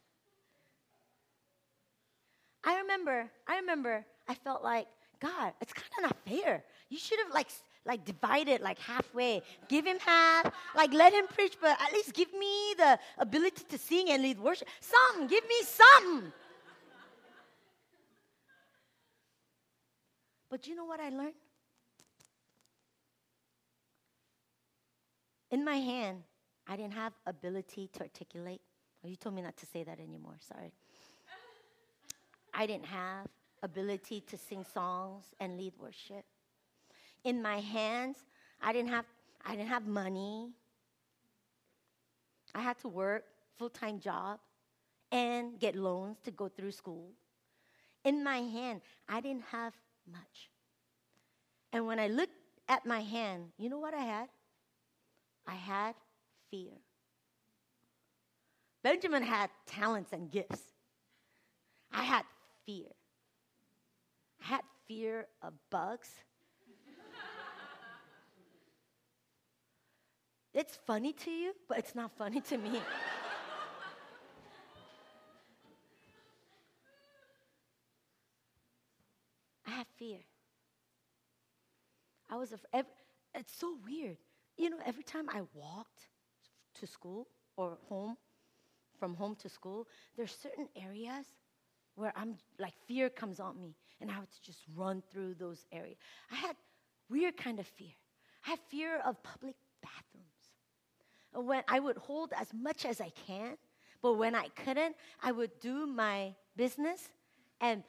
I 2.64 2.78
remember, 2.80 3.30
I 3.46 3.56
remember, 3.56 4.04
I 4.28 4.34
felt 4.34 4.62
like, 4.62 4.86
God, 5.20 5.52
it's 5.60 5.72
kind 5.72 5.86
of 5.98 6.10
not 6.10 6.16
fair. 6.26 6.64
You 6.90 6.98
should 6.98 7.18
have 7.20 7.32
like 7.32 7.48
like 7.88 8.04
divide 8.04 8.48
it 8.48 8.60
like 8.60 8.78
halfway. 8.78 9.42
Give 9.68 9.84
him 9.84 9.98
half, 9.98 10.52
like 10.76 10.92
let 10.92 11.12
him 11.12 11.26
preach, 11.26 11.56
but 11.60 11.70
at 11.70 11.92
least 11.92 12.12
give 12.12 12.32
me 12.34 12.74
the 12.76 12.98
ability 13.16 13.64
to 13.70 13.78
sing 13.78 14.10
and 14.10 14.22
lead 14.22 14.38
worship. 14.38 14.68
Some, 14.80 15.26
give 15.26 15.42
me 15.44 15.56
some. 15.64 16.32
But 20.50 20.66
you 20.66 20.76
know 20.76 20.84
what 20.84 21.00
I 21.00 21.08
learned? 21.08 21.34
In 25.50 25.64
my 25.64 25.76
hand, 25.76 26.22
I 26.66 26.76
didn't 26.76 26.94
have 26.94 27.14
ability 27.26 27.88
to 27.94 28.00
articulate. 28.00 28.60
Oh, 29.02 29.08
you 29.08 29.16
told 29.16 29.34
me 29.34 29.42
not 29.42 29.56
to 29.56 29.66
say 29.66 29.82
that 29.84 29.98
anymore. 29.98 30.36
Sorry. 30.40 30.72
I 32.52 32.66
didn't 32.66 32.86
have 32.86 33.26
ability 33.62 34.22
to 34.26 34.36
sing 34.36 34.64
songs 34.74 35.24
and 35.40 35.56
lead 35.56 35.72
worship. 35.78 36.24
In 37.28 37.42
my 37.42 37.60
hands, 37.60 38.16
I 38.62 38.72
didn't 38.72 38.88
have 38.88 39.04
I 39.44 39.54
didn't 39.54 39.68
have 39.68 39.86
money. 39.86 40.48
I 42.54 42.62
had 42.62 42.78
to 42.78 42.88
work 42.88 43.24
full-time 43.58 44.00
job 44.00 44.40
and 45.12 45.60
get 45.60 45.76
loans 45.76 46.16
to 46.24 46.30
go 46.30 46.48
through 46.48 46.72
school. 46.72 47.10
In 48.02 48.24
my 48.24 48.38
hand, 48.38 48.80
I 49.06 49.20
didn't 49.20 49.44
have 49.52 49.74
much. 50.10 50.48
And 51.70 51.86
when 51.86 51.98
I 51.98 52.08
looked 52.08 52.32
at 52.66 52.86
my 52.86 53.00
hand, 53.00 53.52
you 53.58 53.68
know 53.68 53.78
what 53.78 53.92
I 53.92 54.04
had? 54.14 54.28
I 55.46 55.54
had 55.54 55.96
fear. 56.50 56.72
Benjamin 58.82 59.22
had 59.22 59.50
talents 59.66 60.14
and 60.14 60.30
gifts. 60.30 60.62
I 61.92 62.04
had 62.04 62.24
fear. 62.64 62.88
I 64.42 64.46
had 64.46 64.62
fear 64.86 65.26
of 65.42 65.52
bugs. 65.68 66.08
It's 70.58 70.76
funny 70.88 71.12
to 71.12 71.30
you, 71.30 71.52
but 71.68 71.78
it's 71.78 71.94
not 71.94 72.10
funny 72.18 72.40
to 72.40 72.58
me. 72.58 72.80
I 79.64 79.70
have 79.70 79.86
fear. 79.96 80.18
I 82.28 82.36
was 82.36 82.52
afraid. 82.52 82.86
It's 83.36 83.56
so 83.56 83.76
weird. 83.86 84.16
You 84.56 84.70
know, 84.70 84.78
every 84.84 85.04
time 85.04 85.28
I 85.28 85.42
walked 85.54 86.08
to 86.80 86.88
school 86.88 87.28
or 87.56 87.78
home, 87.88 88.16
from 88.98 89.14
home 89.14 89.36
to 89.36 89.48
school, 89.48 89.86
there's 90.16 90.36
certain 90.42 90.68
areas 90.74 91.26
where 91.94 92.12
I'm 92.16 92.34
like 92.58 92.74
fear 92.88 93.08
comes 93.08 93.38
on 93.38 93.60
me 93.60 93.76
and 94.00 94.10
I 94.10 94.14
have 94.14 94.28
to 94.28 94.42
just 94.42 94.64
run 94.74 95.04
through 95.12 95.34
those 95.34 95.66
areas. 95.70 95.98
I 96.32 96.34
had 96.34 96.56
weird 97.08 97.36
kind 97.36 97.60
of 97.60 97.66
fear. 97.68 97.94
I 98.44 98.50
had 98.50 98.58
fear 98.68 99.00
of 99.06 99.22
public. 99.22 99.54
When 101.38 101.62
I 101.68 101.78
would 101.78 101.96
hold 101.96 102.32
as 102.36 102.52
much 102.52 102.84
as 102.84 103.00
I 103.00 103.10
can, 103.26 103.56
but 104.02 104.14
when 104.14 104.34
I 104.34 104.48
couldn't, 104.64 104.96
I 105.22 105.32
would 105.32 105.58
do 105.60 105.86
my 105.86 106.34
business 106.56 107.08
and 107.60 107.84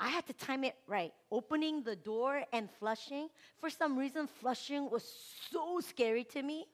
I 0.00 0.08
had 0.08 0.26
to 0.26 0.32
time 0.32 0.64
it 0.64 0.74
right. 0.86 1.12
Opening 1.30 1.82
the 1.82 1.96
door 1.96 2.42
and 2.52 2.68
flushing. 2.78 3.28
For 3.60 3.70
some 3.70 3.96
reason, 3.96 4.26
flushing 4.26 4.90
was 4.90 5.04
so 5.50 5.80
scary 5.80 6.24
to 6.24 6.42
me 6.42 6.66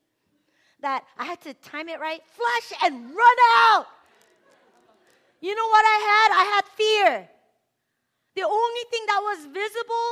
that 0.81 1.05
I 1.19 1.25
had 1.25 1.41
to 1.43 1.55
time 1.55 1.89
it 1.89 2.01
right, 2.01 2.21
flush 2.25 2.83
and 2.83 2.95
run 3.15 3.37
out. 3.59 3.87
You 5.41 5.55
know 5.55 5.69
what 5.69 5.85
I 5.87 5.99
had? 6.11 6.29
I 6.33 6.45
had 6.55 6.65
fear. 6.65 7.29
The 8.35 8.43
only 8.43 8.85
thing 8.91 9.05
that 9.07 9.21
was 9.23 9.45
visible 9.47 10.09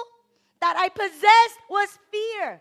that 0.61 0.77
I 0.77 0.89
possessed 0.89 1.59
was 1.71 1.99
fear. 2.11 2.61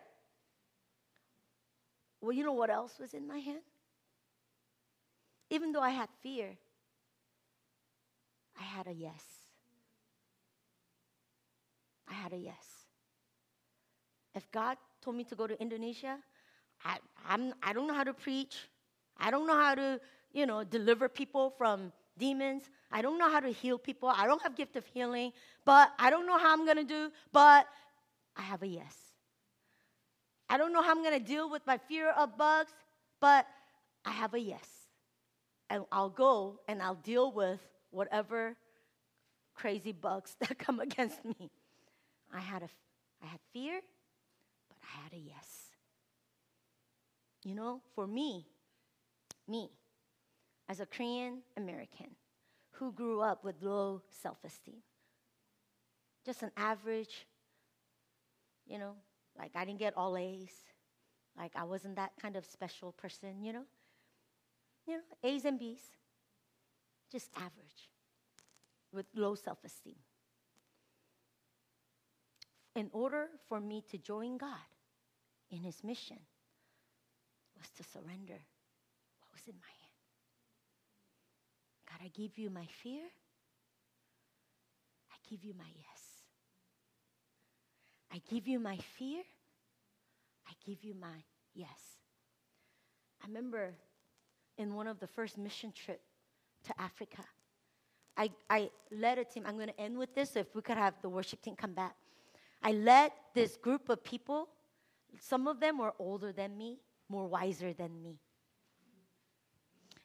Well, 2.21 2.31
you 2.31 2.43
know 2.43 2.53
what 2.53 2.69
else 2.69 2.99
was 2.99 3.13
in 3.13 3.27
my 3.27 3.39
hand? 3.39 3.61
Even 5.49 5.73
though 5.73 5.81
I 5.81 5.89
had 5.89 6.09
fear, 6.21 6.57
I 8.59 8.63
had 8.63 8.87
a 8.87 8.91
yes. 8.93 9.23
I 12.07 12.13
had 12.13 12.33
a 12.33 12.37
yes. 12.37 12.87
If 14.35 14.49
God 14.51 14.77
told 15.01 15.15
me 15.15 15.23
to 15.25 15.35
go 15.35 15.47
to 15.47 15.59
Indonesia, 15.61 16.17
I, 16.85 16.97
I'm, 17.27 17.53
I 17.63 17.73
don't 17.73 17.87
know 17.87 17.93
how 17.93 18.03
to 18.03 18.13
preach. 18.13 18.69
I 19.17 19.31
don't 19.31 19.47
know 19.47 19.57
how 19.57 19.75
to, 19.75 19.99
you 20.33 20.45
know, 20.45 20.63
deliver 20.63 21.09
people 21.09 21.51
from 21.57 21.91
demons. 22.17 22.63
I 22.91 23.01
don't 23.01 23.17
know 23.19 23.29
how 23.31 23.39
to 23.39 23.49
heal 23.49 23.77
people. 23.79 24.09
I 24.09 24.27
don't 24.27 24.41
have 24.43 24.55
gift 24.55 24.75
of 24.75 24.85
healing, 24.87 25.33
but 25.65 25.91
I 25.99 26.09
don't 26.09 26.27
know 26.27 26.37
how 26.37 26.53
I'm 26.53 26.65
going 26.65 26.77
to 26.77 26.83
do, 26.85 27.11
but 27.31 27.67
I 28.37 28.41
have 28.43 28.63
a 28.63 28.67
yes. 28.67 29.06
I 30.49 30.57
don't 30.57 30.71
know 30.71 30.81
how 30.81 30.91
I'm 30.91 31.03
going 31.03 31.19
to 31.19 31.25
deal 31.25 31.49
with 31.49 31.65
my 31.65 31.77
fear 31.77 32.11
of 32.11 32.37
bugs, 32.37 32.71
but 33.19 33.45
I 34.05 34.11
have 34.11 34.33
a 34.33 34.39
yes. 34.39 34.67
And 35.69 35.83
I'll 35.91 36.09
go 36.09 36.61
and 36.67 36.81
I'll 36.81 36.95
deal 36.95 37.31
with 37.31 37.59
whatever 37.91 38.55
crazy 39.53 39.91
bugs 39.91 40.35
that 40.39 40.57
come 40.57 40.79
against 40.79 41.23
me. 41.25 41.51
I 42.33 42.39
had 42.39 42.63
a 42.63 42.69
I 43.23 43.25
had 43.25 43.39
fear, 43.51 43.81
but 44.69 44.77
I 44.83 45.03
had 45.03 45.13
a 45.13 45.17
yes. 45.17 45.71
You 47.43 47.55
know, 47.55 47.81
for 47.95 48.05
me, 48.05 48.45
me, 49.47 49.71
as 50.69 50.79
a 50.79 50.85
Korean 50.85 51.39
American 51.55 52.11
who 52.71 52.91
grew 52.91 53.21
up 53.21 53.43
with 53.43 53.55
low 53.61 54.01
self 54.21 54.37
esteem, 54.43 54.83
just 56.25 56.43
an 56.43 56.51
average, 56.57 57.25
you 58.67 58.77
know, 58.77 58.95
Like, 59.37 59.51
I 59.55 59.65
didn't 59.65 59.79
get 59.79 59.95
all 59.95 60.17
A's. 60.17 60.51
Like, 61.37 61.51
I 61.55 61.63
wasn't 61.63 61.95
that 61.97 62.11
kind 62.21 62.35
of 62.35 62.45
special 62.45 62.91
person, 62.91 63.43
you 63.43 63.53
know? 63.53 63.65
You 64.87 64.95
know, 64.95 65.03
A's 65.23 65.45
and 65.45 65.59
B's. 65.59 65.81
Just 67.11 67.29
average 67.35 67.89
with 68.91 69.05
low 69.15 69.35
self 69.35 69.59
esteem. 69.63 69.95
In 72.75 72.89
order 72.93 73.27
for 73.47 73.59
me 73.59 73.83
to 73.91 73.97
join 73.97 74.37
God 74.37 74.69
in 75.49 75.63
His 75.63 75.83
mission, 75.83 76.19
was 77.57 77.69
to 77.77 77.83
surrender 77.83 78.39
what 79.19 79.29
was 79.33 79.47
in 79.47 79.55
my 79.59 79.73
hand. 79.81 79.97
God, 81.89 82.05
I 82.05 82.09
give 82.09 82.37
you 82.37 82.49
my 82.49 82.67
fear. 82.83 83.03
I 85.11 85.15
give 85.29 85.43
you 85.43 85.53
my 85.57 85.69
yes. 85.75 86.06
I 88.11 88.21
give 88.29 88.47
you 88.47 88.59
my 88.59 88.77
fear. 88.77 89.21
I 90.47 90.53
give 90.65 90.83
you 90.83 90.93
my 90.99 91.23
yes. 91.53 91.99
I 93.23 93.27
remember 93.27 93.73
in 94.57 94.73
one 94.73 94.87
of 94.87 94.99
the 94.99 95.07
first 95.07 95.37
mission 95.37 95.71
trip 95.71 96.01
to 96.65 96.81
Africa, 96.81 97.23
I, 98.15 98.31
I 98.49 98.69
led 98.91 99.19
a 99.19 99.23
team. 99.23 99.43
I'm 99.45 99.55
going 99.55 99.69
to 99.69 99.79
end 99.79 99.97
with 99.97 100.15
this. 100.15 100.31
So 100.31 100.39
if 100.39 100.55
we 100.55 100.61
could 100.61 100.77
have 100.77 100.95
the 101.01 101.09
worship 101.09 101.41
team 101.41 101.55
come 101.55 101.73
back. 101.73 101.95
I 102.63 102.71
led 102.71 103.11
this 103.35 103.55
group 103.55 103.89
of 103.89 104.03
people. 104.03 104.49
Some 105.19 105.47
of 105.47 105.59
them 105.59 105.77
were 105.77 105.93
older 105.99 106.31
than 106.31 106.57
me, 106.57 106.79
more 107.07 107.27
wiser 107.27 107.73
than 107.73 108.01
me. 108.01 108.19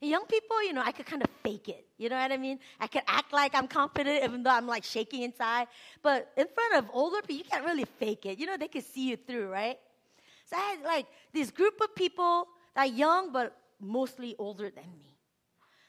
Young 0.05 0.27
people, 0.27 0.61
you 0.65 0.73
know, 0.73 0.83
I 0.85 0.91
could 0.91 1.07
kind 1.07 1.23
of 1.23 1.29
fake 1.45 1.69
it. 1.69 1.87
You 1.97 2.09
know 2.09 2.17
what 2.17 2.33
I 2.33 2.37
mean? 2.37 2.59
I 2.81 2.89
could 2.89 3.03
act 3.07 3.33
like 3.33 3.55
I'm 3.55 3.69
confident 3.69 4.25
even 4.25 4.43
though 4.43 4.51
I'm 4.51 4.67
like 4.67 4.83
shaking 4.83 5.23
inside. 5.23 5.69
But 6.03 6.33
in 6.37 6.49
front 6.53 6.75
of 6.75 6.91
older 6.93 7.21
people, 7.21 7.37
you 7.37 7.45
can't 7.45 7.65
really 7.65 7.85
fake 7.85 8.27
it. 8.27 8.37
You 8.41 8.47
know, 8.47 8.57
they 8.57 8.67
can 8.67 8.83
see 8.83 9.11
you 9.11 9.17
through, 9.17 9.49
right? 9.49 9.79
So 10.47 10.57
I 10.57 10.61
had 10.61 10.83
like 10.83 11.07
this 11.33 11.53
group 11.53 11.81
of 11.81 11.95
people 11.95 12.49
that 12.75 12.81
are 12.83 12.93
young 12.93 13.33
but 13.33 13.57
mostly 13.81 14.35
older 14.41 14.71
than 14.71 14.91
me. 14.99 15.17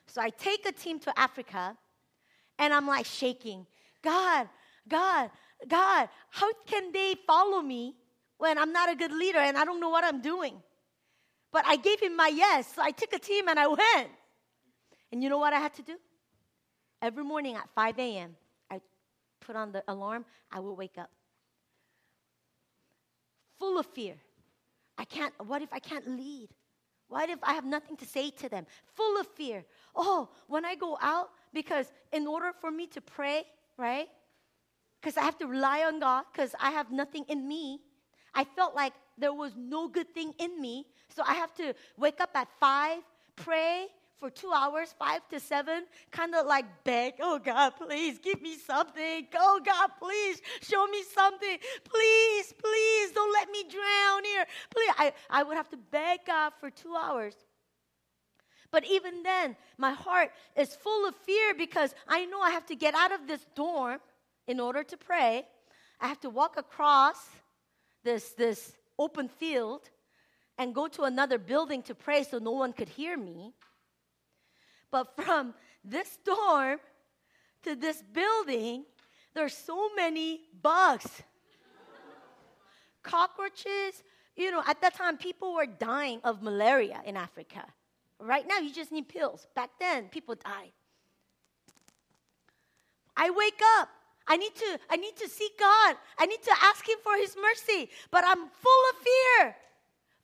So 0.06 0.22
I 0.22 0.30
take 0.30 0.68
a 0.68 0.72
team 0.72 1.00
to 1.00 1.20
Africa 1.20 1.76
and 2.60 2.72
I'm 2.72 2.86
like 2.86 3.08
shaking. 3.08 3.66
God, 4.04 4.48
God, 4.88 5.32
God, 5.68 6.08
how 6.30 6.54
can 6.68 6.92
they 6.92 7.16
follow 7.26 7.62
me 7.62 7.96
when 8.38 8.60
I'm 8.60 8.72
not 8.72 8.92
a 8.92 8.96
good 8.96 9.12
leader 9.12 9.40
and 9.40 9.58
I 9.58 9.66
don't 9.66 9.80
know 9.80 9.90
what 9.90 10.04
I'm 10.04 10.22
doing? 10.22 10.62
But 11.54 11.64
I 11.68 11.78
gave 11.78 12.02
him 12.02 12.18
my 12.18 12.28
yes. 12.28 12.74
So 12.76 12.82
I 12.82 12.92
took 12.92 13.14
a 13.14 13.20
team 13.20 13.48
and 13.48 13.60
I 13.60 13.68
went. 13.68 14.10
And 15.12 15.24
you 15.24 15.30
know 15.30 15.38
what 15.38 15.54
I 15.54 15.60
had 15.60 15.74
to 15.76 15.84
do? 15.84 15.96
Every 17.02 17.24
morning 17.24 17.56
at 17.56 17.70
5 17.76 18.00
a.m., 18.00 18.36
I 18.72 18.82
put 19.40 19.56
on 19.56 19.72
the 19.72 19.84
alarm, 19.88 20.26
I 20.52 20.60
will 20.60 20.76
wake 20.76 20.98
up. 20.98 21.12
Full 23.60 23.78
of 23.78 23.86
fear. 23.86 24.16
I 24.98 25.06
can't, 25.06 25.34
what 25.46 25.62
if 25.62 25.72
I 25.72 25.80
can't 25.80 26.08
lead? 26.08 26.50
What 27.08 27.30
if 27.30 27.40
I 27.44 27.54
have 27.54 27.66
nothing 27.66 27.98
to 27.98 28.06
say 28.06 28.32
to 28.32 28.50
them? 28.50 28.66
Full 28.96 29.20
of 29.20 29.28
fear. 29.28 29.64
Oh, 29.96 30.30
when 30.48 30.66
I 30.66 30.74
go 30.74 30.98
out, 31.02 31.30
because 31.54 31.92
in 32.12 32.26
order 32.26 32.52
for 32.60 32.72
me 32.72 32.88
to 32.88 33.02
pray, 33.02 33.44
right? 33.78 34.08
Because 35.00 35.18
I 35.18 35.22
have 35.22 35.38
to 35.38 35.46
rely 35.46 35.84
on 35.84 36.00
God, 36.00 36.24
because 36.32 36.56
I 36.60 36.72
have 36.72 36.92
nothing 36.92 37.26
in 37.28 37.48
me. 37.48 37.82
I 38.34 38.46
felt 38.46 38.74
like 38.74 38.94
there 39.18 39.34
was 39.34 39.54
no 39.56 39.88
good 39.88 40.12
thing 40.14 40.34
in 40.40 40.60
me. 40.60 40.88
So 41.10 41.24
I 41.26 41.34
have 41.34 41.54
to 41.56 41.74
wake 41.98 42.20
up 42.22 42.32
at 42.36 42.48
five, 42.60 43.00
pray 43.36 43.88
for 44.24 44.30
two 44.30 44.52
hours, 44.54 44.96
five 44.98 45.20
to 45.28 45.40
seven, 45.40 45.84
kind 46.12 46.34
of 46.34 46.46
like 46.46 46.66
beg, 46.86 47.16
oh 47.20 47.40
God, 47.40 47.72
please 47.72 48.20
give 48.20 48.42
me 48.42 48.56
something. 48.56 49.28
Oh 49.36 49.60
God, 49.64 49.90
please 50.00 50.42
show 50.62 50.88
me 50.88 51.04
something. 51.14 51.58
Please, 51.84 52.54
please 52.58 53.12
don't 53.12 53.34
let 53.34 53.50
me 53.52 53.64
drown 53.64 54.24
here. 54.24 54.46
Please. 54.74 54.92
I, 54.98 55.14
I 55.30 55.44
would 55.44 55.58
have 55.58 55.70
to 55.72 55.78
beg 55.92 56.20
God 56.26 56.54
for 56.60 56.70
two 56.70 56.96
hours. 56.96 57.36
But 58.72 58.86
even 58.86 59.24
then, 59.24 59.58
my 59.78 59.92
heart 59.92 60.32
is 60.56 60.74
full 60.74 61.08
of 61.08 61.16
fear 61.16 61.54
because 61.54 61.94
I 62.08 62.26
know 62.26 62.40
I 62.40 62.52
have 62.52 62.66
to 62.68 62.76
get 62.76 62.96
out 62.96 63.12
of 63.12 63.28
this 63.28 63.46
dorm 63.56 64.00
in 64.48 64.60
order 64.60 64.84
to 64.84 64.98
pray. 64.98 65.46
I 66.00 66.08
have 66.08 66.22
to 66.22 66.30
walk 66.30 66.58
across 66.58 67.18
this, 68.04 68.30
this 68.30 68.72
open 68.98 69.28
field 69.28 69.90
and 70.58 70.74
go 70.74 70.88
to 70.88 71.04
another 71.04 71.38
building 71.38 71.82
to 71.84 71.96
pray 71.96 72.24
so 72.24 72.38
no 72.38 72.52
one 72.52 72.74
could 72.74 72.90
hear 72.90 73.18
me. 73.18 73.54
But 74.92 75.16
from 75.16 75.54
this 75.84 76.18
dorm 76.24 76.80
to 77.64 77.76
this 77.76 78.04
building, 78.14 78.86
there's 79.34 79.56
so 79.58 79.90
many 79.96 80.42
bugs, 80.62 81.24
cockroaches. 83.02 84.04
You 84.36 84.52
know, 84.52 84.64
at 84.68 84.82
that 84.82 84.96
time, 84.96 85.18
people 85.18 85.54
were 85.54 85.66
dying 85.66 86.20
of 86.24 86.42
malaria 86.42 87.02
in 87.06 87.18
Africa. 87.18 87.66
Right 88.20 88.48
now, 88.48 88.60
you 88.60 88.72
just 88.72 88.92
need 88.92 89.10
pills. 89.10 89.48
Back 89.56 89.72
then, 89.80 90.10
people 90.10 90.36
died. 90.36 90.72
I 93.18 93.30
wake 93.30 93.62
up. 93.80 93.90
I 94.28 94.38
need 94.38 94.56
to 94.56 94.80
I 94.90 94.96
need 94.96 95.18
to 95.18 95.28
seek 95.28 95.60
God. 95.60 95.98
I 96.18 96.26
need 96.26 96.42
to 96.44 96.56
ask 96.62 96.88
him 96.88 96.98
for 97.04 97.18
his 97.18 97.36
mercy, 97.36 97.90
but 98.10 98.24
I'm 98.26 98.48
full 98.48 98.84
of 98.92 98.96
fear 99.04 99.56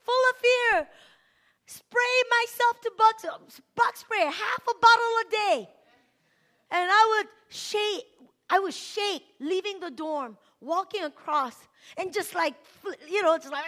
full 0.03 0.23
of 0.31 0.35
fear. 0.37 0.87
Spray 1.65 2.23
myself 2.31 2.81
to 2.81 2.91
bug, 2.97 3.15
bug 3.75 3.95
spray, 3.95 4.21
half 4.21 4.63
a 4.67 4.73
bottle 4.79 5.13
a 5.21 5.31
day. 5.31 5.69
And 6.71 6.89
I 6.91 7.17
would 7.17 7.27
shake, 7.49 8.05
I 8.49 8.59
would 8.59 8.73
shake 8.73 9.23
leaving 9.39 9.79
the 9.79 9.91
dorm, 9.91 10.37
walking 10.61 11.03
across, 11.03 11.55
and 11.97 12.13
just 12.13 12.33
like, 12.35 12.55
you 13.07 13.21
know, 13.21 13.37
just 13.37 13.51
like, 13.51 13.65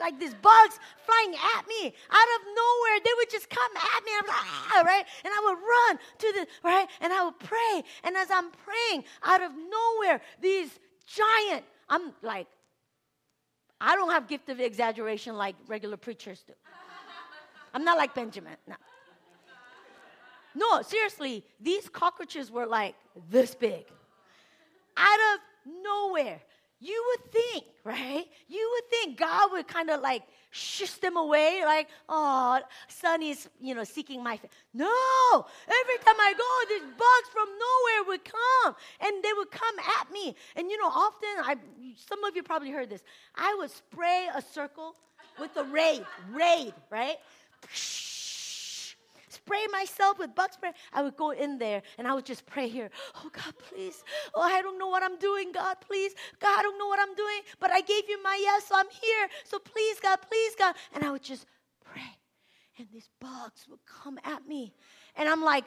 like 0.00 0.18
these 0.18 0.34
bugs 0.34 0.78
flying 1.06 1.34
at 1.56 1.66
me 1.68 1.94
out 2.10 2.28
of 2.34 2.46
nowhere. 2.46 2.98
They 3.04 3.10
would 3.18 3.30
just 3.30 3.48
come 3.48 3.76
at 3.76 4.04
me. 4.04 4.10
I'm 4.18 4.26
like, 4.26 4.36
ah, 4.36 4.82
right? 4.84 5.04
And 5.24 5.32
I 5.32 5.40
would 5.44 5.58
run 5.58 5.98
to 6.18 6.32
the, 6.32 6.46
right? 6.68 6.88
And 7.00 7.12
I 7.12 7.24
would 7.24 7.38
pray. 7.38 7.82
And 8.02 8.16
as 8.16 8.28
I'm 8.30 8.50
praying, 8.50 9.04
out 9.22 9.42
of 9.42 9.52
nowhere, 9.52 10.20
these 10.40 10.70
giant, 11.06 11.64
I'm 11.88 12.12
like 12.22 12.46
I 13.80 13.96
don't 13.96 14.10
have 14.10 14.28
gift 14.28 14.48
of 14.48 14.60
exaggeration 14.60 15.36
like 15.36 15.56
regular 15.66 15.96
preachers 15.96 16.42
do. 16.46 16.54
I'm 17.72 17.84
not 17.84 17.98
like 17.98 18.14
Benjamin. 18.14 18.56
No. 18.66 18.76
No, 20.54 20.82
seriously, 20.82 21.44
these 21.60 21.88
cockroaches 21.88 22.50
were 22.50 22.66
like 22.66 22.94
this 23.30 23.54
big. 23.54 23.84
Out 24.96 25.18
of 25.34 25.74
nowhere. 25.82 26.40
You 26.80 27.04
would 27.08 27.32
think, 27.32 27.64
right? 27.84 28.24
You 28.48 28.70
would 28.74 28.90
think 28.90 29.18
God 29.18 29.52
would 29.52 29.66
kind 29.68 29.90
of 29.90 30.00
like 30.00 30.22
shush 30.50 30.94
them 30.94 31.16
away, 31.16 31.62
like, 31.64 31.88
oh, 32.08 32.60
Sonny's, 32.88 33.48
you 33.60 33.74
know, 33.74 33.84
seeking 33.84 34.22
my 34.22 34.36
face. 34.36 34.50
No! 34.72 34.86
Every 35.66 35.98
time 36.04 36.14
I 36.18 36.32
go, 36.36 36.74
these 36.74 36.88
bugs 36.96 37.28
from 37.32 37.48
nowhere 37.48 38.08
would 38.08 38.24
come 38.24 38.76
and 39.00 39.24
they 39.24 39.32
would 39.36 39.50
come 39.50 39.74
at 40.00 40.12
me. 40.12 40.36
And 40.56 40.70
you 40.70 40.78
know, 40.78 40.88
often 40.88 41.28
I 41.42 41.56
some 41.96 42.22
of 42.24 42.36
you 42.36 42.42
probably 42.42 42.70
heard 42.70 42.90
this. 42.90 43.02
I 43.34 43.54
would 43.58 43.70
spray 43.70 44.28
a 44.34 44.42
circle 44.42 44.94
with 45.40 45.54
the 45.54 45.64
raid, 45.64 46.04
raid, 46.32 46.74
right? 46.90 47.16
Spray 49.44 49.66
myself 49.70 50.18
with 50.18 50.34
bug 50.34 50.52
spray. 50.52 50.72
I 50.92 51.02
would 51.02 51.16
go 51.16 51.30
in 51.30 51.58
there 51.58 51.82
and 51.98 52.08
I 52.08 52.14
would 52.14 52.24
just 52.24 52.46
pray 52.46 52.68
here. 52.68 52.90
Oh, 53.16 53.30
God, 53.30 53.54
please. 53.68 54.02
Oh, 54.34 54.40
I 54.40 54.62
don't 54.62 54.78
know 54.78 54.88
what 54.88 55.02
I'm 55.02 55.18
doing, 55.18 55.52
God, 55.52 55.76
please. 55.80 56.14
God, 56.40 56.58
I 56.58 56.62
don't 56.62 56.78
know 56.78 56.86
what 56.86 56.98
I'm 56.98 57.14
doing, 57.14 57.40
but 57.60 57.70
I 57.70 57.80
gave 57.80 58.08
you 58.08 58.22
my 58.22 58.38
yes, 58.40 58.68
so 58.68 58.74
I'm 58.76 58.88
here. 58.90 59.28
So 59.44 59.58
please, 59.58 60.00
God, 60.00 60.18
please, 60.28 60.54
God. 60.58 60.74
And 60.94 61.04
I 61.04 61.10
would 61.10 61.22
just 61.22 61.46
pray. 61.84 62.18
And 62.78 62.88
these 62.92 63.08
bugs 63.20 63.66
would 63.68 63.84
come 63.84 64.18
at 64.24 64.46
me. 64.48 64.72
And 65.16 65.28
I'm 65.28 65.44
like, 65.44 65.66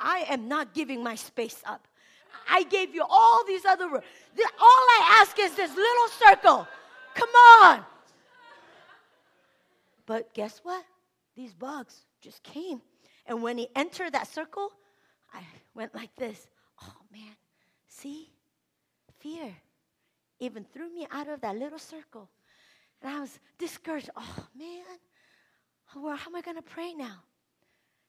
I 0.00 0.26
am 0.28 0.48
not 0.48 0.74
giving 0.74 1.02
my 1.02 1.14
space 1.14 1.62
up. 1.64 1.86
I 2.50 2.64
gave 2.64 2.94
you 2.94 3.04
all 3.08 3.44
these 3.46 3.64
other 3.64 3.88
rooms. 3.88 4.04
All 4.60 4.84
I 4.98 5.20
ask 5.20 5.38
is 5.38 5.54
this 5.54 5.70
little 5.70 6.08
circle. 6.18 6.66
Come 7.14 7.28
on. 7.62 7.84
But 10.06 10.34
guess 10.34 10.60
what? 10.64 10.84
These 11.36 11.54
bugs 11.54 12.04
just 12.20 12.42
came 12.42 12.82
and 13.26 13.42
when 13.42 13.58
he 13.58 13.68
entered 13.74 14.12
that 14.12 14.26
circle, 14.26 14.72
I 15.32 15.40
went 15.74 15.94
like 15.94 16.14
this. 16.16 16.48
Oh 16.82 16.94
man, 17.12 17.36
see? 17.88 18.28
Fear 19.20 19.54
even 20.42 20.64
threw 20.72 20.92
me 20.92 21.06
out 21.12 21.28
of 21.28 21.40
that 21.40 21.56
little 21.56 21.78
circle. 21.78 22.28
And 23.00 23.14
I 23.14 23.20
was 23.20 23.38
discouraged. 23.58 24.10
Oh 24.16 24.46
man, 24.58 24.98
oh, 25.94 26.02
well, 26.02 26.16
how 26.16 26.28
am 26.28 26.36
I 26.36 26.40
going 26.40 26.56
to 26.56 26.62
pray 26.62 26.92
now? 26.94 27.22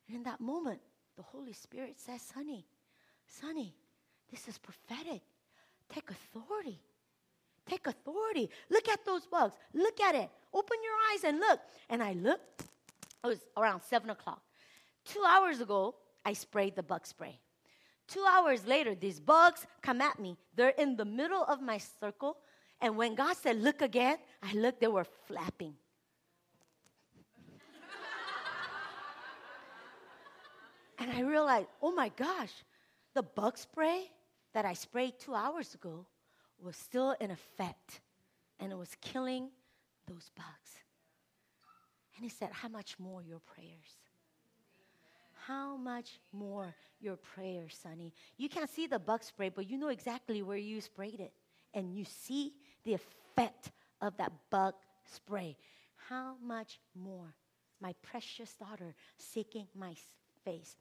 And 0.08 0.18
in 0.18 0.24
that 0.24 0.42
moment, 0.42 0.80
the 1.16 1.22
Holy 1.22 1.54
Spirit 1.54 2.00
says, 2.00 2.22
Sonny, 2.34 2.66
Sonny, 3.28 3.76
this 4.32 4.48
is 4.48 4.58
prophetic. 4.58 5.22
Take 5.90 6.10
authority. 6.10 6.80
Take 7.68 7.86
authority. 7.86 8.50
Look 8.70 8.90
at 8.90 9.06
those 9.06 9.28
bugs. 9.28 9.54
Look 9.74 10.02
at 10.02 10.16
it. 10.16 10.30
Open 10.54 10.78
your 10.84 10.94
eyes 11.14 11.24
and 11.24 11.40
look. 11.40 11.60
And 11.90 12.02
I 12.02 12.14
looked. 12.14 12.64
It 13.24 13.28
was 13.28 13.40
around 13.56 13.82
7 13.82 14.10
o'clock. 14.10 14.42
Two 15.06 15.24
hours 15.28 15.62
ago, 15.62 15.96
I 16.26 16.34
sprayed 16.34 16.76
the 16.76 16.84
bug 16.84 17.06
spray. 17.06 17.40
Two 18.08 18.26
hours 18.30 18.66
later, 18.66 18.96
these 18.96 19.20
bugs 19.20 19.66
come 19.82 20.02
at 20.02 20.20
me. 20.20 20.38
They're 20.56 20.70
in 20.70 20.96
the 20.96 21.06
middle 21.06 21.44
of 21.44 21.62
my 21.62 21.78
circle, 21.78 22.38
And 22.82 22.98
when 22.98 23.16
God 23.16 23.38
said, 23.38 23.62
Look 23.62 23.82
again, 23.82 24.18
I 24.42 24.54
looked, 24.54 24.82
they 24.82 24.88
were 24.88 25.06
flapping. 25.28 25.76
and 31.00 31.12
I 31.12 31.22
realized, 31.22 31.68
oh 31.82 31.94
my 31.94 32.10
gosh, 32.10 32.52
the 33.14 33.24
bug 33.24 33.58
spray 33.58 34.12
that 34.54 34.66
I 34.66 34.74
sprayed 34.74 35.18
two 35.18 35.34
hours 35.34 35.74
ago 35.74 36.06
was 36.60 36.76
still 36.76 37.16
in 37.20 37.32
effect 37.32 38.02
and 38.60 38.72
it 38.72 38.78
was 38.78 38.96
killing 39.02 39.50
those 40.08 40.30
bugs. 40.36 40.84
And 42.16 42.24
he 42.24 42.30
said, 42.30 42.50
How 42.52 42.70
much 42.70 43.00
more 43.00 43.22
your 43.22 43.40
prayers? 43.40 43.98
How 45.48 45.76
much 45.76 46.20
more 46.32 46.74
your 47.02 47.18
prayer, 47.18 47.68
Sonny? 47.70 48.14
You 48.38 48.48
can't 48.48 48.70
see 48.70 48.88
the 48.88 49.00
bug 49.00 49.24
spray, 49.24 49.50
but 49.50 49.70
you 49.70 49.78
know 49.78 49.90
exactly 49.90 50.42
where 50.42 50.58
you 50.58 50.80
sprayed 50.80 51.20
it. 51.20 51.34
And 51.74 51.94
you 51.94 52.06
see 52.06 52.54
the 52.84 52.94
effect 52.94 53.72
of 54.02 54.16
that 54.18 54.32
bug 54.50 54.76
spray. 55.12 55.58
How 56.10 56.36
much 56.42 56.80
more, 56.96 57.36
my 57.82 57.94
precious 58.02 58.54
daughter, 58.54 58.96
seeking 59.18 59.68
my 59.76 59.96
face? 60.46 60.76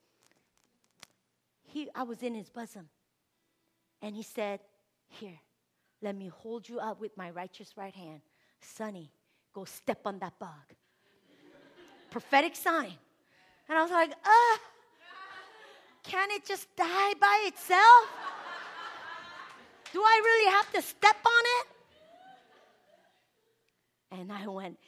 He, 1.65 1.89
I 1.95 2.05
was 2.05 2.23
in 2.23 2.35
his 2.35 2.51
bosom. 2.51 2.89
And 4.01 4.15
he 4.15 4.23
said, 4.23 4.61
Here, 5.09 5.41
let 6.03 6.15
me 6.15 6.29
hold 6.29 6.69
you 6.69 6.79
up 6.79 7.01
with 7.01 7.17
my 7.17 7.31
righteous 7.31 7.77
right 7.77 7.95
hand. 7.95 8.21
Sonny, 8.61 9.11
go 9.53 9.65
step 9.65 10.01
on 10.05 10.19
that 10.21 10.39
bug. 10.39 10.75
Prophetic 12.11 12.55
sign. 12.55 12.93
And 13.73 13.79
I 13.79 13.83
was 13.85 13.91
like, 13.91 14.12
ah, 14.27 14.59
can 16.03 16.31
it 16.33 16.45
just 16.45 16.68
die 16.77 17.14
by 17.18 17.45
itself? 17.47 18.07
Do 19.95 20.03
I 20.03 20.20
really 20.23 20.53
have 20.53 20.70
to 20.75 20.83
step 20.83 21.16
on 21.25 21.45
it? 21.59 21.66
And 24.20 24.31
I 24.31 24.47
went, 24.47 24.79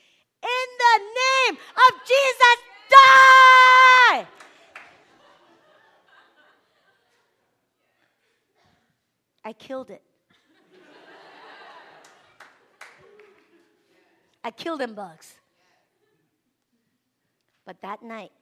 in 0.42 0.68
the 0.84 0.98
name 0.98 1.56
of 1.56 1.92
Jesus, 2.06 2.56
die! 2.90 4.26
I 9.46 9.54
killed 9.54 9.88
it. 9.88 10.02
I 14.44 14.50
killed 14.50 14.80
them 14.80 14.94
bugs. 14.94 15.32
But 17.64 17.80
that 17.80 18.02
night, 18.02 18.32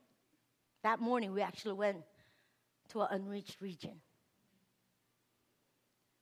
that 0.83 1.01
morning, 1.01 1.33
we 1.33 1.43
actually 1.43 1.75
went 1.75 1.99
to 2.91 3.03
an 3.03 3.09
unreached 3.11 3.61
region. 3.61 4.01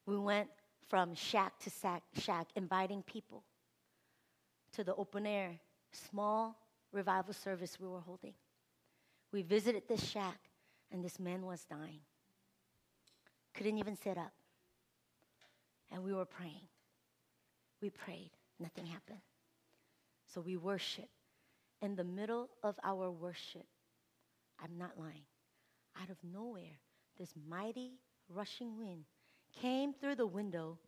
We 0.07 0.19
went 0.19 0.49
from 0.89 1.15
shack 1.15 1.59
to 1.61 1.71
shack, 1.71 2.03
shack, 2.15 2.49
inviting 2.57 3.03
people 3.03 3.45
to 4.73 4.85
the 4.85 4.95
open 4.95 5.27
air, 5.27 5.59
small 5.93 6.57
revival 6.93 7.33
service 7.33 7.79
we 7.81 7.89
were 7.89 8.01
holding. 8.01 8.35
We 9.33 9.43
visited 9.43 9.85
this 9.89 10.05
shack, 10.05 10.39
and 10.91 11.05
this 11.05 11.19
man 11.19 11.47
was 11.47 11.65
dying. 11.65 12.01
Couldn't 13.55 13.79
even 13.79 13.97
sit 13.97 14.19
up. 14.19 14.33
And 15.93 16.03
we 16.05 16.13
were 16.13 16.25
praying. 16.25 16.69
We 17.81 17.91
prayed, 17.91 18.31
nothing 18.59 18.87
happened. 18.87 19.21
So 20.27 20.41
we 20.41 20.57
worshiped. 20.57 21.09
In 21.83 21.97
the 21.97 22.05
middle 22.05 22.49
of 22.63 22.79
our 22.85 23.11
worship, 23.11 23.67
I'm 24.63 24.79
not 24.79 24.99
lying, 24.99 25.25
out 26.01 26.11
of 26.11 26.17
nowhere, 26.23 26.79
this 27.19 27.33
mighty 27.49 27.93
rushing 28.29 28.77
wind 28.79 29.05
came 29.61 29.93
through 29.93 30.17
the 30.17 30.27
window, 30.27 30.79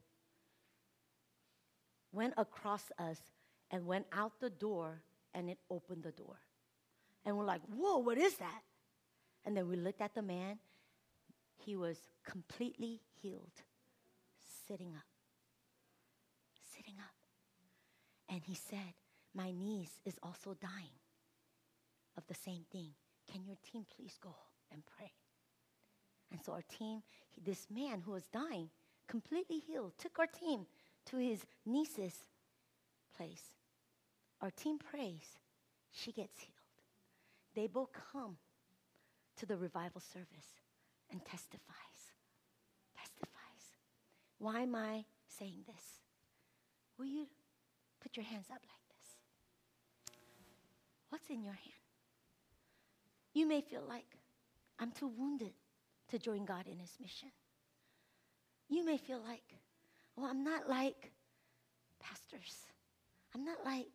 went 2.12 2.34
across 2.36 2.84
us, 2.98 3.18
and 3.70 3.86
went 3.86 4.06
out 4.12 4.32
the 4.40 4.50
door, 4.50 5.02
and 5.34 5.48
it 5.48 5.58
opened 5.70 6.02
the 6.02 6.12
door. 6.12 6.38
And 7.24 7.36
we're 7.38 7.44
like, 7.44 7.62
whoa, 7.74 7.98
what 7.98 8.18
is 8.18 8.34
that? 8.36 8.62
And 9.44 9.56
then 9.56 9.68
we 9.68 9.76
looked 9.76 10.00
at 10.00 10.14
the 10.14 10.22
man. 10.22 10.58
He 11.64 11.76
was 11.76 11.96
completely 12.24 13.00
healed, 13.20 13.52
sitting 14.68 14.94
up. 14.94 15.04
Sitting 16.76 16.94
up. 16.98 17.14
And 18.28 18.42
he 18.44 18.54
said, 18.54 18.94
My 19.34 19.50
niece 19.50 20.00
is 20.04 20.18
also 20.22 20.56
dying 20.60 20.98
of 22.16 22.26
the 22.26 22.34
same 22.34 22.64
thing. 22.70 22.90
Can 23.30 23.44
your 23.44 23.56
team 23.70 23.84
please 23.96 24.18
go 24.22 24.34
and 24.70 24.82
pray? 24.96 25.12
And 26.30 26.40
so 26.42 26.52
our 26.52 26.62
team, 26.62 27.02
this 27.44 27.66
man 27.70 28.00
who 28.00 28.12
was 28.12 28.24
dying, 28.32 28.70
completely 29.06 29.58
healed, 29.58 29.92
took 29.98 30.18
our 30.18 30.26
team 30.26 30.66
to 31.06 31.16
his 31.16 31.44
niece's 31.66 32.14
place. 33.16 33.54
Our 34.40 34.50
team 34.50 34.78
prays. 34.78 35.38
She 35.92 36.10
gets 36.12 36.38
healed. 36.40 36.52
They 37.54 37.66
both 37.66 37.90
come 38.12 38.36
to 39.36 39.46
the 39.46 39.56
revival 39.56 40.00
service 40.00 40.60
and 41.10 41.22
testifies. 41.24 42.14
Testifies. 42.96 43.76
Why 44.38 44.60
am 44.60 44.74
I 44.74 45.04
saying 45.28 45.64
this? 45.66 45.84
Will 46.98 47.06
you 47.06 47.26
put 48.00 48.16
your 48.16 48.24
hands 48.24 48.46
up 48.50 48.62
like 48.62 48.88
this? 48.88 50.16
What's 51.10 51.28
in 51.28 51.42
your 51.42 51.52
hand? 51.52 51.81
You 53.34 53.46
may 53.46 53.60
feel 53.60 53.82
like 53.88 54.06
I'm 54.78 54.90
too 54.90 55.10
wounded 55.16 55.52
to 56.08 56.18
join 56.18 56.44
God 56.44 56.66
in 56.66 56.78
His 56.78 56.96
mission. 57.00 57.30
You 58.68 58.84
may 58.84 58.96
feel 58.96 59.20
like, 59.26 59.54
well, 60.16 60.26
I'm 60.26 60.44
not 60.44 60.68
like 60.68 61.12
pastors. 62.00 62.66
I'm 63.34 63.44
not 63.44 63.64
like 63.64 63.88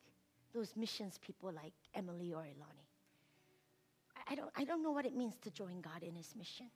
those 0.54 0.76
missions 0.76 1.20
people 1.20 1.52
like 1.52 1.74
Emily 1.94 2.34
or 2.34 2.42
Ilani. 2.42 2.88
I 4.30 4.36
don't, 4.36 4.50
I 4.56 4.64
don't 4.64 4.84
know 4.84 4.92
what 4.92 5.06
it 5.06 5.16
means 5.16 5.36
to 5.44 5.52
join 5.52 5.82
God 5.82 6.02
in 6.02 6.16
His 6.16 6.36
mission. 6.36 6.68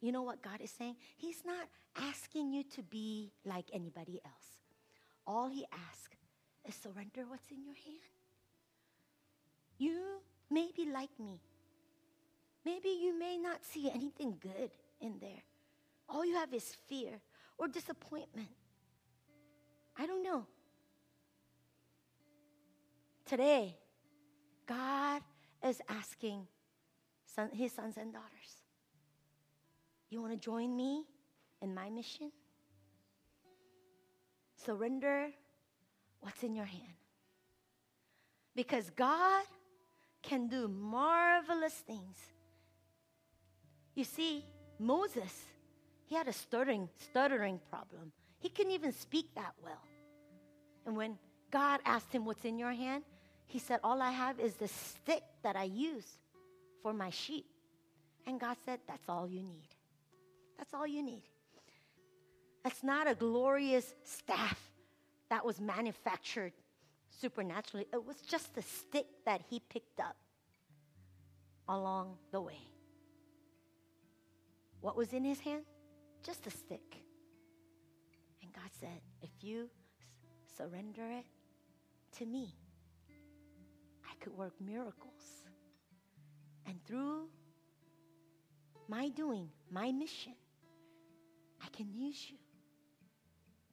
You 0.00 0.12
know 0.12 0.22
what 0.22 0.42
God 0.42 0.60
is 0.60 0.70
saying? 0.70 0.96
He's 1.16 1.42
not 1.44 1.68
asking 1.96 2.52
you 2.52 2.62
to 2.74 2.82
be 2.82 3.32
like 3.44 3.66
anybody 3.72 4.20
else. 4.24 4.60
All 5.26 5.48
He 5.48 5.66
asks 5.72 6.16
is 6.68 6.74
surrender 6.74 7.24
what's 7.26 7.50
in 7.50 7.64
your 7.64 7.74
hand. 7.74 7.96
You 9.78 10.20
may 10.50 10.70
be 10.74 10.86
like 10.90 11.10
me. 11.18 11.40
Maybe 12.66 12.88
you 12.88 13.16
may 13.16 13.38
not 13.38 13.64
see 13.64 13.88
anything 13.88 14.38
good 14.40 14.72
in 15.00 15.20
there. 15.20 15.44
All 16.08 16.24
you 16.24 16.34
have 16.34 16.52
is 16.52 16.76
fear 16.88 17.20
or 17.58 17.68
disappointment. 17.68 18.48
I 19.96 20.04
don't 20.04 20.24
know. 20.24 20.44
Today, 23.24 23.76
God 24.66 25.22
is 25.64 25.80
asking 25.88 26.48
son, 27.36 27.50
his 27.52 27.70
sons 27.70 27.98
and 27.98 28.12
daughters, 28.12 28.52
You 30.10 30.20
want 30.20 30.32
to 30.32 30.38
join 30.38 30.76
me 30.76 31.04
in 31.62 31.72
my 31.72 31.88
mission? 31.88 32.32
Surrender 34.56 35.28
what's 36.18 36.42
in 36.42 36.56
your 36.56 36.64
hand. 36.64 36.98
Because 38.56 38.90
God 38.90 39.44
can 40.20 40.48
do 40.48 40.66
marvelous 40.66 41.74
things. 41.74 42.16
You 43.96 44.04
see, 44.04 44.44
Moses, 44.78 45.44
he 46.04 46.14
had 46.14 46.28
a 46.28 46.32
stuttering, 46.32 46.88
stuttering 47.00 47.58
problem. 47.70 48.12
He 48.38 48.50
couldn't 48.50 48.72
even 48.72 48.92
speak 48.92 49.34
that 49.34 49.54
well. 49.64 49.82
And 50.84 50.96
when 50.96 51.18
God 51.50 51.80
asked 51.84 52.12
him, 52.12 52.26
What's 52.26 52.44
in 52.44 52.58
your 52.58 52.72
hand? 52.72 53.04
He 53.46 53.58
said, 53.58 53.80
All 53.82 54.02
I 54.02 54.10
have 54.10 54.38
is 54.38 54.54
the 54.54 54.68
stick 54.68 55.22
that 55.42 55.56
I 55.56 55.64
use 55.64 56.18
for 56.82 56.92
my 56.92 57.10
sheep. 57.10 57.46
And 58.26 58.38
God 58.38 58.58
said, 58.66 58.80
That's 58.86 59.08
all 59.08 59.26
you 59.26 59.42
need. 59.42 59.68
That's 60.58 60.74
all 60.74 60.86
you 60.86 61.02
need. 61.02 61.22
That's 62.62 62.82
not 62.82 63.08
a 63.08 63.14
glorious 63.14 63.94
staff 64.04 64.60
that 65.30 65.44
was 65.44 65.58
manufactured 65.58 66.52
supernaturally. 67.20 67.86
It 67.92 68.04
was 68.04 68.16
just 68.20 68.54
the 68.54 68.62
stick 68.62 69.06
that 69.24 69.40
he 69.48 69.60
picked 69.60 70.00
up 70.00 70.16
along 71.68 72.16
the 72.30 72.40
way. 72.40 72.58
What 74.86 74.96
was 74.96 75.12
in 75.12 75.24
his 75.24 75.40
hand? 75.40 75.64
Just 76.22 76.46
a 76.46 76.50
stick. 76.50 76.98
And 78.40 78.52
God 78.52 78.70
said, 78.78 79.00
If 79.20 79.30
you 79.40 79.68
surrender 80.56 81.02
it 81.10 81.24
to 82.18 82.24
me, 82.24 82.54
I 84.08 84.14
could 84.20 84.32
work 84.38 84.52
miracles. 84.60 85.48
And 86.66 86.76
through 86.84 87.24
my 88.86 89.08
doing, 89.08 89.48
my 89.72 89.90
mission, 89.90 90.36
I 91.60 91.66
can 91.76 91.92
use 91.92 92.30
you 92.30 92.38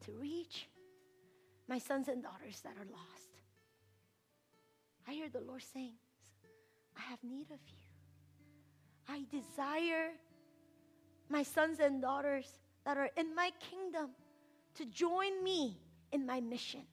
to 0.05 0.13
reach 0.19 0.67
my 1.67 1.77
sons 1.77 2.07
and 2.07 2.23
daughters 2.23 2.59
that 2.61 2.73
are 2.75 2.91
lost. 2.91 3.29
I 5.07 5.11
hear 5.11 5.29
the 5.29 5.41
Lord 5.41 5.61
saying, 5.75 5.93
I 6.97 7.01
have 7.01 7.19
need 7.23 7.51
of 7.51 7.59
you. 7.67 7.77
I 9.07 9.25
desire 9.29 10.13
my 11.33 11.43
sons 11.43 11.79
and 11.79 11.99
daughters 11.99 12.47
that 12.85 12.95
are 12.95 13.09
in 13.17 13.33
my 13.35 13.49
kingdom 13.69 14.11
to 14.75 14.85
join 14.85 15.43
me 15.43 15.75
in 16.11 16.25
my 16.25 16.39
mission. 16.39 16.83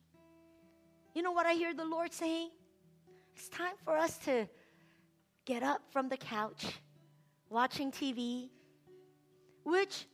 You 1.15 1.23
know 1.23 1.33
what 1.33 1.45
I 1.45 1.53
hear 1.53 1.75
the 1.75 1.85
Lord 1.85 2.13
saying? 2.13 2.49
It's 3.37 3.49
time 3.51 3.77
for 3.85 3.97
us 3.97 4.17
to 4.29 4.49
get 5.45 5.63
up 5.63 5.83
from 5.93 6.09
the 6.09 6.17
couch, 6.17 6.65
watching 7.51 7.93
TV, 7.93 8.49
which 9.65 10.07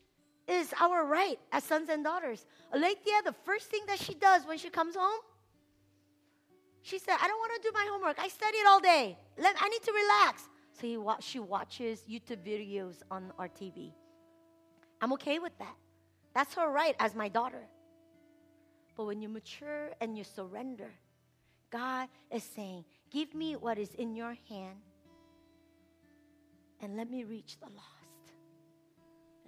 is 0.49 0.75
our 0.81 1.05
right 1.07 1.39
as 1.53 1.63
sons 1.63 1.89
and 1.89 2.03
daughters. 2.03 2.47
Alethea, 2.75 3.23
the 3.25 3.35
first 3.45 3.67
thing 3.71 3.83
that 3.87 4.01
she 4.01 4.15
does 4.15 4.45
when 4.45 4.59
she 4.59 4.71
comes 4.71 4.97
home, 4.97 5.21
she 6.83 6.99
said, 6.99 7.17
I 7.21 7.29
don't 7.29 7.39
want 7.39 7.53
to 7.63 7.69
do 7.69 7.73
my 7.73 7.87
homework. 7.91 8.19
I 8.19 8.29
studied 8.29 8.67
all 8.67 8.81
day. 8.81 9.17
I 9.39 9.69
need 9.69 9.83
to 9.83 9.93
relax. 9.93 10.49
So 10.81 11.17
she 11.21 11.39
watches 11.39 12.05
YouTube 12.11 12.43
videos 12.45 13.03
on 13.11 13.33
our 13.39 13.49
TV. 13.49 13.93
I'm 15.01 15.13
okay 15.15 15.39
with 15.39 15.57
that. 15.59 15.75
That's 16.35 16.55
her 16.55 16.71
right 16.71 16.97
as 16.99 17.15
my 17.15 17.29
daughter. 17.29 17.67
But 18.97 19.07
when 19.07 19.21
you 19.21 19.29
mature 19.29 19.91
and 20.01 20.17
you 20.17 20.25
surrender, 20.25 20.91
God 21.71 22.09
is 22.31 22.43
saying, 22.43 22.85
Give 23.11 23.35
me 23.35 23.57
what 23.57 23.79
is 23.79 23.95
in 23.95 24.15
your 24.17 24.37
hand 24.49 24.79
and 26.81 26.97
let 26.97 27.11
me 27.11 27.25
reach 27.25 27.59
the 27.61 27.67
lost. 27.67 28.35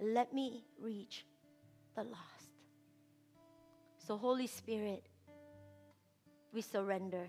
Let 0.01 0.33
me 0.33 0.63
reach 0.79 1.25
the 1.95 2.03
lost. 2.03 2.49
So, 3.97 4.17
Holy 4.17 4.47
Spirit, 4.47 5.03
we 6.53 6.61
surrender. 6.61 7.27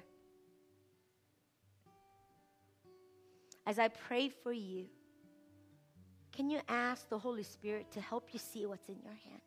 As 3.66 3.78
I 3.78 3.88
pray 3.88 4.28
for 4.28 4.52
you, 4.52 4.86
can 6.32 6.50
you 6.50 6.60
ask 6.68 7.08
the 7.08 7.18
Holy 7.18 7.42
Spirit 7.42 7.90
to 7.92 8.00
help 8.00 8.28
you 8.32 8.38
see 8.38 8.66
what's 8.66 8.88
in 8.88 8.96
your 9.02 9.12
hand? 9.12 9.42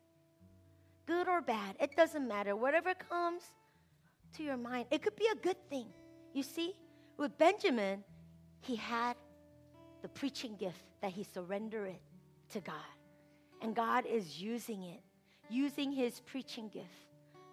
Good 1.06 1.28
or 1.28 1.40
bad, 1.40 1.76
it 1.80 1.96
doesn't 1.96 2.26
matter. 2.26 2.56
Whatever 2.56 2.94
comes 2.94 3.42
to 4.36 4.42
your 4.42 4.56
mind, 4.56 4.86
it 4.90 5.02
could 5.02 5.16
be 5.16 5.28
a 5.32 5.36
good 5.36 5.56
thing. 5.68 5.86
You 6.32 6.42
see, 6.42 6.74
with 7.16 7.36
Benjamin, 7.38 8.02
he 8.60 8.76
had 8.76 9.16
the 10.02 10.08
preaching 10.08 10.56
gift 10.56 10.82
that 11.00 11.12
he 11.12 11.24
surrendered 11.24 11.88
it 11.88 12.02
to 12.50 12.60
God. 12.60 12.74
And 13.62 13.74
God 13.74 14.04
is 14.06 14.40
using 14.40 14.82
it, 14.82 15.00
using 15.48 15.92
his 15.92 16.20
preaching 16.20 16.68
gift 16.68 16.88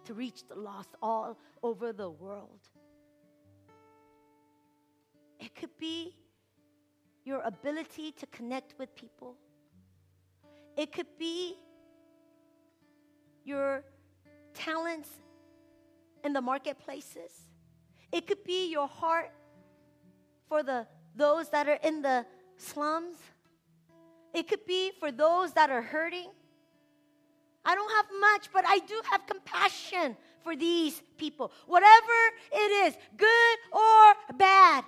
to 0.05 0.13
reach 0.13 0.47
the 0.47 0.55
lost 0.55 0.89
all 1.01 1.37
over 1.63 1.93
the 1.93 2.09
world. 2.09 2.59
It 5.39 5.55
could 5.55 5.77
be 5.77 6.15
your 7.23 7.41
ability 7.41 8.11
to 8.13 8.25
connect 8.27 8.73
with 8.79 8.95
people. 8.95 9.35
It 10.77 10.91
could 10.91 11.07
be 11.19 11.55
your 13.43 13.83
talents 14.53 15.09
in 16.23 16.33
the 16.33 16.41
marketplaces. 16.41 17.31
It 18.11 18.27
could 18.27 18.43
be 18.43 18.71
your 18.71 18.87
heart 18.87 19.31
for 20.47 20.63
the 20.63 20.87
those 21.15 21.49
that 21.49 21.67
are 21.67 21.79
in 21.83 22.01
the 22.01 22.25
slums. 22.57 23.17
It 24.33 24.47
could 24.47 24.65
be 24.65 24.91
for 24.99 25.11
those 25.11 25.53
that 25.53 25.69
are 25.69 25.81
hurting. 25.81 26.29
I 27.65 27.75
don't 27.75 27.91
have 27.91 28.05
much, 28.19 28.49
but 28.51 28.65
I 28.65 28.79
do 28.79 29.01
have 29.11 29.27
compassion 29.27 30.15
for 30.43 30.55
these 30.55 31.01
people. 31.17 31.51
Whatever 31.67 32.17
it 32.51 32.71
is, 32.87 32.97
good 33.17 33.57
or 33.71 34.35
bad. 34.37 34.83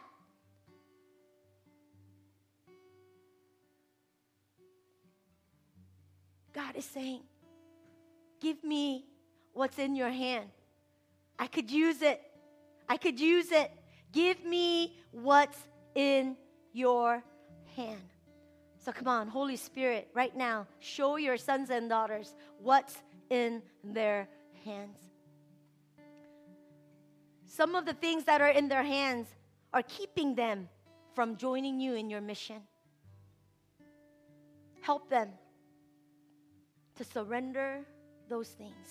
God 6.53 6.75
is 6.75 6.85
saying, 6.85 7.21
Give 8.39 8.63
me 8.63 9.05
what's 9.53 9.79
in 9.79 9.95
your 9.95 10.09
hand. 10.09 10.49
I 11.39 11.47
could 11.47 11.71
use 11.71 12.01
it. 12.01 12.21
I 12.87 12.97
could 12.97 13.19
use 13.19 13.51
it. 13.51 13.71
Give 14.11 14.43
me 14.45 14.95
what's 15.11 15.57
in 15.95 16.35
your 16.73 17.23
hand. 17.75 18.01
So 18.77 18.91
come 18.91 19.07
on, 19.07 19.27
Holy 19.29 19.55
Spirit, 19.55 20.09
right 20.13 20.35
now, 20.35 20.67
show 20.79 21.15
your 21.15 21.37
sons 21.37 21.69
and 21.69 21.89
daughters 21.89 22.35
what's 22.59 23.01
in 23.29 23.61
their 23.83 24.27
hands. 24.65 24.97
Some 27.45 27.75
of 27.75 27.85
the 27.85 27.93
things 27.93 28.25
that 28.25 28.41
are 28.41 28.49
in 28.49 28.67
their 28.67 28.83
hands 28.83 29.27
are 29.73 29.83
keeping 29.83 30.35
them 30.35 30.67
from 31.15 31.37
joining 31.37 31.79
you 31.79 31.93
in 31.93 32.09
your 32.09 32.19
mission. 32.19 32.61
Help 34.81 35.09
them 35.09 35.29
to 36.95 37.03
surrender 37.03 37.81
those 38.29 38.49
things. 38.49 38.87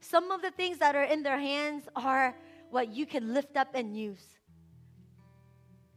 Some 0.00 0.30
of 0.30 0.40
the 0.42 0.50
things 0.50 0.78
that 0.78 0.94
are 0.94 1.02
in 1.02 1.22
their 1.22 1.38
hands 1.38 1.88
are 1.96 2.36
what 2.70 2.94
you 2.94 3.06
can 3.06 3.34
lift 3.34 3.56
up 3.56 3.74
and 3.74 3.96
use. 3.96 4.24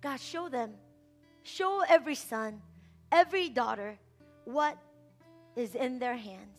God, 0.01 0.19
show 0.19 0.49
them. 0.49 0.71
Show 1.43 1.83
every 1.87 2.15
son, 2.15 2.61
every 3.11 3.49
daughter 3.49 3.99
what 4.45 4.77
is 5.55 5.75
in 5.75 5.99
their 5.99 6.15
hands. 6.15 6.57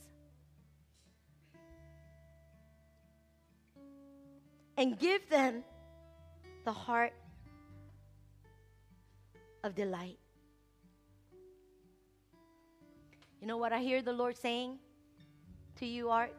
And 4.77 4.97
give 4.99 5.29
them 5.29 5.65
the 6.65 6.73
heart 6.73 7.13
of 9.65 9.75
delight. 9.75 10.20
You 13.41 13.47
know 13.47 13.57
what 13.57 13.73
I 13.73 13.81
hear 13.81 14.03
the 14.03 14.13
Lord 14.13 14.37
saying 14.37 14.79
to 15.77 15.87
you, 15.87 16.11
Ark? 16.11 16.37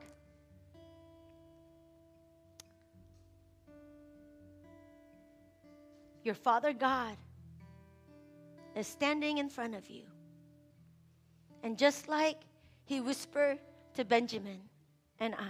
Your 6.24 6.36
Father 6.36 6.74
God 6.74 7.18
is 8.76 8.86
standing 8.86 9.40
in 9.40 9.50
front 9.50 9.74
of 9.74 9.90
you. 9.90 10.04
And 11.64 11.78
just 11.78 12.08
like 12.08 12.38
he 12.86 13.02
whispered 13.02 13.58
to 13.96 14.06
Benjamin 14.06 14.60
and 15.20 15.34
I, 15.36 15.50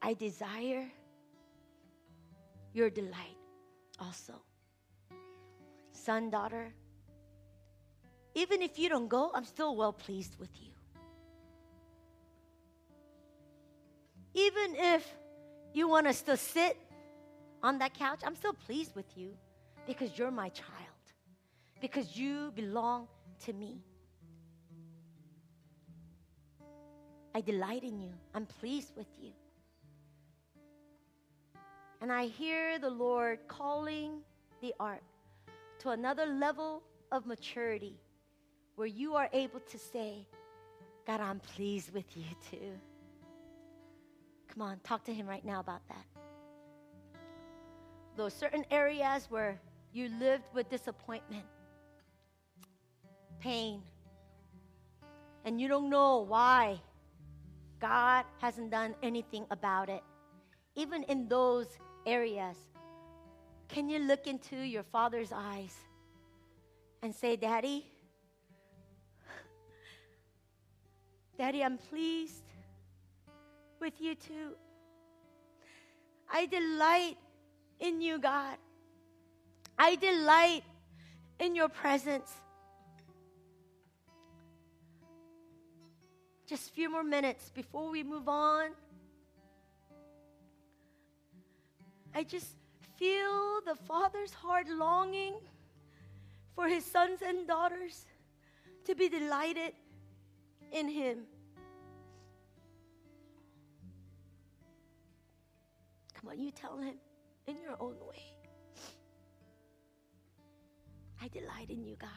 I 0.00 0.14
desire 0.14 0.90
your 2.72 2.90
delight 2.90 3.38
also. 4.00 4.34
Son, 5.92 6.30
daughter, 6.30 6.72
even 8.34 8.62
if 8.62 8.78
you 8.78 8.88
don't 8.88 9.08
go, 9.08 9.30
I'm 9.34 9.44
still 9.44 9.76
well 9.76 9.92
pleased 9.92 10.38
with 10.38 10.50
you. 10.60 10.70
Even 14.34 14.74
if 14.76 15.06
you 15.74 15.88
want 15.88 16.06
to 16.06 16.36
sit 16.36 16.76
on 17.62 17.78
that 17.78 17.94
couch, 17.94 18.20
I'm 18.24 18.34
still 18.34 18.54
pleased 18.54 18.94
with 18.94 19.16
you 19.16 19.34
because 19.86 20.16
you're 20.16 20.30
my 20.30 20.48
child, 20.48 21.02
because 21.80 22.16
you 22.16 22.52
belong 22.54 23.08
to 23.44 23.52
me. 23.52 23.82
I 27.34 27.40
delight 27.40 27.82
in 27.82 28.00
you, 28.00 28.12
I'm 28.34 28.46
pleased 28.46 28.92
with 28.96 29.06
you. 29.20 29.32
And 32.00 32.10
I 32.10 32.26
hear 32.26 32.78
the 32.78 32.90
Lord 32.90 33.38
calling 33.48 34.20
the 34.60 34.74
ark 34.80 35.02
to 35.80 35.90
another 35.90 36.26
level 36.26 36.82
of 37.10 37.26
maturity 37.26 37.96
where 38.76 38.86
you 38.86 39.14
are 39.14 39.28
able 39.32 39.60
to 39.60 39.78
say, 39.78 40.26
God, 41.06 41.20
I'm 41.20 41.40
pleased 41.40 41.92
with 41.92 42.16
you 42.16 42.24
too. 42.50 42.72
Come 44.48 44.62
on, 44.62 44.78
talk 44.84 45.04
to 45.04 45.14
Him 45.14 45.26
right 45.26 45.44
now 45.44 45.60
about 45.60 45.86
that. 45.88 46.06
Those 48.16 48.34
certain 48.34 48.64
areas 48.70 49.26
where 49.30 49.60
you 49.92 50.10
lived 50.20 50.44
with 50.54 50.68
disappointment, 50.68 51.44
pain, 53.40 53.82
and 55.44 55.60
you 55.60 55.68
don't 55.68 55.90
know 55.90 56.20
why 56.20 56.80
God 57.80 58.24
hasn't 58.38 58.70
done 58.70 58.94
anything 59.02 59.44
about 59.50 59.88
it. 59.88 60.02
Even 60.76 61.02
in 61.04 61.28
those 61.28 61.66
areas, 62.06 62.56
can 63.68 63.88
you 63.88 63.98
look 63.98 64.26
into 64.26 64.56
your 64.56 64.82
father's 64.82 65.32
eyes 65.32 65.74
and 67.02 67.14
say, 67.14 67.36
Daddy, 67.36 67.91
Daddy, 71.38 71.64
I'm 71.64 71.78
pleased 71.78 72.44
with 73.80 74.00
you 74.00 74.14
too. 74.14 74.56
I 76.30 76.46
delight 76.46 77.16
in 77.80 78.00
you, 78.00 78.18
God. 78.18 78.56
I 79.78 79.96
delight 79.96 80.62
in 81.40 81.54
your 81.54 81.68
presence. 81.68 82.30
Just 86.46 86.70
a 86.70 86.72
few 86.72 86.90
more 86.90 87.02
minutes 87.02 87.50
before 87.50 87.90
we 87.90 88.02
move 88.02 88.28
on. 88.28 88.70
I 92.14 92.24
just 92.24 92.56
feel 92.98 93.60
the 93.66 93.74
Father's 93.74 94.32
heart 94.34 94.68
longing 94.68 95.34
for 96.54 96.68
his 96.68 96.84
sons 96.84 97.20
and 97.26 97.48
daughters 97.48 98.04
to 98.84 98.94
be 98.94 99.08
delighted 99.08 99.72
in 100.72 100.88
Him. 100.88 101.18
Come 106.14 106.30
on, 106.30 106.38
you 106.38 106.50
tell 106.50 106.78
Him 106.78 106.94
in 107.46 107.56
your 107.60 107.76
own 107.80 107.96
way. 108.08 108.22
I 111.22 111.28
delight 111.28 111.70
in 111.70 111.84
you, 111.84 111.96
God. 111.96 112.10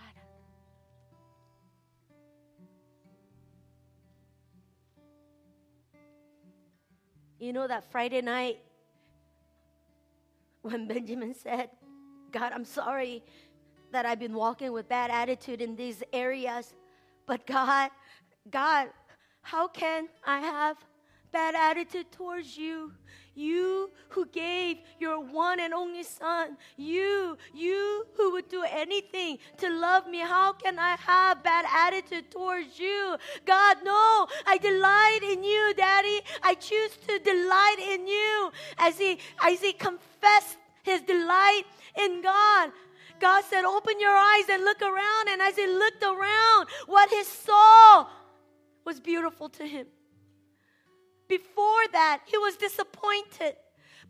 You 7.40 7.54
know 7.54 7.68
that 7.68 7.92
Friday 7.92 8.22
night 8.22 8.58
when 10.62 10.88
Benjamin 10.88 11.36
said, 11.36 11.70
God, 12.32 12.52
I'm 12.54 12.66
sorry 12.66 13.24
that 13.92 14.06
I've 14.06 14.20
been 14.20 14.34
walking 14.34 14.72
with 14.72 14.90
bad 14.90 15.12
attitude 15.12 15.62
in 15.62 15.76
these 15.76 16.02
areas, 16.12 16.74
but 17.28 17.46
God, 17.46 17.92
God, 18.50 18.90
how 19.42 19.68
can 19.68 20.08
I 20.26 20.40
have 20.40 20.78
bad 21.32 21.56
attitude 21.56 22.12
towards 22.12 22.58
you? 22.58 22.92
You 23.36 23.92
who 24.10 24.26
gave 24.28 24.78
your 24.98 25.20
one 25.20 25.60
and 25.60 25.74
only 25.74 26.04
son. 26.04 26.56
You, 26.78 27.38
you 27.54 28.06
who 28.16 28.32
would 28.32 28.48
do 28.48 28.64
anything 28.64 29.40
to 29.58 29.70
love 29.70 30.08
me. 30.08 30.20
How 30.20 30.54
can 30.54 30.80
I 30.80 30.96
have 30.96 31.44
bad 31.44 31.66
attitude 31.70 32.32
towards 32.32 32.80
you? 32.80 33.18
God, 33.46 33.78
no, 33.84 34.28
I 34.48 34.58
delight 34.58 35.20
in 35.24 35.44
you, 35.44 35.74
Daddy. 35.76 36.22
I 36.44 36.54
choose 36.54 36.92
to 37.08 37.20
delight 37.20 37.78
in 37.80 38.08
you. 38.08 38.52
As 38.78 38.98
he, 38.98 39.20
as 39.44 39.60
he 39.60 39.74
confessed 39.74 40.58
his 40.84 41.02
delight 41.02 41.64
in 42.00 42.22
God, 42.22 42.72
God 43.20 43.44
said, 43.50 43.66
Open 43.66 44.00
your 44.00 44.16
eyes 44.16 44.46
and 44.50 44.64
look 44.64 44.82
around. 44.82 45.30
And 45.30 45.42
as 45.42 45.58
he 45.58 45.68
looked 45.68 46.04
around, 46.04 46.68
what 46.88 47.10
he 47.10 47.24
saw 47.24 48.08
was 48.86 49.00
beautiful 49.00 49.50
to 49.50 49.66
him. 49.66 49.88
Before 51.28 51.88
that, 51.92 52.22
he 52.26 52.38
was 52.38 52.56
disappointed. 52.56 53.56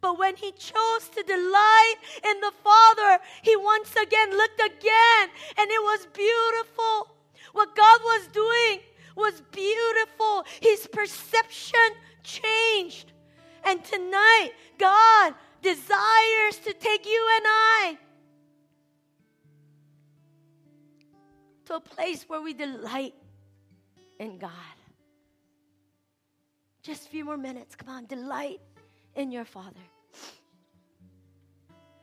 But 0.02 0.20
when 0.20 0.36
he 0.36 0.52
chose 0.52 1.10
to 1.16 1.24
delight 1.24 1.96
in 2.24 2.42
the 2.42 2.52
Father, 2.64 3.20
he 3.42 3.56
once 3.56 3.96
again 3.96 4.32
looked 4.32 4.60
again, 4.60 5.30
and 5.58 5.72
it 5.72 5.82
was 5.82 6.08
beautiful. 6.14 7.16
What 7.54 7.76
God 7.76 8.02
was 8.04 8.28
doing 8.28 8.82
was 9.16 9.42
beautiful. 9.52 10.46
His 10.62 10.88
perception 10.88 11.80
changed. 12.24 13.14
And 13.64 13.84
tonight, 13.84 14.52
God 14.78 15.34
desires 15.62 16.60
to 16.66 16.74
take 16.74 17.06
you 17.06 17.30
and 17.38 17.46
I 17.48 17.98
to 21.66 21.76
a 21.76 21.80
place 21.80 22.26
where 22.28 22.42
we 22.42 22.54
delight 22.54 23.16
in 24.20 24.38
God. 24.38 24.52
Just 26.82 27.08
a 27.08 27.10
few 27.10 27.26
more 27.26 27.38
minutes. 27.38 27.76
Come 27.76 27.90
on, 27.90 28.06
delight 28.06 28.62
in 29.16 29.32
your 29.32 29.46
Father. 29.46 29.80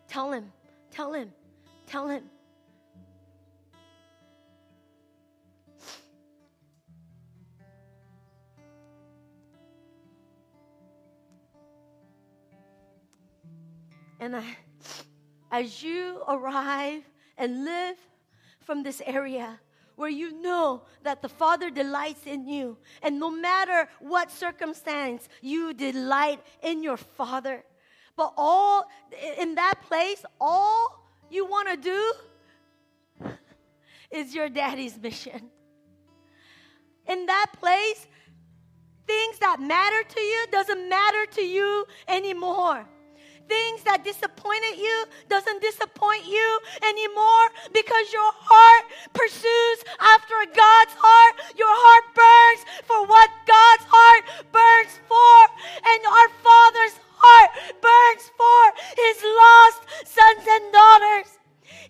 Tell 0.09 0.33
Him, 0.33 0.53
tell 0.91 1.13
Him, 1.13 1.33
tell 1.87 2.09
Him. 2.09 2.25
And 14.21 14.37
I, 14.37 14.57
as 15.51 15.83
you 15.83 16.23
arrive 16.29 17.03
and 17.37 17.65
live 17.65 17.97
from 18.61 18.85
this 18.85 19.03
area, 19.05 19.59
where 20.03 20.11
you 20.11 20.43
know 20.43 20.83
that 21.05 21.23
the 21.23 21.29
Father 21.29 21.71
delights 21.71 22.27
in 22.27 22.49
you. 22.49 22.77
And 23.05 23.21
no 23.21 23.31
matter 23.31 23.89
what 24.01 24.33
circumstance, 24.33 25.29
you 25.41 25.73
delight 25.73 26.41
in 26.61 26.83
your 26.83 26.97
Father. 26.97 27.63
But 28.17 28.35
all 28.37 28.91
in 29.39 29.55
that 29.55 29.77
place, 29.83 30.25
all 30.41 31.07
you 31.31 31.47
want 31.47 31.69
to 31.69 31.77
do 31.77 33.29
is 34.11 34.35
your 34.35 34.49
daddy's 34.49 34.99
mission. 35.01 35.41
In 37.07 37.27
that 37.27 37.47
place, 37.61 38.09
things 39.07 39.39
that 39.39 39.61
matter 39.61 40.03
to 40.17 40.21
you 40.21 40.47
doesn't 40.51 40.89
matter 40.89 41.27
to 41.27 41.43
you 41.43 41.87
anymore 42.09 42.89
things 43.49 43.82
that 43.84 44.05
disappointed 44.05 44.78
you 44.78 45.05
doesn't 45.28 45.61
disappoint 45.62 46.24
you 46.26 46.49
anymore 46.82 47.47
because 47.72 48.12
your 48.12 48.32
heart 48.34 48.84
pursues 49.12 49.78
after 49.99 50.36
God's 50.55 50.95
heart. 50.97 51.34
Your 51.59 51.70
heart 51.70 52.07
burns 52.14 52.62
for 52.86 53.07
what 53.07 53.30
God's 53.47 53.86
heart 53.88 54.22
burns 54.53 54.95
for. 55.09 55.38
And 55.82 56.01
our 56.07 56.30
Father's 56.43 56.97
heart 57.18 57.51
burns 57.80 58.24
for 58.34 58.62
his 58.99 59.18
lost 59.22 59.80
sons 60.07 60.45
and 60.49 60.72
daughters 60.72 61.41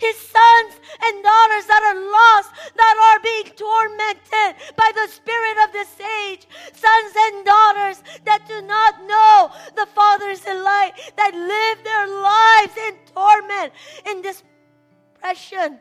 his 0.03 0.19
sons 0.19 0.75
and 1.05 1.23
daughters 1.23 1.67
that 1.71 1.83
are 1.87 2.01
lost, 2.19 2.51
that 2.75 2.97
are 3.07 3.21
being 3.23 3.55
tormented 3.55 4.51
by 4.75 4.91
the 4.99 5.07
spirit 5.07 5.57
of 5.63 5.73
this 5.73 5.95
age, 6.27 6.47
sons 6.75 7.13
and 7.17 7.47
daughters 7.47 8.03
that 8.27 8.43
do 8.49 8.61
not 8.67 8.99
know 9.07 9.51
the 9.77 9.87
Father's 9.95 10.41
delight, 10.41 10.93
that 11.17 11.33
live 11.35 11.79
their 11.87 12.07
lives 12.11 12.75
in 12.89 12.95
torment, 13.15 13.73
in 14.11 14.23
depression. 14.27 15.79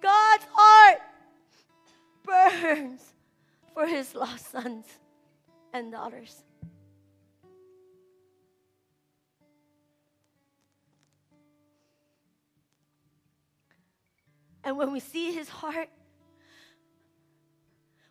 God's 0.00 0.46
heart 0.52 1.00
burns 2.24 3.02
for 3.74 3.86
his 3.86 4.14
lost 4.14 4.50
sons 4.50 4.86
and 5.74 5.92
daughters. 5.92 6.45
And 14.66 14.76
when 14.76 14.90
we 14.90 14.98
see 14.98 15.32
his 15.32 15.48
heart, 15.48 15.88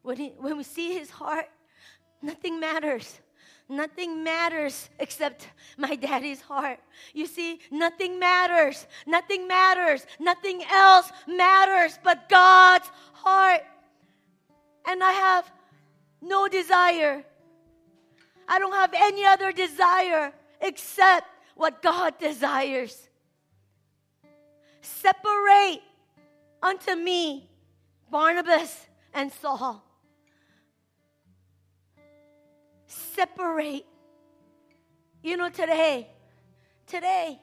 when, 0.04 0.16
he, 0.16 0.30
when 0.38 0.56
we 0.56 0.64
see 0.64 0.98
his 0.98 1.10
heart, 1.10 1.50
nothing 2.22 2.62
matters. 2.62 3.20
Nothing 3.68 4.24
matters 4.24 4.90
except 4.98 5.50
my 5.78 5.96
daddy's 5.96 6.40
heart. 6.40 6.80
You 7.14 7.26
see, 7.26 7.60
nothing 7.72 8.20
matters. 8.20 8.88
Nothing 9.06 9.50
matters. 9.50 10.08
Nothing 10.18 10.64
else 10.72 11.12
matters 11.28 12.00
but 12.02 12.30
God's 12.30 12.90
heart. 13.12 13.64
And 14.88 15.04
I 15.04 15.12
have 15.12 15.52
no 16.22 16.48
desire. 16.48 17.26
I 18.48 18.60
don't 18.60 18.72
have 18.72 18.94
any 18.96 19.26
other 19.26 19.52
desire 19.52 20.32
except 20.62 21.28
what 21.56 21.82
God 21.82 22.18
desires. 22.18 23.10
Separate 24.80 25.82
unto 26.66 26.96
me 26.96 27.48
Barnabas 28.10 28.88
and 29.14 29.32
Saul. 29.32 29.84
Separate. 32.88 33.86
You 35.22 35.38
know, 35.38 35.50
today, 35.50 36.08
today, 36.88 37.40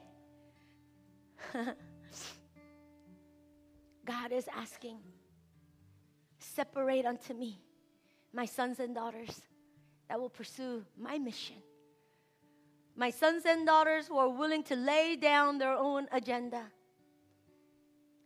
God 4.05 4.31
is 4.31 4.47
asking, 4.55 4.99
separate 6.39 7.05
unto 7.05 7.33
me 7.33 7.59
my 8.33 8.45
sons 8.45 8.79
and 8.79 8.95
daughters 8.95 9.41
that 10.09 10.19
will 10.19 10.29
pursue 10.29 10.83
my 10.97 11.17
mission. 11.17 11.57
My 12.95 13.09
sons 13.09 13.43
and 13.45 13.65
daughters 13.65 14.07
who 14.07 14.17
are 14.17 14.29
willing 14.29 14.63
to 14.63 14.75
lay 14.75 15.15
down 15.15 15.57
their 15.57 15.73
own 15.73 16.07
agenda 16.11 16.63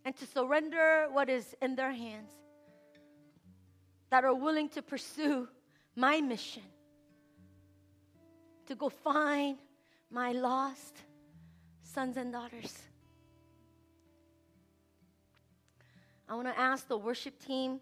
and 0.08 0.16
to 0.16 0.26
surrender 0.26 1.08
what 1.12 1.28
is 1.28 1.54
in 1.62 1.76
their 1.76 1.92
hands, 1.92 2.32
that 4.10 4.24
are 4.24 4.34
willing 4.34 4.70
to 4.70 4.82
pursue 4.82 5.50
my 5.98 6.22
mission, 6.22 6.64
to 8.68 8.74
go 8.74 8.88
find 8.88 9.58
my 10.10 10.32
lost 10.32 10.96
sons 11.84 12.16
and 12.16 12.32
daughters. 12.32 12.74
I 16.30 16.36
want 16.36 16.48
to 16.48 16.58
ask 16.58 16.88
the 16.88 16.98
worship 16.98 17.46
team 17.46 17.82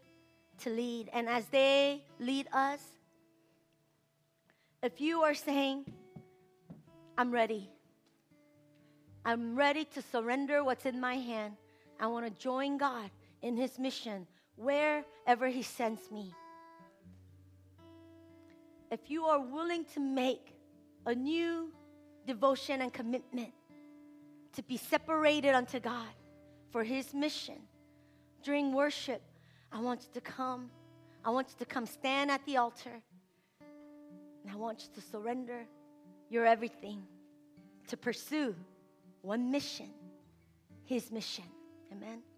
to 0.61 0.71
lead. 0.71 1.11
And 1.13 1.30
as 1.30 1.45
they 1.49 2.01
lead 2.19 2.47
us, 2.51 2.80
if 4.82 4.99
you 4.99 5.21
are 5.21 5.36
saying, 5.36 5.86
I'm 7.19 7.30
ready, 7.30 7.69
I'm 9.23 9.55
ready 9.55 9.86
to 9.93 10.01
surrender 10.01 10.63
what's 10.63 10.88
in 10.88 10.99
my 10.99 11.17
hand, 11.17 11.57
I 12.00 12.08
want 12.08 12.26
to 12.26 12.41
join 12.41 12.78
God 12.78 13.10
in 13.41 13.56
His 13.56 13.80
mission 13.80 14.28
wherever 14.56 15.48
He 15.48 15.64
sends 15.64 16.12
me. 16.12 16.34
If 18.91 19.10
you 19.10 19.26
are 19.26 19.39
willing 19.39 19.86
to 19.93 20.00
make 20.00 20.56
a 21.06 21.16
new 21.16 21.72
devotion 22.26 22.82
and 22.82 22.93
commitment 22.93 23.52
to 24.54 24.64
be 24.64 24.78
separated 24.78 25.54
unto 25.54 25.80
God 25.80 26.14
for 26.72 26.84
His 26.84 27.14
mission 27.14 27.58
during 28.43 28.74
worship, 28.74 29.22
I 29.72 29.80
want 29.80 30.02
you 30.04 30.10
to 30.14 30.22
come. 30.22 30.70
I 31.24 31.30
want 31.32 31.50
you 31.50 31.56
to 31.60 31.66
come 31.66 31.86
stand 31.86 32.30
at 32.32 32.46
the 32.46 32.58
altar. 32.58 33.02
And 34.43 34.54
I 34.54 34.56
want 34.56 34.84
you 34.84 35.02
to 35.02 35.08
surrender 35.10 35.66
your 36.30 36.46
everything 36.46 37.04
to 37.88 37.98
pursue 37.98 38.56
one 39.22 39.52
mission, 39.52 39.89
His 40.86 41.12
mission. 41.12 41.46
Amen. 41.96 42.35